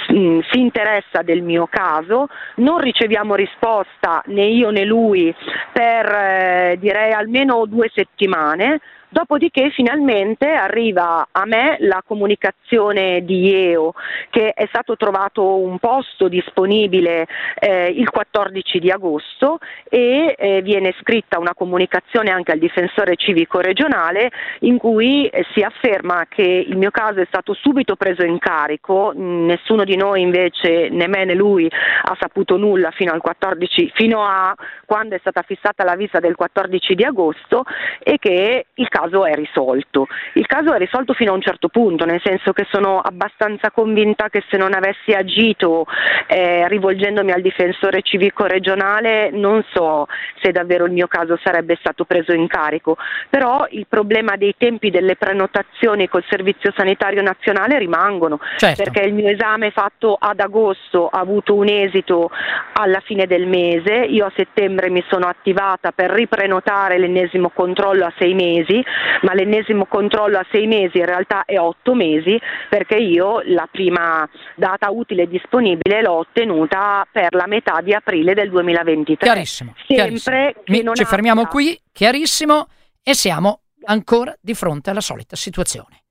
mh, 0.09 0.15
mm, 0.19 0.41
si 0.51 0.61
interessa 0.61 1.23
del 1.23 1.43
mio 1.43 1.67
caso, 1.71 2.29
non 2.57 2.79
riceviamo 2.79 3.35
risposta 3.35 4.23
né 4.27 4.45
io 4.45 4.71
né 4.71 4.85
lui 4.85 5.35
per 5.73 6.07
eh, 6.07 6.77
direi 6.79 7.13
almeno 7.13 7.65
due 7.67 7.91
settimane. 7.95 8.81
Dopodiché 9.13 9.69
finalmente 9.69 10.49
arriva 10.53 11.29
a 11.31 11.45
me 11.45 11.77
la 11.81 12.03
comunicazione 12.03 13.23
di 13.27 13.47
IEO 13.47 13.93
che 14.31 14.55
è 14.55 14.65
stato 14.69 14.97
trovato 14.97 15.59
un 15.59 15.79
posto 15.79 16.29
disponibile 16.29 17.27
eh, 17.59 17.89
il 17.89 18.09
14 18.09 18.79
di 18.79 18.91
agosto 18.91 19.59
e 19.91 20.35
eh, 20.39 20.63
viene 20.63 20.95
scritta 20.99 21.39
una 21.39 21.53
comunicazione 21.53 22.31
anche 22.31 22.53
al 22.53 22.59
difensore 22.59 23.17
civico 23.17 23.61
regionale 23.61 24.31
in 24.61 24.79
cui 24.79 25.27
eh, 25.27 25.45
si 25.53 25.61
afferma 25.61 26.25
che 26.27 26.65
il 26.67 26.79
mio 26.79 26.91
caso 26.91 27.21
è 27.21 27.27
stato 27.27 27.53
subito 27.53 27.97
preso 27.97 28.25
in 28.25 28.39
carico, 28.39 29.13
nessuno 29.15 29.85
di 29.85 29.95
noi 29.95 30.23
invece 30.23 30.89
né 30.89 31.07
me 31.07 31.27
né 31.27 31.35
lui 31.35 31.71
ha 31.71 32.17
saputo 32.19 32.57
nulla 32.57 32.91
fino 32.93 33.13
al 33.13 33.21
14 33.21 33.91
fino 33.95 34.25
a 34.25 34.55
quando 34.87 35.17
è 35.17 35.19
stata 35.19 35.43
fissata 35.43 35.85
la 35.85 35.97
vista 35.97 36.19
del 36.19 36.35
14 36.35 36.95
di 36.95 37.05
agosto 37.05 37.65
e 37.99 38.17
che 38.19 38.69
il 38.73 38.89
caso 38.89 39.01
caso 39.03 39.25
è 39.25 39.35
risolto. 39.35 40.07
Il 40.35 40.47
caso 40.47 40.73
è 40.73 40.79
risolto 40.79 41.13
fino 41.13 41.33
a 41.33 41.35
un 41.35 41.43
certo 41.43 41.69
punto, 41.69 42.05
nel 42.05 42.21
senso 42.23 42.53
che 42.53 42.67
sono 42.71 43.01
abbastanza 43.01 43.71
convinta 43.71 44.29
che 44.29 44.43
se 44.49 44.57
non 44.57 44.75
avessi 44.75 45.13
agito 45.13 45.87
eh, 46.27 46.69
rivolgendomi 46.69 47.33
al 47.33 47.43
difensore 47.43 48.03
civico 48.03 48.47
regionale 48.47 49.31
non 49.33 49.65
so 49.73 50.07
se 50.41 50.53
davvero 50.53 50.85
il 50.87 50.93
mio 50.93 51.07
caso 51.07 51.39
sarebbe 51.43 51.77
stato 51.81 52.05
preso 52.05 52.33
in 52.33 52.47
carico, 52.47 52.97
però 53.29 53.67
il 53.71 53.87
problema 53.89 54.37
dei 54.37 54.55
tempi 54.57 54.91
delle 54.91 55.17
prenotazioni 55.17 56.09
col 56.09 56.25
Servizio 56.29 56.73
Sanitario 56.77 57.23
Nazionale 57.23 57.79
rimangono, 57.79 58.39
certo. 58.57 58.83
perché 58.83 59.07
il 59.07 59.15
mio 59.15 59.29
esame 59.29 59.71
fatto 59.71 60.17
ad 60.19 60.41
agosto 60.41 61.09
ha 61.09 61.19
avuto 61.19 61.55
un 61.55 61.69
esito 61.69 62.31
alla 62.75 63.01
fine 63.01 63.27
del 63.27 63.47
mese, 63.47 63.95
io 63.95 64.27
a 64.27 64.33
settembre 64.35 64.91
mi 64.91 65.05
sono 65.09 65.27
attivata 65.27 65.93
per 65.93 66.11
riprenotare 66.11 66.99
l'ennesimo 66.99 67.51
controllo 67.51 68.05
a 68.05 68.13
sei 68.19 68.35
mesi, 68.35 68.83
ma 69.23 69.35
l'ennesimo 69.35 69.87
controllo 69.87 70.39
a 70.39 70.47
sei 70.51 70.67
mesi 70.67 70.99
in 70.99 71.07
realtà 71.07 71.45
è 71.45 71.59
otto 71.59 71.95
mesi 71.95 72.39
perché 72.69 72.97
io 72.97 73.41
la 73.45 73.69
prima 73.71 74.29
data 74.57 74.91
utile 74.91 75.29
disponibile 75.29 76.03
l'ho 76.03 76.13
ottenuta 76.19 77.07
per 77.11 77.35
la 77.35 77.47
metà 77.47 77.81
di 77.81 77.93
aprile 77.93 78.35
del 78.35 78.51
2023. 78.51 79.27
Chiarissimo. 79.27 79.75
Sempre 79.87 80.55
chiarissimo. 80.65 80.95
ci 80.95 81.05
fermiamo 81.05 81.47
qui, 81.47 81.79
chiarissimo, 81.93 82.67
e 83.03 83.15
siamo 83.15 83.61
ancora 83.85 84.35
di 84.41 84.55
fronte 84.55 84.91
alla 84.91 85.01
solita 85.01 85.37
situazione. 85.37 86.03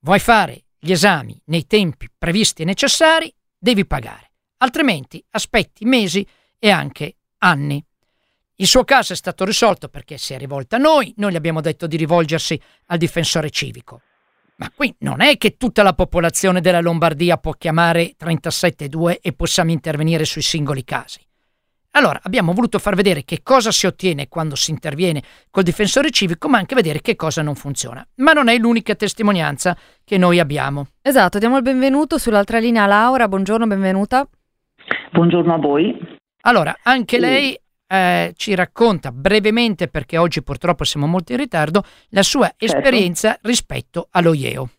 Vuoi 0.00 0.18
fare 0.18 0.64
gli 0.78 0.92
esami 0.92 1.40
nei 1.46 1.66
tempi 1.66 2.08
previsti 2.16 2.62
e 2.62 2.64
necessari, 2.64 3.32
devi 3.56 3.86
pagare, 3.86 4.32
altrimenti 4.58 5.24
aspetti 5.30 5.84
mesi 5.84 6.26
e 6.58 6.70
anche 6.70 7.16
anni. 7.38 7.82
Il 8.56 8.66
suo 8.66 8.84
caso 8.84 9.12
è 9.12 9.16
stato 9.16 9.44
risolto 9.44 9.88
perché 9.88 10.16
si 10.16 10.32
è 10.32 10.38
rivolta 10.38 10.76
a 10.76 10.78
noi, 10.78 11.12
noi 11.16 11.32
gli 11.32 11.36
abbiamo 11.36 11.60
detto 11.60 11.88
di 11.88 11.96
rivolgersi 11.96 12.60
al 12.86 12.98
difensore 12.98 13.50
civico. 13.50 14.00
Ma 14.56 14.70
qui 14.72 14.94
non 15.00 15.20
è 15.20 15.36
che 15.36 15.56
tutta 15.56 15.82
la 15.82 15.92
popolazione 15.92 16.60
della 16.60 16.80
Lombardia 16.80 17.36
può 17.38 17.52
chiamare 17.54 18.14
372 18.16 19.18
e 19.18 19.32
possiamo 19.32 19.72
intervenire 19.72 20.24
sui 20.24 20.42
singoli 20.42 20.84
casi. 20.84 21.18
Allora 21.96 22.20
abbiamo 22.22 22.52
voluto 22.52 22.78
far 22.78 22.94
vedere 22.94 23.24
che 23.24 23.42
cosa 23.42 23.72
si 23.72 23.86
ottiene 23.86 24.28
quando 24.28 24.54
si 24.54 24.70
interviene 24.70 25.22
col 25.50 25.64
difensore 25.64 26.10
civico, 26.10 26.48
ma 26.48 26.58
anche 26.58 26.76
vedere 26.76 27.00
che 27.00 27.16
cosa 27.16 27.42
non 27.42 27.56
funziona. 27.56 28.06
Ma 28.16 28.32
non 28.32 28.46
è 28.46 28.56
l'unica 28.56 28.94
testimonianza 28.94 29.76
che 30.04 30.16
noi 30.16 30.38
abbiamo. 30.38 30.86
Esatto, 31.02 31.38
diamo 31.38 31.56
il 31.56 31.62
benvenuto 31.62 32.18
sull'altra 32.18 32.60
linea 32.60 32.86
Laura, 32.86 33.26
buongiorno, 33.26 33.66
benvenuta. 33.66 34.28
Buongiorno 35.10 35.54
a 35.54 35.58
voi. 35.58 36.18
Allora, 36.42 36.76
anche 36.82 37.18
lei 37.18 37.58
eh, 37.86 38.32
ci 38.36 38.54
racconta 38.54 39.10
brevemente, 39.12 39.88
perché 39.88 40.18
oggi 40.18 40.42
purtroppo 40.42 40.84
siamo 40.84 41.06
molto 41.06 41.32
in 41.32 41.38
ritardo, 41.38 41.84
la 42.10 42.22
sua 42.22 42.52
Certo. 42.56 42.76
esperienza 42.76 43.38
rispetto 43.42 44.08
allo 44.10 44.32
IEO. 44.34 44.70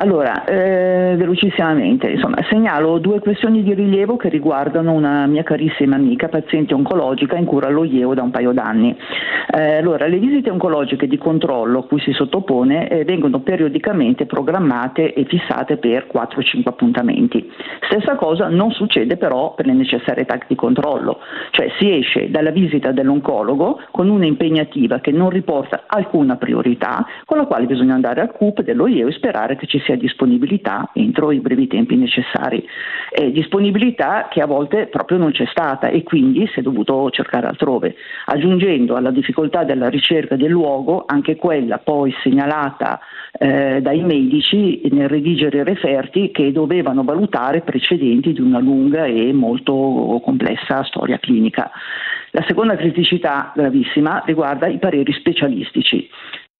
Allora, 0.00 0.44
eh, 0.44 1.14
velocissimamente, 1.18 2.08
insomma, 2.08 2.38
segnalo 2.48 2.96
due 2.96 3.20
questioni 3.20 3.62
di 3.62 3.74
rilievo 3.74 4.16
che 4.16 4.30
riguardano 4.30 4.92
una 4.92 5.26
mia 5.26 5.42
carissima 5.42 5.96
amica, 5.96 6.28
paziente 6.28 6.72
oncologica 6.72 7.36
in 7.36 7.44
cura 7.44 7.66
allo 7.66 7.84
IEO 7.84 8.14
da 8.14 8.22
un 8.22 8.30
paio 8.30 8.52
d'anni. 8.52 8.96
Eh, 9.52 9.76
allora, 9.76 10.06
le 10.06 10.16
visite 10.16 10.48
oncologiche 10.48 11.06
di 11.06 11.18
controllo 11.18 11.80
a 11.80 11.84
cui 11.84 12.00
si 12.00 12.12
sottopone 12.12 12.88
eh, 12.88 13.04
vengono 13.04 13.40
periodicamente 13.40 14.24
programmate 14.24 15.12
e 15.12 15.26
fissate 15.26 15.76
per 15.76 16.06
4-5 16.10 16.62
appuntamenti. 16.64 17.52
Stessa 17.82 18.14
cosa 18.14 18.48
non 18.48 18.70
succede 18.70 19.18
però 19.18 19.52
per 19.52 19.66
le 19.66 19.74
necessarie 19.74 20.24
tac 20.24 20.46
di 20.48 20.54
controllo, 20.54 21.18
cioè 21.50 21.68
si 21.78 21.92
esce 21.92 22.30
dalla 22.30 22.52
visita 22.52 22.90
dell'oncologo 22.90 23.82
con 23.90 24.08
una 24.08 24.24
impegnativa 24.24 25.00
che 25.00 25.10
non 25.10 25.28
riporta 25.28 25.82
alcuna 25.86 26.36
priorità, 26.36 27.04
con 27.26 27.36
la 27.36 27.44
quale 27.44 27.66
bisogna 27.66 27.92
andare 27.92 28.22
al 28.22 28.32
CUP 28.32 28.62
dello 28.62 28.86
IEO 28.86 29.08
e 29.08 29.12
sperare 29.12 29.56
che 29.56 29.66
ci 29.66 29.78
sia 29.80 29.88
disponibilità 29.96 30.90
entro 30.94 31.32
i 31.32 31.40
brevi 31.40 31.66
tempi 31.66 31.96
necessari. 31.96 32.66
Eh, 33.10 33.30
disponibilità 33.32 34.28
che 34.30 34.40
a 34.40 34.46
volte 34.46 34.86
proprio 34.86 35.18
non 35.18 35.32
c'è 35.32 35.46
stata 35.46 35.88
e 35.88 36.02
quindi 36.02 36.46
si 36.52 36.60
è 36.60 36.62
dovuto 36.62 37.10
cercare 37.10 37.46
altrove, 37.46 37.96
aggiungendo 38.26 38.96
alla 38.96 39.10
difficoltà 39.10 39.64
della 39.64 39.88
ricerca 39.88 40.36
del 40.36 40.50
luogo 40.50 41.04
anche 41.06 41.36
quella 41.36 41.78
poi 41.78 42.14
segnalata 42.22 43.00
eh, 43.32 43.80
dai 43.80 44.02
medici 44.02 44.80
nel 44.90 45.08
redigere 45.08 45.58
i 45.58 45.64
referti 45.64 46.30
che 46.30 46.52
dovevano 46.52 47.04
valutare 47.04 47.62
precedenti 47.62 48.32
di 48.32 48.40
una 48.40 48.58
lunga 48.58 49.04
e 49.04 49.32
molto 49.32 50.20
complessa 50.22 50.82
storia 50.84 51.18
clinica. 51.18 51.70
La 52.32 52.44
seconda 52.46 52.76
criticità 52.76 53.52
gravissima 53.54 54.22
riguarda 54.24 54.68
i 54.68 54.78
pareri 54.78 55.12
specialistici. 55.12 56.08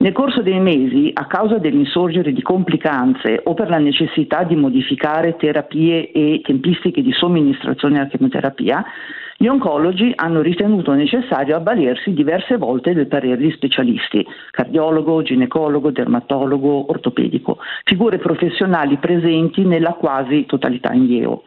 Nel 0.03 0.13
corso 0.13 0.41
dei 0.41 0.59
mesi, 0.61 1.11
a 1.13 1.27
causa 1.27 1.59
dell'insorgere 1.59 2.33
di 2.33 2.41
complicanze 2.41 3.39
o 3.45 3.53
per 3.53 3.69
la 3.69 3.77
necessità 3.77 4.45
di 4.45 4.57
modificare 4.57 5.37
terapie 5.37 6.11
e 6.11 6.41
tempistiche 6.43 7.03
di 7.03 7.13
somministrazione 7.13 7.99
della 7.99 8.09
chemoterapia, 8.09 8.83
gli 9.37 9.47
oncologi 9.47 10.11
hanno 10.15 10.41
ritenuto 10.41 10.95
necessario 10.95 11.55
avvalersi 11.55 12.15
diverse 12.15 12.57
volte 12.57 12.95
del 12.95 13.09
parere 13.09 13.37
di 13.37 13.51
specialisti, 13.51 14.27
cardiologo, 14.51 15.21
ginecologo, 15.21 15.91
dermatologo, 15.91 16.91
ortopedico, 16.91 17.59
figure 17.85 18.17
professionali 18.17 18.97
presenti 18.97 19.67
nella 19.67 19.93
quasi 19.93 20.47
totalità 20.47 20.95
in 20.95 21.11
IEO. 21.11 21.43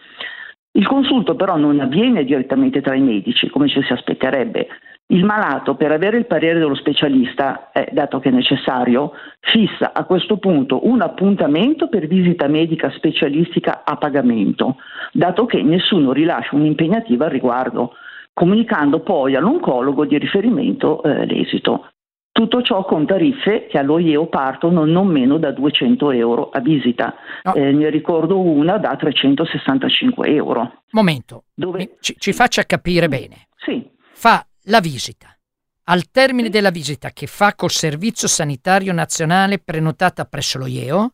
Il 0.73 0.85
consulto 0.85 1.35
però 1.35 1.55
non 1.57 1.79
avviene 1.79 2.23
direttamente 2.23 2.81
tra 2.81 2.93
i 2.93 3.01
medici, 3.01 3.49
come 3.49 3.67
ci 3.67 3.81
si 3.81 3.93
aspetterebbe. 3.93 4.67
Il 5.07 5.25
malato, 5.25 5.75
per 5.75 5.91
avere 5.91 6.17
il 6.17 6.25
parere 6.25 6.59
dello 6.59 6.75
specialista, 6.75 7.71
eh, 7.71 7.89
dato 7.91 8.19
che 8.19 8.29
è 8.29 8.31
necessario, 8.31 9.11
fissa 9.41 9.91
a 9.93 10.05
questo 10.05 10.37
punto 10.37 10.87
un 10.87 11.01
appuntamento 11.01 11.89
per 11.89 12.07
visita 12.07 12.47
medica 12.47 12.89
specialistica 12.91 13.83
a 13.83 13.97
pagamento, 13.97 14.77
dato 15.11 15.45
che 15.45 15.61
nessuno 15.61 16.13
rilascia 16.13 16.55
un'impegnativa 16.55 17.25
al 17.25 17.31
riguardo, 17.31 17.91
comunicando 18.33 19.01
poi 19.01 19.35
all'oncologo 19.35 20.05
di 20.05 20.17
riferimento 20.17 21.03
eh, 21.03 21.25
l'esito. 21.25 21.89
Tutto 22.31 22.63
ciò 22.63 22.83
con 22.83 23.05
tariffe 23.05 23.67
che 23.67 23.77
all'OIEO 23.77 24.25
partono 24.25 24.85
non 24.85 25.07
meno 25.07 25.37
da 25.37 25.51
200 25.51 26.11
euro 26.11 26.49
a 26.49 26.59
visita. 26.61 27.13
No. 27.43 27.53
Eh, 27.53 27.71
ne 27.71 27.91
ricordo 27.91 28.39
una 28.39 28.77
da 28.77 28.95
365 28.95 30.27
euro. 30.29 30.81
Momento, 30.93 31.43
Dove... 31.53 31.97
ci, 31.99 32.15
ci 32.17 32.33
faccia 32.33 32.63
capire 32.63 33.07
bene. 33.07 33.47
Sì, 33.57 33.87
Fa 34.13 34.45
la 34.63 34.79
visita. 34.79 35.37
Al 35.85 36.09
termine 36.11 36.49
della 36.49 36.69
visita 36.69 37.11
che 37.11 37.27
fa 37.27 37.55
col 37.55 37.71
Servizio 37.71 38.27
Sanitario 38.27 38.93
Nazionale 38.93 39.59
prenotata 39.59 40.25
presso 40.25 40.57
lo 40.57 40.65
IEO, 40.65 41.13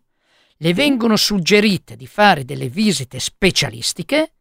le 0.58 0.74
vengono 0.74 1.16
suggerite 1.16 1.95
di 1.95 2.06
fare 2.06 2.45
delle 2.45 2.70
visite 2.70 3.20
specialistiche 3.20 4.34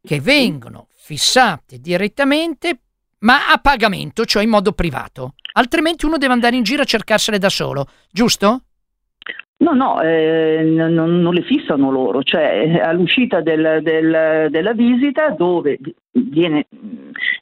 che 0.00 0.20
vengono 0.20 0.88
fissate 0.94 1.80
direttamente 1.80 2.80
ma 3.20 3.48
a 3.48 3.58
pagamento, 3.58 4.24
cioè 4.24 4.42
in 4.42 4.50
modo 4.50 4.72
privato. 4.72 5.34
Altrimenti 5.54 6.06
uno 6.06 6.18
deve 6.18 6.32
andare 6.32 6.56
in 6.56 6.62
giro 6.62 6.82
a 6.82 6.86
cercarsele 6.86 7.38
da 7.38 7.48
solo, 7.48 7.88
giusto? 8.10 8.64
No, 9.62 9.72
no, 9.74 10.00
eh, 10.02 10.62
non, 10.64 11.20
non 11.20 11.32
le 11.32 11.42
fissano 11.42 11.90
loro, 11.92 12.22
cioè 12.24 12.62
eh, 12.66 12.80
all'uscita 12.80 13.40
del- 13.42 13.78
del- 13.82 14.48
della 14.50 14.72
visita 14.72 15.28
dove 15.30 15.78
viene, 16.10 16.66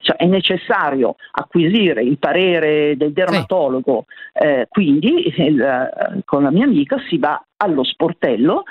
cioè, 0.03 0.16
è 0.16 0.27
necessario 0.27 1.16
acquisire 1.33 2.03
il 2.03 2.18
parere 2.18 2.95
del 2.99 3.12
dermatologo, 3.14 4.05
eh, 4.35 4.66
quindi 4.68 5.33
il- 5.35 6.23
con 6.27 6.43
la 6.43 6.51
mia 6.51 6.64
amica 6.64 6.97
si 7.09 7.16
va 7.16 7.43
allo 7.57 7.85
sportello 7.85 8.64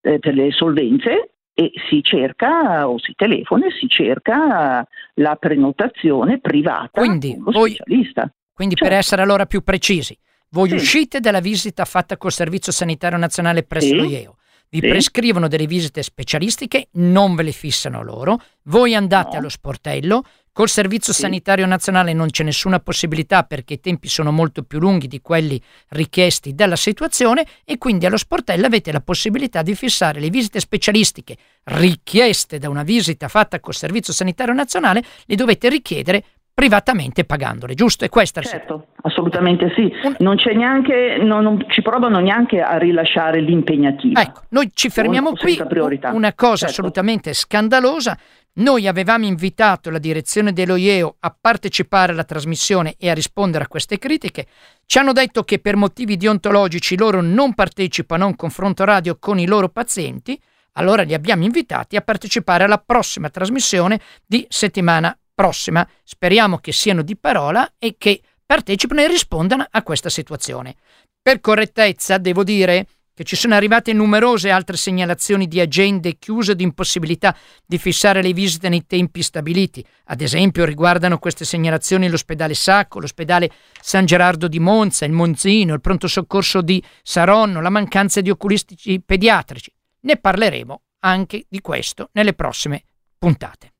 eh, 0.00 0.18
per 0.18 0.34
le 0.34 0.50
solvenze 0.50 1.30
e 1.54 1.70
si 1.88 2.02
cerca 2.02 2.88
o 2.88 2.98
si 2.98 3.12
telefona 3.16 3.66
e 3.66 3.70
si 3.78 3.88
cerca 3.88 4.84
la 5.14 5.36
prenotazione 5.36 6.40
privata 6.40 7.00
Quindi 7.00 7.34
con 7.34 7.52
lo 7.52 7.58
voi- 7.60 7.70
specialista. 7.74 8.28
Quindi 8.52 8.74
per 8.74 8.86
Certo. 8.88 9.00
essere 9.00 9.22
allora 9.22 9.46
più 9.46 9.62
precisi, 9.62 10.16
voi 10.50 10.68
Sì. 10.70 10.74
uscite 10.76 11.20
dalla 11.20 11.40
visita 11.40 11.84
fatta 11.84 12.16
col 12.16 12.32
Servizio 12.32 12.72
Sanitario 12.72 13.18
Nazionale 13.18 13.62
presso 13.62 13.88
Sì. 13.88 13.94
lo 13.94 14.04
IEO, 14.04 14.36
vi 14.70 14.80
Sì. 14.80 14.88
prescrivono 14.88 15.48
delle 15.48 15.66
visite 15.66 16.02
specialistiche, 16.02 16.88
non 16.92 17.34
ve 17.34 17.42
le 17.44 17.52
fissano 17.52 18.02
loro, 18.02 18.40
voi 18.64 18.94
andate 18.94 19.32
No. 19.32 19.38
allo 19.38 19.48
sportello, 19.48 20.22
col 20.52 20.68
Servizio 20.68 21.12
Sì. 21.12 21.20
Sanitario 21.20 21.66
Nazionale 21.66 22.12
non 22.12 22.30
c'è 22.30 22.42
nessuna 22.42 22.80
possibilità 22.80 23.44
perché 23.44 23.74
i 23.74 23.80
tempi 23.80 24.08
sono 24.08 24.32
molto 24.32 24.64
più 24.64 24.80
lunghi 24.80 25.06
di 25.06 25.20
quelli 25.20 25.60
richiesti 25.90 26.52
dalla 26.52 26.74
situazione 26.74 27.46
e 27.64 27.78
quindi 27.78 28.06
allo 28.06 28.16
sportello 28.16 28.66
avete 28.66 28.90
la 28.90 29.00
possibilità 29.00 29.62
di 29.62 29.76
fissare 29.76 30.18
le 30.18 30.30
visite 30.30 30.58
specialistiche 30.58 31.36
richieste 31.82 32.58
da 32.58 32.68
una 32.68 32.82
visita 32.82 33.28
fatta 33.28 33.60
col 33.60 33.74
Servizio 33.74 34.12
Sanitario 34.12 34.52
Nazionale, 34.54 35.04
le 35.26 35.36
dovete 35.36 35.68
richiedere 35.68 36.24
privatamente 36.58 37.24
pagandole, 37.24 37.74
giusto? 37.74 38.04
E 38.04 38.08
questa 38.08 38.40
Certo, 38.40 38.88
assolutamente 39.02 39.72
sì. 39.76 39.92
Non 40.18 40.34
c'è 40.34 40.54
neanche, 40.54 41.16
non, 41.20 41.44
non 41.44 41.64
ci 41.68 41.82
provano 41.82 42.18
neanche 42.18 42.60
a 42.60 42.76
rilasciare 42.78 43.40
l'impegnativa. 43.40 44.20
Ecco, 44.20 44.42
noi 44.48 44.68
ci 44.74 44.90
fermiamo 44.90 45.34
qui. 45.34 45.56
priorità. 45.68 46.10
Una 46.10 46.34
cosa 46.34 46.66
Certo. 46.66 46.72
assolutamente 46.72 47.32
scandalosa. 47.32 48.18
Noi 48.54 48.88
avevamo 48.88 49.24
invitato 49.24 49.88
la 49.88 50.00
direzione 50.00 50.52
dell'OIEO 50.52 51.18
a 51.20 51.36
partecipare 51.40 52.10
alla 52.10 52.24
trasmissione 52.24 52.96
e 52.98 53.08
a 53.08 53.14
rispondere 53.14 53.62
a 53.62 53.68
queste 53.68 53.96
critiche. 53.96 54.46
Ci 54.84 54.98
hanno 54.98 55.12
detto 55.12 55.44
che 55.44 55.60
per 55.60 55.76
motivi 55.76 56.16
deontologici 56.16 56.98
loro 56.98 57.20
non 57.20 57.54
partecipano 57.54 58.24
a 58.24 58.26
un 58.26 58.34
confronto 58.34 58.84
radio 58.84 59.16
con 59.20 59.38
i 59.38 59.46
loro 59.46 59.68
pazienti. 59.68 60.36
Allora 60.72 61.02
li 61.02 61.14
abbiamo 61.14 61.44
invitati 61.44 61.94
a 61.94 62.00
partecipare 62.00 62.64
alla 62.64 62.82
prossima 62.84 63.28
trasmissione 63.30 64.00
di 64.26 64.44
settimana 64.48 65.16
prossima. 65.38 65.88
Speriamo 66.02 66.58
che 66.58 66.72
siano 66.72 67.02
di 67.02 67.16
parola 67.16 67.74
e 67.78 67.94
che 67.96 68.20
partecipino 68.44 69.00
e 69.00 69.06
rispondano 69.06 69.64
a 69.70 69.82
questa 69.84 70.08
situazione. 70.08 70.74
Per 71.22 71.38
correttezza 71.38 72.18
devo 72.18 72.42
dire 72.42 72.88
che 73.14 73.22
ci 73.22 73.36
sono 73.36 73.54
arrivate 73.54 73.92
numerose 73.92 74.50
altre 74.50 74.76
segnalazioni 74.76 75.46
di 75.46 75.60
agende 75.60 76.18
chiuse 76.18 76.56
di 76.56 76.64
impossibilità 76.64 77.36
di 77.64 77.78
fissare 77.78 78.20
le 78.20 78.32
visite 78.32 78.68
nei 78.68 78.86
tempi 78.86 79.22
stabiliti. 79.22 79.84
Ad 80.06 80.20
esempio 80.20 80.64
riguardano 80.64 81.18
queste 81.18 81.44
segnalazioni 81.44 82.08
l'ospedale 82.08 82.54
Sacco, 82.54 82.98
l'ospedale 82.98 83.50
San 83.80 84.06
Gerardo 84.06 84.48
di 84.48 84.58
Monza, 84.58 85.04
il 85.04 85.12
Monzino, 85.12 85.74
il 85.74 85.80
pronto 85.80 86.08
soccorso 86.08 86.62
di 86.62 86.82
Saronno, 87.02 87.60
la 87.60 87.70
mancanza 87.70 88.20
di 88.20 88.30
oculistici 88.30 89.00
pediatrici. 89.00 89.72
Ne 90.00 90.16
parleremo 90.16 90.82
anche 91.00 91.44
di 91.48 91.60
questo 91.60 92.10
nelle 92.12 92.34
prossime 92.34 92.82
puntate. 93.18 93.72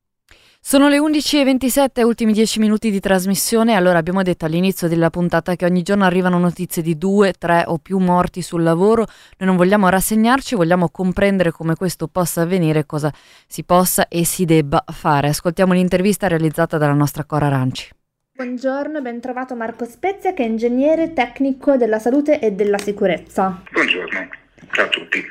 Sono 0.61 0.87
le 0.87 0.99
11.27, 0.99 2.03
ultimi 2.03 2.33
10 2.33 2.59
minuti 2.59 2.91
di 2.91 2.99
trasmissione. 2.99 3.73
Allora 3.73 3.97
abbiamo 3.97 4.21
detto 4.21 4.45
all'inizio 4.45 4.87
della 4.87 5.09
puntata 5.09 5.55
che 5.55 5.65
ogni 5.65 5.81
giorno 5.81 6.03
arrivano 6.03 6.37
notizie 6.37 6.83
di 6.83 6.97
due, 6.97 7.33
tre 7.33 7.63
o 7.65 7.77
più 7.79 7.97
morti 7.97 8.43
sul 8.43 8.61
lavoro. 8.61 9.05
Noi 9.37 9.47
non 9.47 9.55
vogliamo 9.55 9.89
rassegnarci, 9.89 10.55
vogliamo 10.55 10.89
comprendere 10.89 11.51
come 11.51 11.75
questo 11.75 12.07
possa 12.07 12.41
avvenire, 12.41 12.85
cosa 12.85 13.11
si 13.47 13.63
possa 13.63 14.07
e 14.09 14.25
si 14.25 14.45
debba 14.45 14.83
fare. 14.91 15.29
Ascoltiamo 15.29 15.73
l'intervista 15.73 16.27
realizzata 16.27 16.77
dalla 16.77 16.93
nostra 16.93 17.23
Cora 17.23 17.47
Aranci. 17.47 17.89
Buongiorno 18.35 18.99
e 18.99 19.01
ben 19.01 19.19
trovato 19.21 19.55
Marco 19.55 19.85
Spezia 19.85 20.33
che 20.33 20.43
è 20.43 20.47
ingegnere 20.47 21.13
tecnico 21.13 21.77
della 21.77 21.99
salute 21.99 22.39
e 22.39 22.51
della 22.51 22.77
sicurezza. 22.77 23.63
Buongiorno, 23.71 24.27
ciao 24.71 24.85
a 24.85 24.89
tutti. 24.89 25.23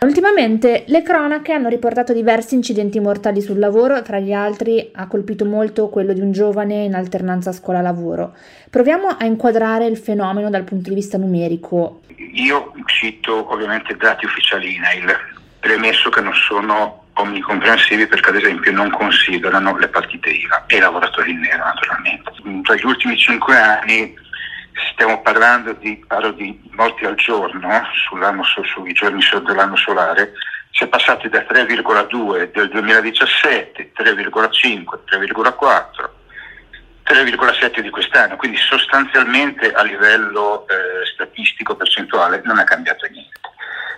Ultimamente 0.00 0.84
le 0.88 1.02
cronache 1.02 1.52
hanno 1.52 1.68
riportato 1.68 2.12
diversi 2.12 2.54
incidenti 2.54 3.00
mortali 3.00 3.40
sul 3.40 3.58
lavoro, 3.58 4.02
tra 4.02 4.18
gli 4.18 4.32
altri 4.32 4.90
ha 4.94 5.06
colpito 5.06 5.44
molto 5.44 5.88
quello 5.88 6.12
di 6.12 6.20
un 6.20 6.32
giovane 6.32 6.84
in 6.84 6.94
alternanza 6.94 7.52
scuola-lavoro. 7.52 8.34
Proviamo 8.70 9.08
a 9.08 9.24
inquadrare 9.24 9.86
il 9.86 9.96
fenomeno 9.96 10.50
dal 10.50 10.64
punto 10.64 10.88
di 10.88 10.94
vista 10.94 11.18
numerico. 11.18 12.02
Io 12.34 12.72
cito 12.86 13.52
ovviamente 13.52 13.96
dati 13.96 14.24
ufficiali 14.24 14.74
INAIL, 14.74 15.16
premesso 15.60 16.10
che 16.10 16.20
non 16.20 16.34
sono 16.34 17.04
omnicomprensivi 17.14 18.06
perché 18.06 18.30
ad 18.30 18.36
esempio 18.36 18.72
non 18.72 18.90
considerano 18.90 19.76
le 19.76 19.88
partite 19.88 20.30
IVA 20.30 20.64
e 20.66 20.76
i 20.76 20.80
lavoratori 20.80 21.30
in 21.30 21.40
nero 21.40 21.64
naturalmente. 21.64 22.32
Tra 22.62 22.74
gli 22.74 22.84
ultimi 22.84 23.16
cinque 23.16 23.56
anni 23.56 24.14
stiamo 24.92 25.22
parlando 25.22 25.72
di, 25.72 26.02
parlo 26.06 26.32
di 26.32 26.60
morti 26.72 27.04
al 27.04 27.14
giorno 27.14 27.82
sui 28.64 28.92
giorni 28.92 29.20
dell'anno 29.44 29.76
solare, 29.76 30.32
si 30.70 30.84
è 30.84 30.88
passati 30.88 31.28
da 31.28 31.40
3,2 31.40 32.50
del 32.52 32.68
2017, 32.68 33.92
3,5, 33.96 34.84
3,4, 35.08 36.08
3,7 37.06 37.80
di 37.80 37.90
quest'anno, 37.90 38.36
quindi 38.36 38.56
sostanzialmente 38.56 39.72
a 39.72 39.82
livello 39.82 40.66
eh, 40.66 41.06
statistico 41.12 41.76
percentuale 41.76 42.42
non 42.44 42.58
è 42.58 42.64
cambiato 42.64 43.06
niente. 43.06 43.40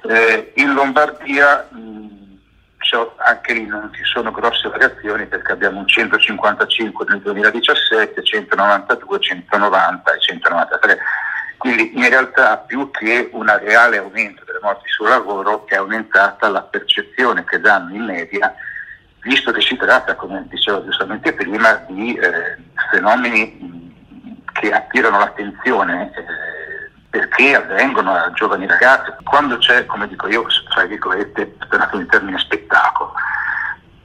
Eh, 0.08 0.52
in 0.56 0.74
Lombardia 0.74 1.66
mh, 1.70 2.25
cioè, 2.86 3.10
anche 3.16 3.52
lì 3.52 3.66
non 3.66 3.90
ci 3.92 4.04
sono 4.04 4.30
grosse 4.30 4.68
variazioni 4.68 5.26
perché 5.26 5.52
abbiamo 5.52 5.80
un 5.80 5.88
155 5.88 7.04
nel 7.08 7.20
2017, 7.20 8.22
192, 8.22 9.20
190 9.20 10.12
e 10.12 10.20
193. 10.20 10.98
Quindi 11.58 11.96
in 11.96 12.08
realtà 12.08 12.58
più 12.58 12.90
che 12.90 13.28
un 13.32 13.52
reale 13.60 13.98
aumento 13.98 14.44
delle 14.44 14.60
morti 14.62 14.88
sul 14.88 15.08
lavoro 15.08 15.66
è 15.66 15.74
aumentata 15.74 16.48
la 16.48 16.62
percezione 16.62 17.44
che 17.44 17.58
danno 17.58 17.94
in 17.94 18.04
media, 18.04 18.54
visto 19.22 19.50
che 19.50 19.60
si 19.60 19.76
tratta, 19.76 20.14
come 20.14 20.46
dicevo 20.48 20.84
giustamente 20.84 21.32
prima, 21.32 21.72
di 21.88 22.14
eh, 22.14 22.56
fenomeni 22.90 23.94
che 24.52 24.70
attirano 24.70 25.18
l'attenzione. 25.18 26.12
Eh, 26.14 26.55
perché 27.10 27.54
avvengono 27.54 28.12
a 28.12 28.30
giovani 28.32 28.66
ragazzi. 28.66 29.12
Quando 29.24 29.58
c'è, 29.58 29.86
come 29.86 30.08
dico 30.08 30.28
io, 30.28 30.46
tra 30.70 30.84
virgolette, 30.84 31.56
tornato 31.68 31.96
in 31.98 32.06
termine 32.06 32.38
spettacolo, 32.38 33.12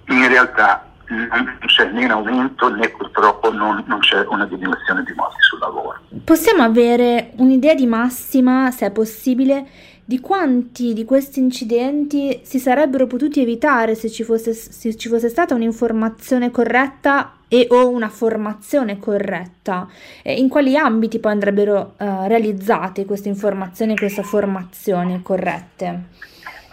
in 0.07 0.27
realtà 0.27 0.85
non 1.07 1.57
c'è 1.65 1.85
né 1.91 2.05
un 2.05 2.11
aumento 2.11 2.73
né 2.73 2.87
purtroppo 2.89 3.51
non, 3.51 3.83
non, 3.87 3.99
c'è 3.99 4.25
una 4.27 4.45
diminuzione 4.45 5.03
di 5.03 5.13
morti 5.13 5.41
sul 5.41 5.59
lavoro. 5.59 5.99
Possiamo 6.23 6.63
avere 6.63 7.31
un'idea 7.37 7.73
di 7.73 7.85
massima, 7.85 8.71
se 8.71 8.85
è 8.85 8.91
possibile, 8.91 9.67
di 10.03 10.19
quanti 10.19 10.93
di 10.93 11.05
questi 11.05 11.39
incidenti 11.39 12.41
si 12.43 12.59
sarebbero 12.59 13.07
potuti 13.07 13.41
evitare 13.41 13.95
se 13.95 14.09
ci 14.09 14.23
fosse, 14.23 14.53
se 14.53 14.95
ci 14.95 15.07
fosse 15.09 15.29
stata 15.29 15.55
un'informazione 15.55 16.51
corretta 16.51 17.37
e 17.47 17.67
o 17.69 17.89
una 17.89 18.09
formazione 18.09 18.97
corretta? 18.97 19.87
E 20.21 20.33
in 20.33 20.49
quali 20.49 20.75
ambiti 20.75 21.19
poi 21.19 21.31
andrebbero 21.31 21.93
uh, 21.97 22.27
realizzate 22.27 23.05
queste 23.05 23.29
informazioni 23.29 23.93
e 23.93 23.97
questa 23.97 24.23
formazione 24.23 25.21
corrette? 25.21 26.03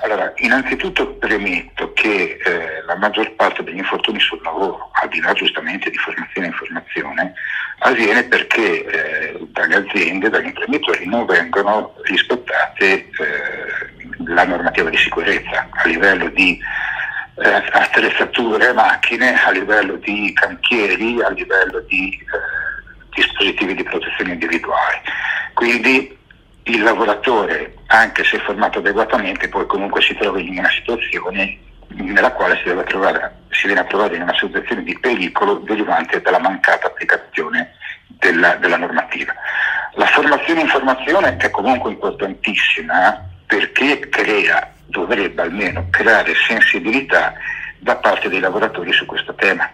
Allora, 0.00 0.32
innanzitutto 0.36 1.14
premetto 1.14 1.92
che 1.92 2.38
eh, 2.44 2.82
la 2.86 2.96
maggior 2.96 3.32
parte 3.34 3.64
degli 3.64 3.78
infortuni 3.78 4.20
sul 4.20 4.40
lavoro, 4.42 4.90
al 4.92 5.08
di 5.08 5.20
là 5.20 5.32
giustamente 5.32 5.90
di 5.90 5.96
formazione 5.96 6.46
e 6.46 6.50
informazione, 6.50 7.32
avviene 7.80 8.22
perché 8.24 8.84
eh, 8.84 9.38
dalle 9.50 9.74
aziende, 9.74 10.30
dagli 10.30 10.46
imprenditori 10.46 11.06
non 11.06 11.26
vengono 11.26 11.94
rispettate 12.02 12.86
eh, 12.86 13.08
la 14.26 14.44
normativa 14.44 14.88
di 14.88 14.96
sicurezza 14.96 15.68
a 15.70 15.86
livello 15.88 16.28
di 16.28 16.60
eh, 17.36 17.48
attrezzature, 17.72 18.72
macchine, 18.72 19.34
a 19.34 19.50
livello 19.50 19.96
di 19.96 20.32
cantieri, 20.32 21.20
a 21.22 21.30
livello 21.30 21.80
di 21.88 22.16
eh, 22.20 23.14
dispositivi 23.14 23.74
di 23.74 23.82
protezione 23.82 24.32
individuale. 24.32 25.02
Quindi 25.54 26.17
il 26.68 26.82
lavoratore, 26.82 27.74
anche 27.86 28.24
se 28.24 28.38
formato 28.38 28.78
adeguatamente, 28.78 29.48
poi 29.48 29.66
comunque 29.66 30.02
si 30.02 30.14
trova 30.14 30.38
in 30.38 30.58
una 30.58 30.70
situazione 30.70 31.58
nella 31.88 32.32
quale 32.32 32.60
si, 32.62 32.74
trovare, 32.84 33.36
si 33.50 33.66
viene 33.66 33.80
a 33.80 33.84
trovare 33.84 34.16
in 34.16 34.22
una 34.22 34.36
situazione 34.36 34.82
di 34.82 34.98
pericolo 34.98 35.54
derivante 35.54 36.20
dalla 36.20 36.38
mancata 36.38 36.86
applicazione 36.88 37.72
della, 38.18 38.56
della 38.56 38.76
normativa. 38.76 39.34
La 39.94 40.06
formazione 40.06 40.60
e 40.60 40.64
informazione 40.64 41.36
è 41.36 41.50
comunque 41.50 41.90
importantissima 41.90 43.24
perché 43.46 44.08
crea 44.10 44.70
dovrebbe 44.86 45.42
almeno 45.42 45.86
creare 45.90 46.34
sensibilità 46.34 47.34
da 47.78 47.96
parte 47.96 48.28
dei 48.28 48.40
lavoratori 48.40 48.92
su 48.92 49.06
questo 49.06 49.34
tema. 49.34 49.70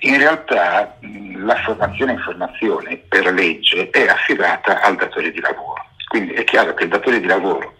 In 0.00 0.18
realtà 0.18 0.96
la 1.36 1.56
formazione 1.56 2.12
e 2.12 2.14
informazione 2.14 2.96
per 3.08 3.32
legge 3.32 3.90
è 3.90 4.06
affidata 4.06 4.80
al 4.80 4.96
datore 4.96 5.30
di 5.30 5.40
lavoro, 5.40 5.84
quindi 6.10 6.32
è 6.32 6.42
chiaro 6.42 6.74
che 6.74 6.82
il 6.82 6.90
datore 6.90 7.20
di 7.20 7.28
lavoro, 7.28 7.76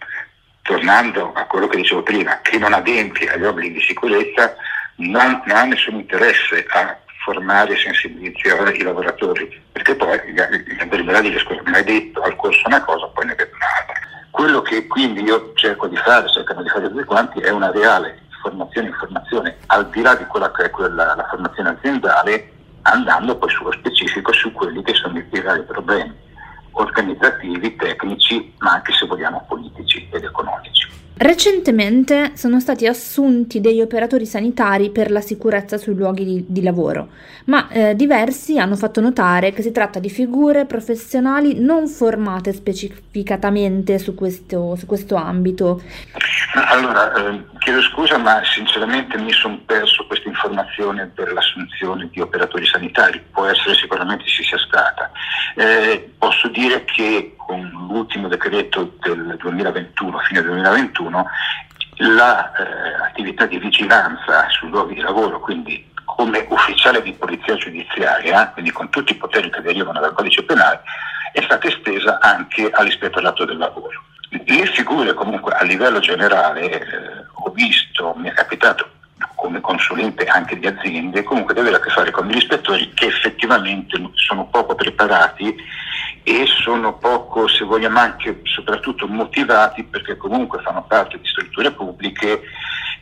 tornando 0.62 1.32
a 1.32 1.46
quello 1.46 1.66
che 1.66 1.78
dicevo 1.78 2.04
prima, 2.04 2.38
che 2.42 2.58
non 2.58 2.72
adempie 2.72 3.28
agli 3.28 3.42
obblighi 3.42 3.72
di 3.72 3.80
sicurezza, 3.80 4.54
non, 4.98 5.42
non 5.46 5.56
ha 5.56 5.64
nessun 5.64 5.96
interesse 5.96 6.64
a 6.68 6.96
formare 7.24 7.72
e 7.72 7.78
sensibilizzare 7.78 8.76
i 8.76 8.82
lavoratori, 8.82 9.60
perché 9.72 9.96
poi 9.96 10.16
andrebbe 10.78 11.16
a 11.16 11.20
dire 11.20 11.40
scusa, 11.40 11.60
mi 11.64 11.74
hai 11.74 11.82
detto 11.82 12.22
al 12.22 12.36
corso 12.36 12.62
una 12.66 12.80
cosa, 12.84 13.06
poi 13.08 13.26
ne 13.26 13.34
vedo 13.34 13.50
un'altra. 13.52 13.98
Quello 14.30 14.62
che 14.62 14.86
quindi 14.86 15.24
io 15.24 15.50
cerco 15.56 15.88
di 15.88 15.96
fare, 15.96 16.30
cercano 16.30 16.62
di 16.62 16.68
fare 16.68 16.88
tutti 16.88 17.02
quanti, 17.02 17.40
è 17.40 17.50
una 17.50 17.72
reale 17.72 18.16
formazione 18.40 18.86
informazione 18.90 19.56
al 19.66 19.90
di 19.90 20.02
là 20.02 20.14
di 20.14 20.24
quella 20.26 20.52
che 20.52 20.66
è 20.66 20.70
quella, 20.70 21.16
la 21.16 21.26
formazione 21.28 21.70
aziendale, 21.70 22.52
andando 22.82 23.36
poi 23.36 23.50
sullo 23.50 23.72
specifico 23.72 24.32
su 24.32 24.52
quelli 24.52 24.84
che 24.84 24.94
sono 24.94 25.18
i 25.18 25.26
reali 25.32 25.64
problemi 25.64 26.28
organizzativi, 26.72 27.76
tecnici, 27.76 28.52
ma 28.58 28.72
anche 28.72 28.92
se 28.92 29.06
vogliamo 29.06 29.44
politici 29.48 30.06
ed 30.10 30.24
economici. 30.24 30.88
Recentemente 31.22 32.30
sono 32.34 32.60
stati 32.60 32.86
assunti 32.86 33.60
degli 33.60 33.82
operatori 33.82 34.24
sanitari 34.24 34.88
per 34.88 35.10
la 35.10 35.20
sicurezza 35.20 35.76
sui 35.76 35.94
luoghi 35.94 36.24
di, 36.24 36.44
di 36.48 36.62
lavoro, 36.62 37.08
ma 37.44 37.68
eh, 37.68 37.94
diversi 37.94 38.58
hanno 38.58 38.74
fatto 38.74 39.02
notare 39.02 39.52
che 39.52 39.60
si 39.60 39.70
tratta 39.70 39.98
di 39.98 40.08
figure 40.08 40.64
professionali 40.64 41.60
non 41.60 41.88
formate 41.88 42.54
specificatamente 42.54 43.98
su 43.98 44.14
questo, 44.14 44.76
su 44.76 44.86
questo 44.86 45.14
ambito. 45.14 45.82
Allora, 46.54 47.12
eh, 47.12 47.44
chiedo 47.61 47.82
scusa, 47.82 48.18
ma 48.18 48.42
sinceramente 48.44 49.16
mi 49.18 49.32
sono 49.32 49.58
perso 49.64 50.06
questa 50.06 50.28
informazione 50.28 51.06
per 51.06 51.32
l'assunzione 51.32 52.08
di 52.11 52.20
operatori 52.20 52.66
sanitari, 52.66 53.22
può 53.30 53.44
essere 53.46 53.74
sicuramente 53.74 54.24
ci 54.24 54.42
sia 54.42 54.58
stata. 54.58 55.11
Eh, 55.54 56.12
posso 56.18 56.48
dire 56.48 56.84
che 56.84 57.34
con 57.36 57.61
l'ultimo 57.88 58.28
decreto 58.28 58.96
del 59.00 59.36
2021, 59.38 60.18
fine 60.18 60.42
2021, 60.42 61.26
l'attività 61.98 63.44
eh, 63.44 63.48
di 63.48 63.58
vigilanza 63.58 64.48
sui 64.48 64.70
luoghi 64.70 64.94
di 64.94 65.00
lavoro, 65.00 65.38
quindi 65.38 65.86
come 66.04 66.46
ufficiale 66.48 67.02
di 67.02 67.12
polizia 67.12 67.54
giudiziaria, 67.56 68.48
quindi 68.48 68.70
con 68.72 68.88
tutti 68.88 69.12
i 69.12 69.16
poteri 69.16 69.50
che 69.50 69.61
derivano 69.61 70.00
dal 70.00 70.12
codice 70.14 70.42
penale, 70.42 70.80
è 71.32 71.42
stata 71.42 71.68
estesa 71.68 72.18
anche 72.20 72.70
all'ispettorato 72.70 73.44
del 73.44 73.58
lavoro. 73.58 74.02
Le 74.30 74.66
figure 74.66 75.12
comunque 75.14 75.52
a 75.52 75.64
livello 75.64 75.98
generale, 75.98 76.70
eh, 76.70 77.24
ho 77.32 77.50
visto, 77.50 78.14
mi 78.16 78.28
è 78.28 78.32
capitato 78.32 78.88
come 79.34 79.60
consulente 79.60 80.24
anche 80.26 80.58
di 80.58 80.66
aziende, 80.66 81.24
comunque 81.24 81.54
di 81.54 81.60
avere 81.60 81.76
a 81.76 81.80
che 81.80 81.90
fare 81.90 82.10
con 82.10 82.26
degli 82.26 82.36
ispettori 82.36 82.92
che 82.94 83.06
effettivamente 83.06 83.98
sono 84.14 84.46
poco 84.46 84.74
preparati 84.74 85.54
e 86.22 86.44
sono 86.46 86.98
poco, 86.98 87.48
se 87.48 87.64
vogliamo 87.64 87.98
anche 87.98 88.40
soprattutto 88.44 89.08
motivati 89.08 89.82
perché 89.84 90.16
comunque 90.16 90.60
fanno 90.60 90.84
parte 90.84 91.18
di 91.18 91.26
strutture 91.26 91.72
pubbliche 91.72 92.42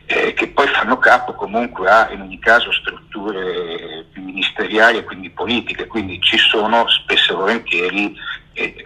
eh, 0.05 0.33
che 0.33 0.47
poi 0.47 0.67
fanno 0.67 0.97
capo 0.97 1.33
comunque 1.33 1.87
a 1.89 2.09
in 2.11 2.21
ogni 2.21 2.39
caso 2.39 2.71
strutture 2.71 4.07
ministeriali 4.15 4.97
e 4.97 5.03
quindi 5.03 5.29
politiche, 5.29 5.85
quindi 5.85 6.19
ci 6.21 6.37
sono 6.37 6.87
spesso 6.87 7.33
e 7.33 7.35
volentieri, 7.35 8.15
eh, 8.53 8.81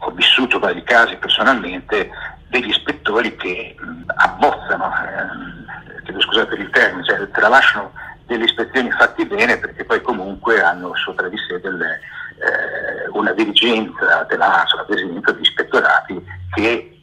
ho, 0.00 0.10
vissuto 0.10 0.58
vari 0.58 0.82
casi 0.82 1.16
personalmente, 1.16 2.10
degli 2.48 2.68
ispettori 2.68 3.36
che 3.36 3.76
abbozzano, 4.16 4.92
eh, 4.92 6.02
chiedo 6.02 6.20
scusa 6.20 6.46
per 6.46 6.58
il 6.58 6.70
termine, 6.70 7.04
cioè 7.04 7.30
tralasciano 7.30 7.92
delle 8.26 8.44
ispezioni 8.44 8.90
fatte 8.92 9.26
bene 9.26 9.58
perché 9.58 9.84
poi 9.84 10.00
comunque 10.02 10.62
hanno 10.62 10.94
sopra 10.94 11.28
di 11.28 11.36
sé 11.48 11.60
delle 11.60 12.00
eh, 12.40 13.08
una 13.12 13.32
dirigenza 13.32 14.24
dell'ASL, 14.28 14.78
ad 14.78 14.90
esempio, 14.90 15.32
di 15.32 15.42
ispettorati 15.42 16.24
che 16.54 17.00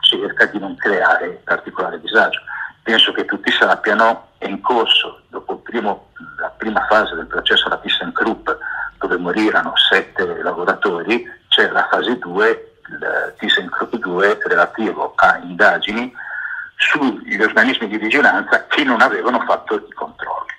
cerca 0.00 0.46
di 0.46 0.58
non 0.58 0.76
creare 0.76 1.40
particolare 1.44 2.00
disagio. 2.00 2.40
Penso 2.82 3.12
che 3.12 3.24
tutti 3.26 3.50
sappiano, 3.52 4.28
è 4.38 4.46
in 4.46 4.60
corso, 4.60 5.22
dopo 5.28 5.58
primo, 5.58 6.08
la 6.38 6.52
prima 6.56 6.86
fase 6.88 7.14
del 7.16 7.26
processo 7.26 7.66
alla 7.66 7.78
ThyssenKrupp, 7.78 8.48
dove 8.98 9.16
morirono 9.18 9.72
sette 9.76 10.24
lavoratori, 10.42 11.26
c'è 11.58 11.68
la 11.70 11.88
fase 11.90 12.16
2, 12.18 12.72
il 12.88 13.34
ThyssenKrupp 13.36 13.94
2, 13.96 14.38
relativo 14.44 15.12
a 15.16 15.40
indagini 15.42 16.14
sugli 16.76 17.42
organismi 17.42 17.88
di 17.88 17.98
vigilanza 17.98 18.64
che 18.68 18.84
non 18.84 19.00
avevano 19.00 19.40
fatto 19.40 19.74
i 19.74 19.92
controlli. 19.92 20.52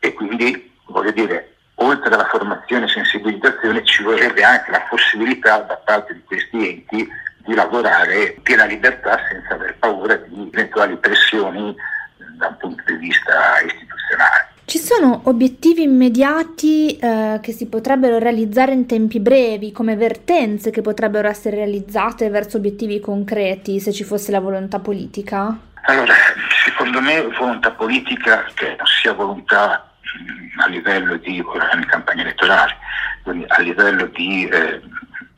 E 0.00 0.12
quindi, 0.14 0.74
voglio 0.86 1.12
dire, 1.12 1.54
oltre 1.76 2.12
alla 2.12 2.26
formazione 2.26 2.86
e 2.86 2.88
sensibilizzazione 2.88 3.84
ci 3.84 4.02
vorrebbe 4.02 4.42
anche 4.42 4.72
la 4.72 4.84
possibilità 4.90 5.58
da 5.58 5.76
parte 5.76 6.14
di 6.14 6.24
questi 6.24 6.68
enti 6.68 7.08
di 7.36 7.54
lavorare 7.54 8.36
piena 8.42 8.64
libertà 8.64 9.20
senza 9.28 9.54
aver 9.54 9.76
paura 9.78 10.16
di 10.16 10.50
eventuali 10.52 10.96
pressioni 10.96 11.72
da 12.36 12.48
un 12.48 12.56
punto 12.56 12.82
di 12.86 12.94
vista 12.94 13.60
istituzionale. 13.64 14.41
Ci 14.72 14.78
sono 14.78 15.20
obiettivi 15.24 15.82
immediati 15.82 16.96
eh, 16.96 17.40
che 17.42 17.52
si 17.52 17.68
potrebbero 17.68 18.18
realizzare 18.18 18.72
in 18.72 18.86
tempi 18.86 19.20
brevi, 19.20 19.70
come 19.70 19.96
vertenze 19.96 20.70
che 20.70 20.80
potrebbero 20.80 21.28
essere 21.28 21.56
realizzate 21.56 22.30
verso 22.30 22.56
obiettivi 22.56 22.98
concreti 22.98 23.80
se 23.80 23.92
ci 23.92 24.02
fosse 24.02 24.30
la 24.30 24.40
volontà 24.40 24.78
politica? 24.78 25.54
Allora, 25.82 26.14
secondo 26.64 27.02
me 27.02 27.20
volontà 27.38 27.70
politica 27.72 28.46
che 28.54 28.74
non 28.78 28.86
sia 28.86 29.12
volontà 29.12 29.90
a 30.56 30.66
livello 30.68 31.18
di, 31.18 31.44
campagna 31.86 32.22
elettorale, 32.22 32.74
quindi 33.24 33.44
a 33.48 33.60
livello 33.60 34.06
di, 34.06 34.48
eh, 34.48 34.80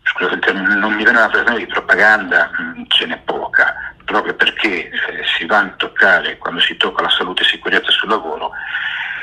scusate, 0.05 0.53
non 0.53 0.93
mi 0.93 1.03
viene 1.03 1.18
una 1.18 1.28
pressione 1.28 1.59
di 1.59 1.66
propaganda, 1.66 2.53
mh, 2.57 2.85
ce 2.87 3.07
n'è 3.07 3.18
poca, 3.24 3.74
proprio 4.05 4.35
perché 4.35 4.91
eh, 4.91 4.93
si 5.37 5.45
vanno 5.45 5.70
a 5.70 5.76
toccare, 5.76 6.39
quando 6.39 6.61
si 6.61 6.76
tocca 6.76 7.03
la 7.03 7.11
salute 7.11 7.43
e 7.43 7.47
sicurezza 7.47 7.91
sul 7.91 8.11
lavoro, 8.11 8.53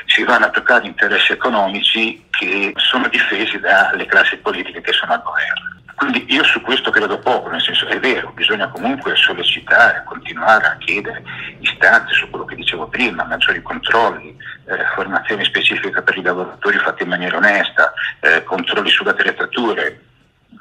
si 0.06 0.22
vanno 0.24 0.46
a 0.46 0.50
toccare 0.50 0.86
interessi 0.86 1.32
economici 1.32 2.24
che 2.30 2.72
sono 2.76 3.08
difesi 3.08 3.58
dalle 3.58 4.06
classi 4.06 4.36
politiche 4.36 4.80
che 4.80 4.92
sono 4.92 5.12
al 5.12 5.22
governo. 5.22 5.70
Quindi 5.94 6.24
io 6.34 6.42
su 6.42 6.60
questo 6.62 6.90
credo 6.90 7.18
poco, 7.20 7.48
nel 7.48 7.60
senso 7.60 7.86
è 7.86 8.00
vero, 8.00 8.32
bisogna 8.32 8.68
comunque 8.68 9.14
sollecitare, 9.14 10.02
continuare 10.04 10.66
a 10.66 10.76
chiedere 10.78 11.22
istanze 11.60 12.14
su 12.14 12.28
quello 12.28 12.44
che 12.44 12.56
dicevo 12.56 12.88
prima, 12.88 13.22
maggiori 13.22 13.62
controlli, 13.62 14.36
eh, 14.66 14.84
formazione 14.94 15.44
specifica 15.44 16.02
per 16.02 16.16
i 16.16 16.22
lavoratori 16.22 16.78
fatti 16.78 17.04
in 17.04 17.08
maniera 17.08 17.36
onesta, 17.36 17.92
eh, 18.18 18.42
controlli 18.42 18.90
sulle 18.90 19.10
attrezzature. 19.10 20.00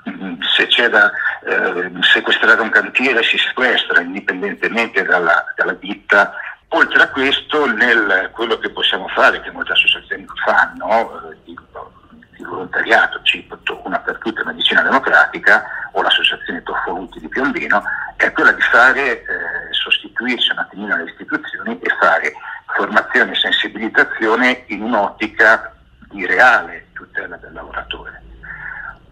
Mm, 0.10 0.42
se 0.42 0.68
c'è 0.68 0.90
da 0.90 1.12
eh, 1.44 1.92
sequestrare 2.02 2.62
un 2.62 2.70
cantiere 2.70 3.24
si 3.24 3.38
sequestra 3.38 4.02
indipendentemente 4.02 5.04
dalla, 5.04 5.44
dalla 5.56 5.74
ditta 5.74 6.34
Oltre 6.74 7.04
a 7.04 7.10
questo, 7.10 7.66
nel 7.66 8.30
quello 8.32 8.58
che 8.58 8.70
possiamo 8.70 9.08
fare, 9.10 9.42
che 9.42 9.52
molte 9.52 9.74
associazioni 9.74 10.26
fanno, 10.46 11.30
eh, 11.30 11.38
di, 11.44 11.58
volontariato, 12.44 13.22
cito 13.24 13.60
una 13.84 14.00
per 14.00 14.18
tutte 14.20 14.44
Medicina 14.46 14.82
Democratica 14.82 15.64
o 15.92 16.02
l'associazione 16.02 16.64
Tofoluti 16.64 17.20
di 17.20 17.28
Piombino, 17.28 17.84
è 18.16 18.32
quella 18.32 18.54
di 18.54 18.62
fare, 18.62 19.22
eh, 19.22 19.26
sostituirsi 19.72 20.52
un 20.52 20.60
attimino 20.60 20.94
alle 20.94 21.10
istituzioni 21.10 21.78
e 21.80 21.90
fare 22.00 22.34
formazione 22.68 23.32
e 23.32 23.36
sensibilizzazione 23.36 24.64
in 24.68 24.82
un'ottica 24.84 25.76
di 26.10 26.26
reale 26.26 26.88
tutela 26.94 27.36
del 27.36 27.52
lavoratore. 27.52 28.21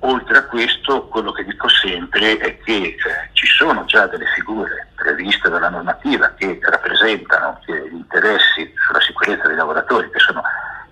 Oltre 0.01 0.37
a 0.37 0.43
questo, 0.43 1.07
quello 1.07 1.31
che 1.33 1.43
dico 1.43 1.67
sempre 1.67 2.37
è 2.37 2.57
che 2.59 2.73
eh, 2.73 2.97
ci 3.33 3.45
sono 3.47 3.83
già 3.85 4.07
delle 4.07 4.27
figure 4.33 4.87
previste 4.95 5.49
dalla 5.49 5.69
normativa 5.69 6.33
che 6.37 6.57
rappresentano 6.61 7.59
gli 7.65 7.93
interessi 7.93 8.73
sulla 8.85 9.01
sicurezza 9.01 9.47
dei 9.47 9.57
lavoratori, 9.57 10.09
che 10.09 10.19
sono 10.19 10.41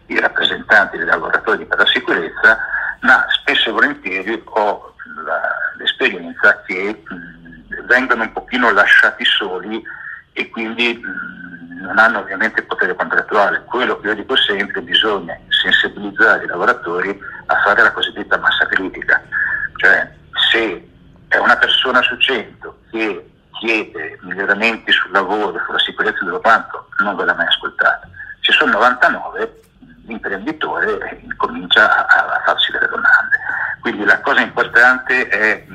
i 0.07 0.19
rappresentanti 0.19 0.97
dei 0.97 1.05
lavoratori 1.05 1.65
per 1.65 1.77
la 1.77 1.85
sicurezza, 1.85 2.57
ma 3.01 3.25
spesso 3.29 3.69
e 3.69 3.73
volentieri 3.73 4.41
ho 4.43 4.93
la, 5.25 5.41
l'esperienza 5.77 6.61
che 6.65 7.01
mh, 7.07 7.85
vengono 7.85 8.23
un 8.23 8.31
pochino 8.33 8.71
lasciati 8.71 9.23
soli 9.23 9.81
e 10.33 10.49
quindi 10.49 11.01
mh, 11.01 11.56
non 11.81 11.97
hanno 11.97 12.19
ovviamente 12.19 12.63
potere 12.63 12.95
contrattuale. 12.95 13.63
Quello 13.65 13.99
che 13.99 14.07
io 14.07 14.15
dico 14.15 14.35
sempre 14.35 14.67
è 14.67 14.73
che 14.73 14.81
bisogna 14.81 15.37
sensibilizzare 15.49 16.43
i 16.43 16.47
lavoratori 16.47 17.19
a 17.47 17.55
fare 17.63 17.81
la 17.81 17.91
cosiddetta 17.91 18.37
massa 18.37 18.65
critica, 18.67 19.21
cioè 19.77 20.11
se 20.51 20.89
è 21.27 21.37
una 21.37 21.57
persona 21.57 22.01
su 22.01 22.17
cento 22.17 22.79
che 22.91 23.29
chiede 23.59 24.17
miglioramenti 24.21 24.91
sul 24.91 25.11
lavoro, 25.11 25.61
sulla 25.65 25.79
sicurezza 25.79 26.23
del 26.23 26.39
quanto, 26.41 26.87
non 26.99 27.15
verrà 27.15 27.33
mai 27.33 27.47
ascoltata. 27.47 28.07
Se 28.41 28.51
sono 28.51 28.73
99, 28.73 29.61
l'imprenditore 30.05 31.21
comincia 31.35 32.07
a, 32.07 32.35
a 32.35 32.41
farsi 32.45 32.71
delle 32.71 32.87
domande. 32.87 33.37
Quindi 33.81 34.05
la 34.05 34.19
cosa 34.21 34.41
importante 34.41 35.27
è 35.27 35.65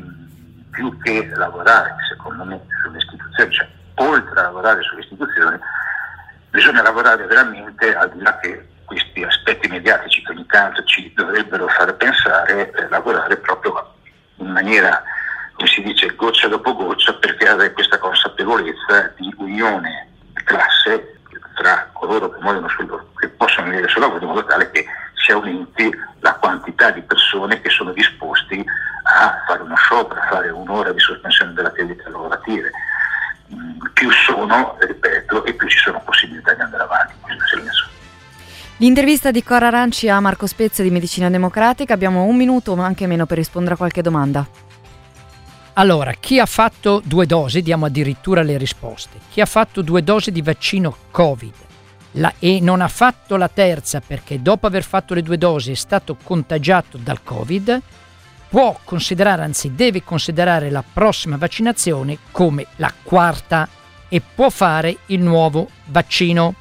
più 0.71 0.97
che 1.03 1.31
lavorare, 1.35 1.95
secondo 2.09 2.45
me, 2.45 2.61
sulle 2.83 2.99
istituzioni, 2.99 3.53
cioè 3.53 3.69
oltre 3.97 4.41
a 4.41 4.43
lavorare 4.45 4.83
sulle 4.83 5.01
istituzioni, 5.01 5.59
bisogna 6.53 6.83
lavorare 6.83 7.25
veramente 7.25 7.95
al 7.97 8.13
di 8.13 8.23
là 8.23 8.39
che 8.39 8.69
questi 8.85 9.23
aspetti 9.25 9.69
mediatici 9.69 10.23
che 10.23 10.33
ogni 10.33 10.45
tanto 10.47 10.85
ci 10.85 11.11
dovrebbero 11.15 11.67
far 11.69 11.97
pensare, 11.97 12.71
eh, 12.73 12.89
lavorare 12.89 13.39
proprio 13.39 13.95
in 14.37 14.51
maniera, 14.51 15.03
come 15.55 15.67
si 15.67 15.81
dice, 15.83 16.15
goccia 16.15 16.49
dopo 16.49 16.77
goccia 16.77 17.15
per 17.15 17.37
creare 17.37 17.73
questa 17.73 17.99
consapevolezza 17.99 19.13
di 19.17 19.33
unione 19.39 20.09
di 20.35 20.43
classe 20.45 21.21
tra 21.55 21.89
coloro 21.95 22.31
che, 22.31 22.39
sul, 22.69 23.07
che 23.19 23.29
possono 23.29 23.69
venire 23.69 23.89
sul 23.89 24.03
lavoro 24.03 24.21
in 24.21 24.29
modo 24.29 24.45
tale 24.45 24.71
che 24.73 24.85
sia 25.15 25.35
aumenti 25.35 25.91
la 26.21 26.35
quantità 26.35 26.91
di 26.91 27.01
persone 27.01 27.63
che 27.63 27.71
sono 27.71 27.93
disposti 27.93 28.63
a 29.05 29.43
fare 29.47 29.63
uno 29.63 29.77
sciopero, 29.77 30.21
a 30.21 30.27
fare 30.27 30.51
un'ora 30.51 30.93
di 30.93 30.99
sospensione 30.99 31.22
L'intervista 38.83 39.31
di 39.31 39.45
Cora 39.45 39.69
Aranci 39.69 40.09
a 40.09 40.19
Marco 40.19 40.49
Spezia 40.49 40.83
di 40.83 40.91
Medicina 40.91 41.31
Democratica. 41.31 41.95
Abbiamo 41.95 42.25
un 42.25 42.35
minuto, 42.35 42.75
ma 42.75 42.85
anche 42.85 43.07
meno, 43.07 43.27
per 43.27 43.37
rispondere 43.37 43.75
a 43.75 43.77
qualche 43.77 44.03
domanda. 44.03 44.45
Allora, 45.75 46.11
chi 46.15 46.41
ha 46.41 46.47
fatto 46.47 47.01
due 47.05 47.25
dosi, 47.25 47.63
diamo 47.63 47.87
addirittura 47.87 48.43
le 48.43 48.59
risposte. 48.59 49.21
Chi 49.31 49.41
ha 49.41 49.47
fatto 49.47 49.83
due 49.83 50.03
dosi 50.03 50.33
di 50.33 50.43
vaccino 50.43 50.97
Covid 51.13 51.55
la, 52.15 52.35
e 52.41 52.59
non 52.61 52.81
ha 52.81 52.89
fatto 52.89 53.37
la 53.37 53.47
terza 53.47 54.01
perché 54.05 54.43
dopo 54.43 54.67
aver 54.67 54.83
fatto 54.83 55.15
le 55.15 55.23
due 55.23 55.39
dosi 55.39 55.71
è 55.71 55.77
stato 55.77 56.17
contagiato 56.21 56.99
dal 56.99 57.23
Covid, 57.23 57.81
può 58.49 58.77
considerare, 58.83 59.43
anzi 59.43 59.77
deve 59.77 60.03
considerare 60.03 60.71
la 60.71 60.83
prossima 60.83 61.37
vaccinazione 61.37 62.19
come 62.33 62.67
la 62.79 62.93
quarta 63.01 63.69
e 64.09 64.21
può 64.21 64.51
fare 64.51 64.97
il 65.07 65.21
nuovo 65.21 65.69
vaccino. 65.85 66.57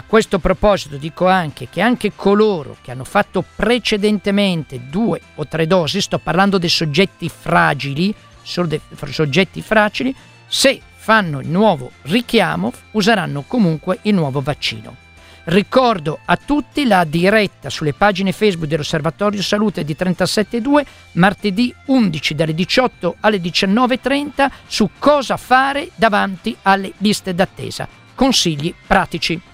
A 0.00 0.04
questo 0.06 0.38
proposito 0.38 0.96
dico 0.96 1.26
anche 1.26 1.68
che 1.68 1.82
anche 1.82 2.14
coloro 2.16 2.78
che 2.80 2.90
hanno 2.90 3.04
fatto 3.04 3.44
precedentemente 3.54 4.80
due 4.88 5.20
o 5.34 5.46
tre 5.46 5.66
dosi, 5.66 6.00
sto 6.00 6.18
parlando 6.18 6.56
dei 6.56 6.70
soggetti 6.70 7.28
fragili, 7.28 8.12
soggetti 8.42 9.60
fragili, 9.60 10.14
se 10.46 10.80
fanno 10.96 11.40
il 11.40 11.48
nuovo 11.48 11.90
richiamo 12.04 12.72
useranno 12.92 13.42
comunque 13.42 13.98
il 14.02 14.14
nuovo 14.14 14.40
vaccino. 14.40 14.96
Ricordo 15.44 16.20
a 16.24 16.36
tutti 16.38 16.86
la 16.86 17.04
diretta 17.04 17.68
sulle 17.68 17.92
pagine 17.92 18.32
Facebook 18.32 18.68
dell'Osservatorio 18.68 19.42
Salute 19.42 19.84
di 19.84 19.94
37.2 19.98 20.82
martedì 21.12 21.74
11 21.86 22.34
dalle 22.34 22.54
18 22.54 23.16
alle 23.20 23.36
19.30 23.36 24.48
su 24.66 24.88
cosa 24.98 25.36
fare 25.36 25.90
davanti 25.94 26.56
alle 26.62 26.90
liste 26.98 27.34
d'attesa. 27.34 27.86
Consigli 28.14 28.74
pratici. 28.86 29.48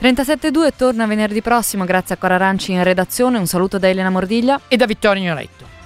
37.2 0.00 0.70
torna 0.76 1.06
venerdì 1.06 1.42
prossimo 1.42 1.84
grazie 1.84 2.14
a 2.14 2.18
Cora 2.18 2.36
Aranci 2.36 2.70
in 2.70 2.84
redazione. 2.84 3.36
Un 3.36 3.46
saluto 3.46 3.78
da 3.78 3.88
Elena 3.88 4.10
Mordiglia 4.10 4.60
e 4.68 4.76
da 4.76 4.86
Vittorio 4.86 5.22
Ignoretto. 5.22 5.77